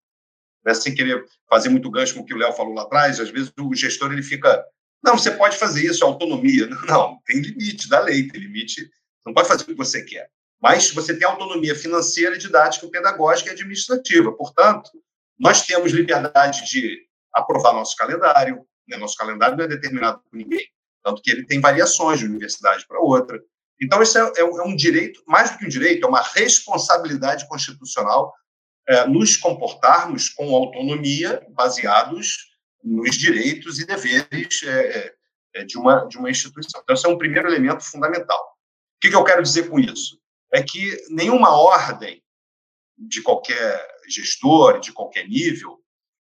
[0.65, 0.74] Né?
[0.74, 3.52] Sem querer fazer muito gancho com o que o Léo falou lá atrás, às vezes
[3.60, 4.64] o gestor ele fica.
[5.03, 6.65] Não, você pode fazer isso, é autonomia.
[6.68, 8.90] Não, não, tem limite da lei, tem limite.
[9.26, 10.30] Não pode fazer o que você quer.
[10.61, 14.31] Mas você tem autonomia financeira, didática, pedagógica e administrativa.
[14.31, 14.89] Portanto,
[15.39, 18.65] nós temos liberdade de aprovar nosso calendário.
[18.88, 18.97] Né?
[18.97, 20.65] Nosso calendário não é determinado por ninguém.
[21.03, 23.39] Tanto que ele tem variações de universidade para outra.
[23.79, 27.47] Então, isso é, é, é, um direito, mais do que um direito, é uma responsabilidade
[27.47, 28.34] constitucional
[28.88, 32.47] é, nos comportarmos com autonomia, baseados
[32.84, 35.13] nos direitos e deveres é,
[35.53, 36.81] é, de, uma, de uma instituição.
[36.81, 38.39] Então, esse é um primeiro elemento fundamental.
[38.39, 40.19] O que, que eu quero dizer com isso?
[40.52, 42.24] É que nenhuma ordem
[42.98, 45.84] de qualquer gestor, de qualquer nível,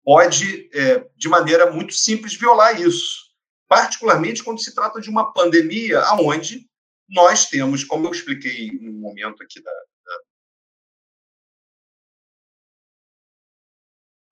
[0.05, 3.27] pode, é, de maneira muito simples, violar isso.
[3.69, 6.69] Particularmente quando se trata de uma pandemia onde
[7.09, 9.71] nós temos, como eu expliquei no momento aqui da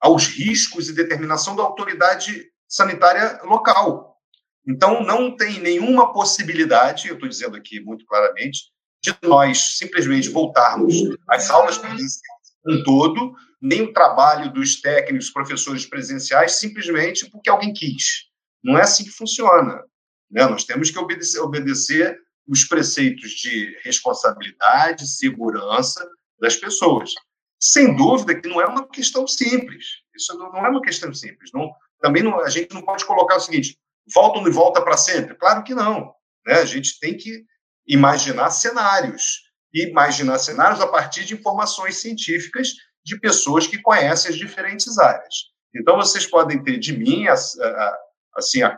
[0.05, 4.21] aos riscos e determinação da autoridade sanitária local.
[4.67, 8.71] Então, não tem nenhuma possibilidade, eu estou dizendo aqui muito claramente,
[9.05, 10.95] de nós simplesmente voltarmos
[11.29, 12.23] às aulas presenciais
[12.67, 18.25] um todo, nem o trabalho dos técnicos, professores presenciais, simplesmente porque alguém quis.
[18.63, 19.83] Não é assim que funciona.
[20.31, 20.47] Né?
[20.47, 22.19] Nós temos que obedecer, obedecer
[22.49, 26.07] os preceitos de responsabilidade, segurança
[26.41, 27.13] das pessoas.
[27.61, 29.85] Sem dúvida que não é uma questão simples.
[30.17, 31.51] Isso não é uma questão simples.
[31.53, 31.71] Não,
[32.01, 33.79] também não, a gente não pode colocar o seguinte:
[34.13, 35.35] volta ou não volta para sempre?
[35.35, 36.15] Claro que não.
[36.47, 36.55] Né?
[36.55, 37.45] A gente tem que
[37.87, 39.43] imaginar cenários
[39.73, 42.69] e imaginar cenários a partir de informações científicas
[43.05, 45.53] de pessoas que conhecem as diferentes áreas.
[45.75, 47.99] Então, vocês podem ter de mim a, a,
[48.37, 48.71] assim, a,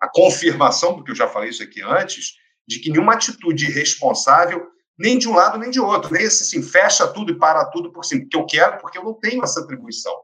[0.00, 2.34] a confirmação, porque eu já falei isso aqui antes,
[2.66, 4.66] de que nenhuma atitude irresponsável,
[4.98, 8.04] nem de um lado nem de outro, nem assim, fecha tudo e para tudo por
[8.04, 10.14] cima, porque eu quero, porque eu não tenho essa atribuição.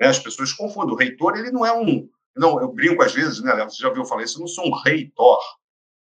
[0.00, 0.08] Né?
[0.08, 0.94] As pessoas confundem.
[0.94, 2.08] O reitor, ele não é um.
[2.36, 3.70] Não, eu brinco às vezes, né, Léo?
[3.70, 4.38] Você já ouviu falar isso?
[4.38, 5.40] Eu não sou um reitor.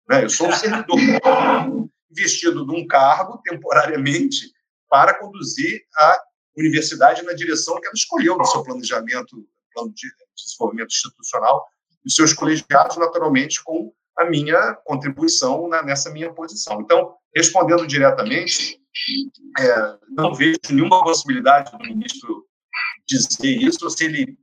[0.08, 0.24] Né?
[0.24, 0.96] Eu sou um servidor
[2.10, 4.52] investido num cargo temporariamente
[4.88, 6.20] para conduzir a
[6.56, 11.66] universidade na direção que ela escolheu no seu planejamento, plano de desenvolvimento institucional,
[12.04, 16.80] os seus colegiados, naturalmente, com a minha contribuição na, nessa minha posição.
[16.80, 18.80] Então, respondendo diretamente,
[19.58, 22.46] é, não vejo nenhuma possibilidade do ministro
[23.06, 24.38] dizer isso, se ele,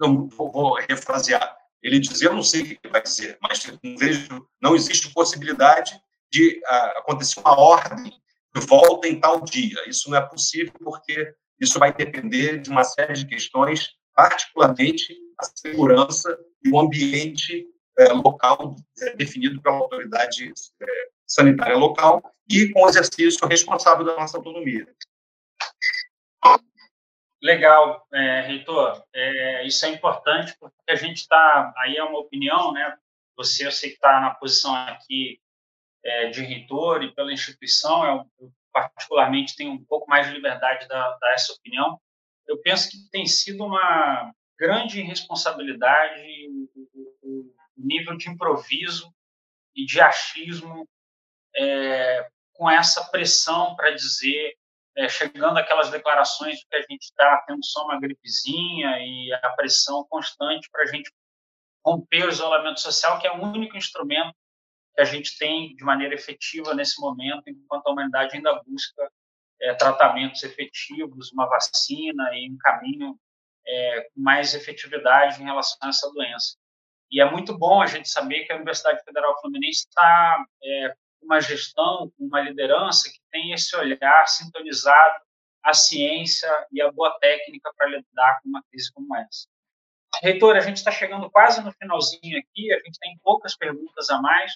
[0.00, 4.48] não vou refrasear, ele dizer, eu não sei o que vai dizer, mas não vejo,
[4.60, 5.98] não existe possibilidade
[6.30, 8.12] de uh, acontecer uma ordem
[8.54, 9.88] de volta em tal dia.
[9.88, 15.44] Isso não é possível porque isso vai depender de uma série de questões, particularmente a
[15.44, 17.66] segurança e o ambiente
[17.98, 20.86] é, local é, definido pela autoridade é,
[21.26, 24.86] sanitária local e com o exercício responsável da nossa autonomia.
[27.42, 29.02] Legal, é, reitor.
[29.14, 31.72] É, isso é importante porque a gente está.
[31.78, 32.96] Aí é uma opinião, né?
[33.36, 35.40] Você, eu sei que está na posição aqui
[36.04, 40.86] é, de reitor e pela instituição, eu, eu particularmente tenho um pouco mais de liberdade
[40.88, 42.00] da, dar essa opinião,
[42.46, 46.20] eu penso que tem sido uma grande responsabilidade
[47.22, 49.14] o, nível de improviso
[49.76, 50.88] e de achismo
[51.54, 54.56] é, com essa pressão para dizer,
[54.98, 59.50] é, chegando aquelas declarações de que a gente está tendo só uma gripezinha e a
[59.50, 61.08] pressão constante para a gente
[61.86, 64.34] romper o isolamento social, que é o único instrumento
[64.94, 69.08] que a gente tem de maneira efetiva nesse momento, enquanto a humanidade ainda busca
[69.60, 73.16] é, tratamentos efetivos, uma vacina e um caminho
[73.64, 76.56] é, com mais efetividade em relação a essa doença.
[77.08, 81.40] E é muito bom a gente saber que a Universidade Federal Fluminense está é, uma
[81.40, 85.20] gestão, uma liderança que tem esse olhar sintonizado
[85.62, 89.46] à ciência e à boa técnica para lidar com uma crise como essa.
[90.22, 94.20] Reitor, a gente está chegando quase no finalzinho aqui, a gente tem poucas perguntas a
[94.20, 94.52] mais.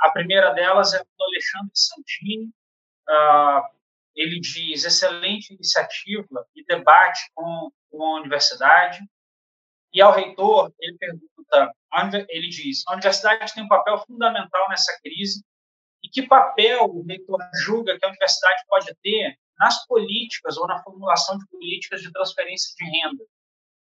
[0.00, 2.50] A primeira delas é do Alexandre Santini.
[3.08, 3.62] Uh,
[4.14, 9.00] ele diz: excelente iniciativa e debate com, com a universidade.
[9.92, 11.74] E ao reitor, ele pergunta:
[12.28, 15.44] ele diz, a universidade tem um papel fundamental nessa crise
[16.02, 20.82] e que papel o reitor julga que a universidade pode ter nas políticas ou na
[20.82, 23.24] formulação de políticas de transferência de renda?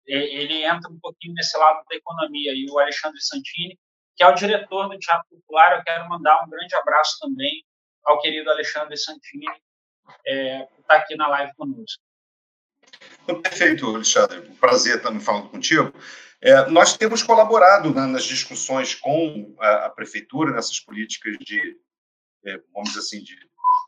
[0.06, 3.78] Ele entra um pouquinho nesse lado da economia e o Alexandre Santini
[4.18, 5.78] que é o diretor do Teatro Popular.
[5.78, 7.64] Eu quero mandar um grande abraço também
[8.04, 9.46] ao querido Alexandre Santini,
[10.26, 12.02] é, que está aqui na live conosco.
[13.44, 14.42] Perfeito, Alexandre.
[14.60, 15.94] Prazer estar me falando contigo.
[16.42, 21.87] É, nós temos colaborado né, nas discussões com a, a, prefeitura nessas políticas de, é,
[22.74, 23.36] vamos dizer assim, de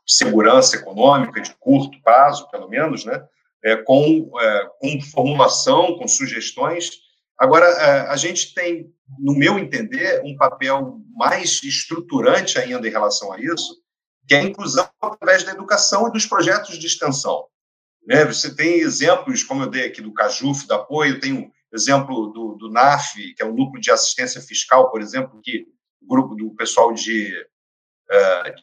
[0.06, 3.22] segurança econômica de curto prazo, pelo menos, né,
[3.64, 6.90] é, com, é, com formulação, com sugestões
[7.40, 13.32] Agora, é, a gente tem, no meu entender, um papel mais estruturante ainda em relação
[13.32, 13.80] a isso,
[14.28, 17.46] que é a inclusão através da educação e dos projetos de extensão.
[18.06, 18.26] Né?
[18.26, 22.56] Você tem exemplos, como eu dei aqui do CAJUF, do apoio, tem o exemplo do,
[22.56, 25.64] do NAF, que é o Núcleo de Assistência Fiscal, por exemplo, que
[26.02, 27.46] o grupo do pessoal de, é,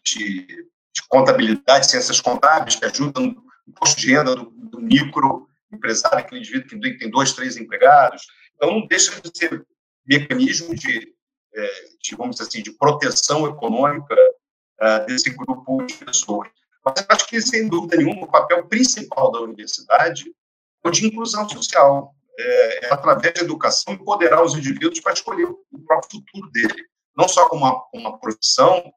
[0.04, 6.42] de, de contabilidade, ciências contábeis, que ajuda no imposto de renda do, do microempresário, aquele
[6.42, 8.24] indivíduo que tem dois, três empregados.
[8.56, 9.66] Então, não deixa de ser
[10.06, 11.14] mecanismo de,
[11.54, 14.16] é, de vamos assim, de proteção econômica
[14.80, 16.50] é, desse grupo de pessoas.
[16.84, 20.34] Mas acho que, sem dúvida nenhuma, o papel principal da universidade
[20.84, 22.14] é o de inclusão social.
[22.40, 26.86] É, é, através da educação, empoderar os indivíduos para escolher o próprio futuro dele.
[27.16, 28.94] Não só como uma, uma profissão,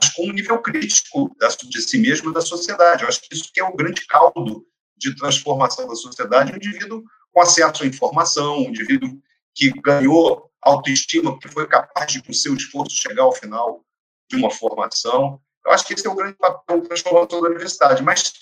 [0.00, 3.02] mas com um nível crítico de si mesmo e da sociedade.
[3.02, 4.66] Eu acho que isso que é o grande caldo
[4.96, 7.02] de transformação da sociedade, o indivíduo
[7.32, 9.20] com acesso à informação, um indivíduo
[9.54, 13.84] que ganhou autoestima, que foi capaz de, com seu esforço, chegar ao final
[14.30, 15.40] de uma formação.
[15.64, 18.02] Eu acho que esse é o grande papel transformador da universidade.
[18.02, 18.32] Mas,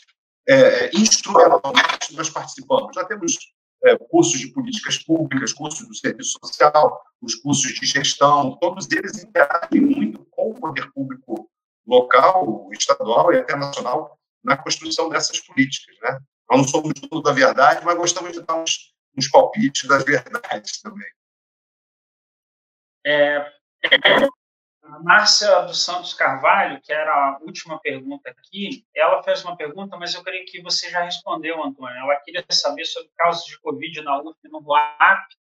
[0.49, 2.95] é, instrumentalmente, nós participamos.
[2.95, 3.39] Já temos
[3.85, 9.23] é, cursos de políticas públicas, cursos do serviço social, os cursos de gestão, todos eles
[9.23, 10.20] interagem muito
[10.53, 11.51] com o poder público
[11.87, 15.97] local, estadual e até nacional na construção dessas políticas.
[16.01, 16.21] Né?
[16.51, 20.81] Nós não somos tudo da verdade, mas gostamos de dar uns, uns palpites das verdades
[20.81, 21.09] também.
[23.05, 23.39] É,
[24.83, 29.97] a Márcia dos Santos Carvalho, que era a última pergunta aqui, ela fez uma pergunta,
[29.97, 31.97] mas eu creio que você já respondeu, Antônio.
[31.97, 35.40] Ela queria saber sobre casos de Covid na UF e no RUAP.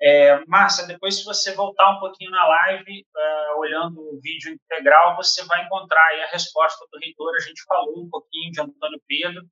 [0.00, 5.16] É, Márcia, depois, se você voltar um pouquinho na live, é, olhando o vídeo integral,
[5.16, 7.34] você vai encontrar a resposta do reitor.
[7.34, 9.42] A gente falou um pouquinho de Antônio Pedro,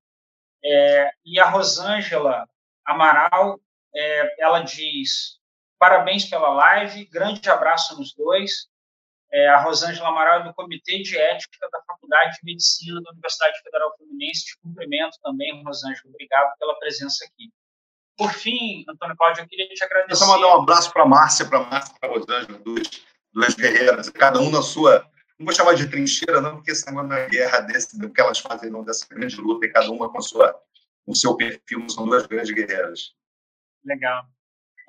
[0.64, 2.48] é, e a Rosângela
[2.84, 3.60] Amaral,
[3.94, 5.38] é, ela diz:
[5.78, 8.68] parabéns pela live, grande abraço nos dois.
[9.32, 13.60] É, a Rosângela Amaral é do Comitê de Ética da Faculdade de Medicina da Universidade
[13.62, 14.46] Federal Fluminense.
[14.46, 16.08] Te cumprimento também, Rosângela.
[16.08, 17.50] Obrigado pela presença aqui.
[18.16, 20.12] Por fim, Antônio Cláudio, eu queria te agradecer.
[20.12, 22.88] Eu só mandar um abraço para a Márcia, para a Márcia, para a Rosângela, duas,
[23.32, 25.06] duas guerreiras, cada um na sua
[25.38, 28.70] não vou chamar de trincheira, não, porque não é guerra desse, do que elas fazem,
[28.70, 30.52] não, dessa grande luta, e cada uma com, sua,
[31.04, 33.12] com o seu perfil, são duas grandes guerreiras.
[33.84, 34.24] Legal.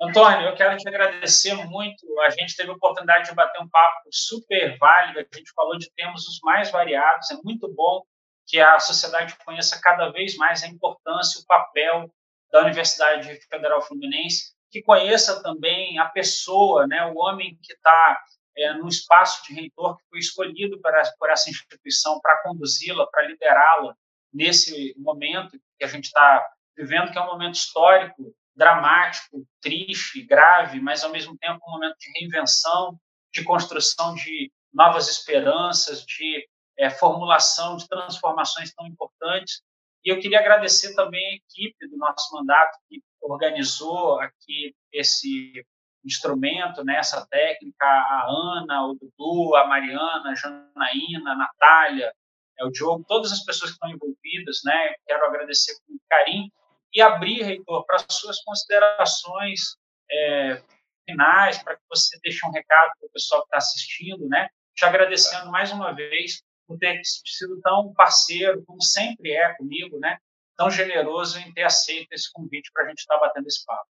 [0.00, 2.06] Antônio, eu quero te agradecer muito.
[2.20, 5.90] A gente teve a oportunidade de bater um papo super válido, a gente falou de
[5.94, 8.02] temas os mais variados, é muito bom
[8.46, 12.10] que a sociedade conheça cada vez mais a importância, o papel
[12.50, 18.20] da Universidade Federal Fluminense, que conheça também a pessoa, né, o homem que está
[18.56, 23.26] é, no espaço de reitor que foi escolhido para, por essa instituição para conduzi-la, para
[23.26, 23.94] liderá-la
[24.32, 26.46] nesse momento que a gente está
[26.76, 31.96] vivendo, que é um momento histórico, dramático, triste, grave, mas ao mesmo tempo um momento
[31.98, 32.98] de reinvenção,
[33.32, 36.46] de construção de novas esperanças, de
[36.78, 39.62] é, formulação de transformações tão importantes.
[40.04, 45.64] E eu queria agradecer também a equipe do nosso mandato que organizou aqui esse
[46.04, 52.12] instrumento, né, essa técnica, a Ana, o Dudu, a Mariana, a Janaína, a Natália,
[52.58, 56.50] é, o Diogo, todas as pessoas que estão envolvidas, né, quero agradecer com carinho
[56.94, 59.76] e abrir, Reitor, para as suas considerações
[60.10, 60.62] é,
[61.04, 64.84] finais, para que você deixe um recado para o pessoal que está assistindo, né, te
[64.84, 70.18] agradecendo mais uma vez por ter sido tão parceiro, como sempre é comigo, né,
[70.54, 73.88] tão generoso em ter aceito esse convite para a gente estar tá batendo esse papo.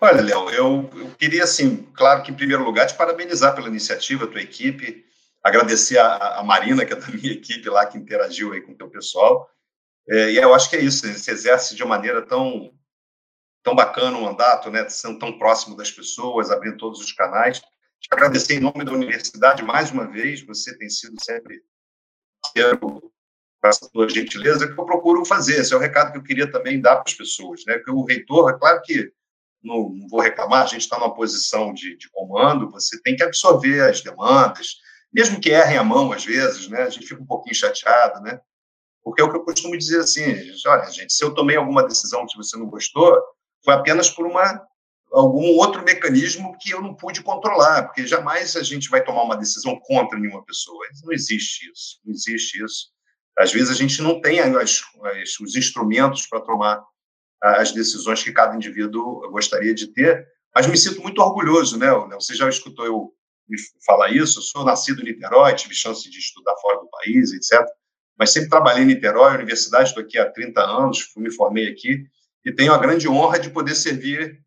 [0.00, 4.26] Olha, Léo, eu, eu, queria, assim, claro que em primeiro lugar, te parabenizar pela iniciativa,
[4.26, 5.06] tua equipe,
[5.42, 8.76] agradecer a, a Marina, que é da minha equipe lá, que interagiu aí com o
[8.76, 9.48] teu pessoal,
[10.08, 12.70] é, e eu acho que é isso, se exerce de uma maneira tão,
[13.62, 17.62] tão bacana o mandato, né, sendo tão próximo das pessoas, abrindo todos os canais.
[18.00, 21.62] Te agradecer em nome da universidade mais uma vez, você tem sido sempre
[22.80, 25.60] com essa tua gentileza, que eu procuro fazer.
[25.60, 27.78] Esse é o recado que eu queria também dar para as pessoas, né?
[27.78, 29.10] Porque o reitor, é claro que
[29.62, 33.22] não, não vou reclamar, a gente está numa posição de, de, comando, você tem que
[33.22, 34.76] absorver as demandas,
[35.10, 36.82] mesmo que errem a mão às vezes, né?
[36.82, 38.38] A gente fica um pouquinho chateado, né?
[39.02, 40.22] Porque é o que eu costumo dizer assim,
[40.66, 43.18] olha, gente, se eu tomei alguma decisão que você não gostou,
[43.64, 44.62] foi apenas por uma
[45.14, 49.36] algum outro mecanismo que eu não pude controlar, porque jamais a gente vai tomar uma
[49.36, 50.84] decisão contra nenhuma pessoa.
[51.04, 52.88] Não existe isso, não existe isso.
[53.38, 56.82] Às vezes a gente não tem as, as, os instrumentos para tomar
[57.40, 61.90] as decisões que cada indivíduo gostaria de ter, mas me sinto muito orgulhoso, né?
[62.14, 63.12] Você já escutou eu
[63.84, 64.38] falar isso?
[64.38, 67.64] Eu sou nascido em Niterói, tive chance de estudar fora do país, etc.
[68.18, 72.04] Mas sempre trabalhei em Niterói, universidade, estou aqui há 30 anos, me formei aqui
[72.44, 74.42] e tenho a grande honra de poder servir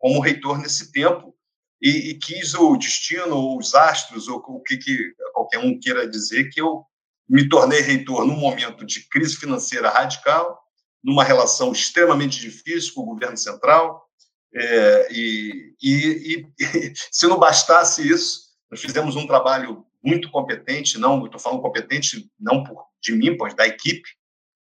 [0.00, 1.36] como reitor nesse tempo
[1.80, 6.50] e, e quis o destino, os astros, ou o que, que qualquer um queira dizer,
[6.50, 6.84] que eu
[7.28, 10.58] me tornei reitor num momento de crise financeira radical,
[11.04, 14.04] numa relação extremamente difícil com o governo central.
[14.52, 21.24] É, e, e, e, se não bastasse isso, nós fizemos um trabalho muito competente, não
[21.24, 24.08] estou falando competente não por, de mim, pois da equipe,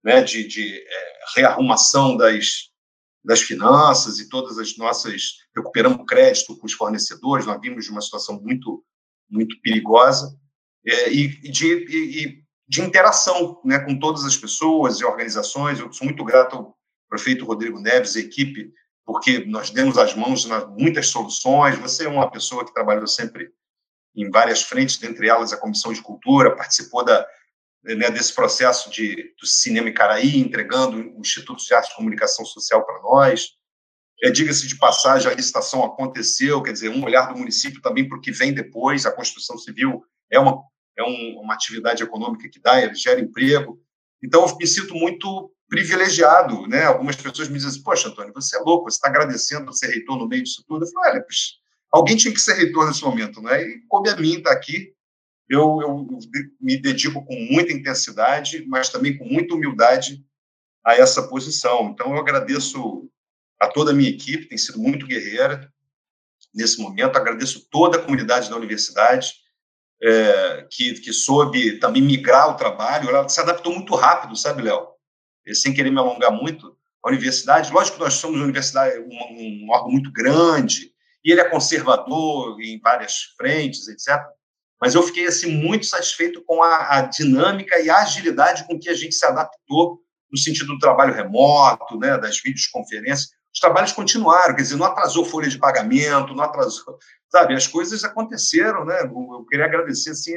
[0.05, 2.72] né, de, de é, rearrumação das,
[3.25, 8.01] das finanças e todas as nossas recuperamos crédito com os fornecedores, nós vimos de uma
[8.01, 8.85] situação muito
[9.31, 10.39] muito perigosa
[10.87, 15.81] é, e, de, e, de interação né, com todas as pessoas e organizações.
[15.81, 16.77] Eu sou muito grato ao
[17.09, 18.71] prefeito Rodrigo Neves e equipe,
[19.07, 21.79] porque nós demos as mãos nas muitas soluções.
[21.79, 23.51] Você é uma pessoa que trabalhou sempre
[24.15, 27.27] em várias frentes, dentre elas a Comissão de Cultura, participou da,
[27.85, 32.85] né, desse processo de, do Cinema Icaraí, entregando o Instituto de Arte e Comunicação Social
[32.85, 33.51] para nós.
[34.23, 38.17] É, Diga-se de passagem, a licitação aconteceu, quer dizer, um olhar do município também para
[38.17, 39.05] o que vem depois.
[39.05, 40.63] A construção civil é uma
[40.97, 43.81] é um, uma atividade econômica que dá, gera emprego.
[44.23, 46.85] Então, eu me sinto muito privilegiado, né?
[46.85, 50.19] Algumas pessoas me dizem assim, poxa, Antônio, você é louco, você está agradecendo ser reitor
[50.19, 50.85] no meio disso tudo.
[50.85, 51.25] Eu falo, olha,
[51.91, 53.63] alguém tinha que ser reitor nesse momento, né?
[53.63, 54.93] E coube a mim estar tá aqui.
[55.53, 56.19] Eu, eu
[56.59, 60.25] me dedico com muita intensidade, mas também com muita humildade
[60.83, 61.91] a essa posição.
[61.91, 63.07] Então, eu agradeço
[63.61, 65.71] a toda a minha equipe, tem sido muito guerreira
[66.55, 67.17] nesse momento.
[67.17, 69.35] Agradeço toda a comunidade da universidade,
[70.03, 74.89] é, que, que soube também migrar o trabalho, ela se adaptou muito rápido, sabe, Léo?
[75.53, 79.71] Sem querer me alongar muito, a universidade, lógico que nós somos uma universidade, um, um
[79.71, 80.93] órgão muito grande,
[81.23, 84.19] e ele é conservador em várias frentes, etc.
[84.83, 88.89] Mas eu fiquei assim muito satisfeito com a, a, dinâmica e a agilidade com que
[88.89, 93.31] a gente se adaptou no sentido do trabalho remoto, né, das videoconferências.
[93.55, 96.99] Os trabalhos continuaram, quer dizer, não atrasou folha de pagamento, não atrasou
[97.31, 99.05] sabe, as coisas aconteceram, né?
[99.05, 100.35] Eu queria agradecer, assim,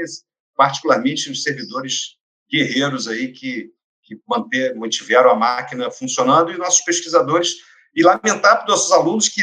[0.55, 2.17] particularmente os servidores
[2.49, 3.71] guerreiros aí que,
[4.03, 7.55] que manter, mantiveram a máquina funcionando e nossos pesquisadores
[7.93, 9.41] e lamentar para nossos alunos que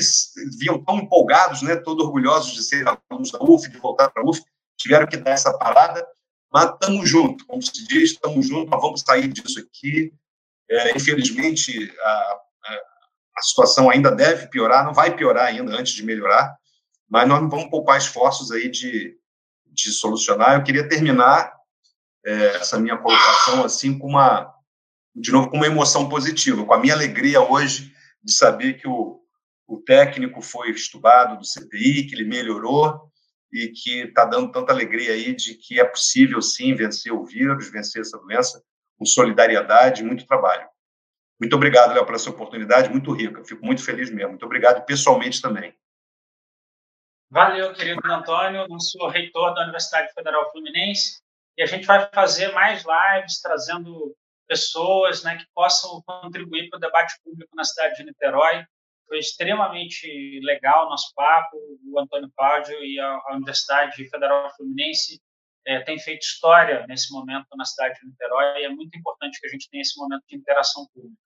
[0.58, 4.26] viam tão empolgados, né, todos orgulhosos de ser alunos da UF, de voltar para a
[4.26, 4.40] UF,
[4.82, 6.06] tiveram que dar essa parada,
[6.52, 10.12] mas estamos juntos, como se diz, estamos juntos, vamos sair disso aqui.
[10.70, 12.74] É, infelizmente, a, a,
[13.38, 16.54] a situação ainda deve piorar, não vai piorar ainda antes de melhorar,
[17.08, 19.16] mas nós não vamos poupar esforços aí de,
[19.66, 20.54] de solucionar.
[20.54, 21.52] Eu queria terminar
[22.24, 24.52] é, essa minha colocação assim com uma,
[25.14, 27.92] de novo, com uma emoção positiva, com a minha alegria hoje
[28.22, 29.20] de saber que o,
[29.66, 33.11] o técnico foi estudado do CPI, que ele melhorou
[33.52, 37.70] e que está dando tanta alegria aí de que é possível sim vencer o vírus,
[37.70, 38.62] vencer essa doença
[38.98, 40.66] com solidariedade e muito trabalho.
[41.38, 43.44] Muito obrigado, Léo, pela essa oportunidade, muito rica.
[43.44, 44.30] Fico muito feliz mesmo.
[44.30, 45.76] Muito obrigado pessoalmente também.
[47.28, 48.66] Valeu, querido Antônio.
[48.70, 51.20] Eu sou reitor da Universidade Federal Fluminense
[51.56, 54.14] E a gente vai fazer mais lives trazendo
[54.46, 58.64] pessoas né, que possam contribuir para o debate público na cidade de Niterói.
[59.12, 61.58] Foi extremamente legal o nosso papo.
[61.84, 65.20] O Antônio Cláudio e a, Universidade Federal Fluminense
[65.66, 69.46] é, têm feito história nesse momento na cidade de Niterói e é muito importante que
[69.46, 71.20] a gente tenha esse momento de interação pública.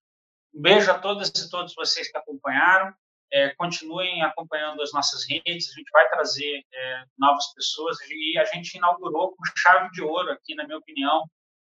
[0.52, 2.92] Um beijo a todas e todos vocês que acompanharam.
[3.32, 8.44] É, continuem acompanhando as nossas redes, a gente vai trazer é, novas pessoas e a
[8.46, 11.22] gente inaugurou com chave de ouro aqui, na minha opinião,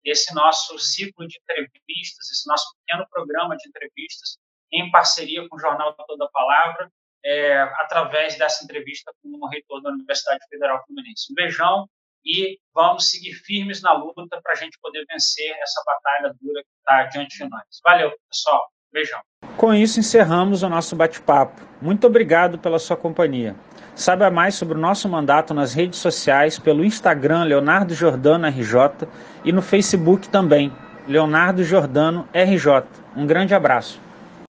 [0.04, 4.38] esse nosso ciclo de entrevistas, esse nosso pequeno programa de entrevistas,
[4.72, 6.90] em parceria com o Jornal Toda Palavra,
[7.24, 11.32] é, através dessa entrevista com o reitor da Universidade Federal Fluminense.
[11.32, 11.88] Um beijão
[12.26, 16.70] e vamos seguir firmes na luta para a gente poder vencer essa batalha dura que
[16.80, 17.64] está diante de nós.
[17.84, 18.68] Valeu, pessoal.
[18.94, 19.22] Beijão.
[19.56, 21.62] Com isso, encerramos o nosso bate-papo.
[21.82, 23.56] Muito obrigado pela sua companhia.
[23.96, 29.08] Saiba mais sobre o nosso mandato nas redes sociais pelo Instagram Leonardo Jordano RJ
[29.46, 30.74] e no Facebook também,
[31.08, 32.84] Leonardo Jordano RJ.
[33.16, 34.11] Um grande abraço.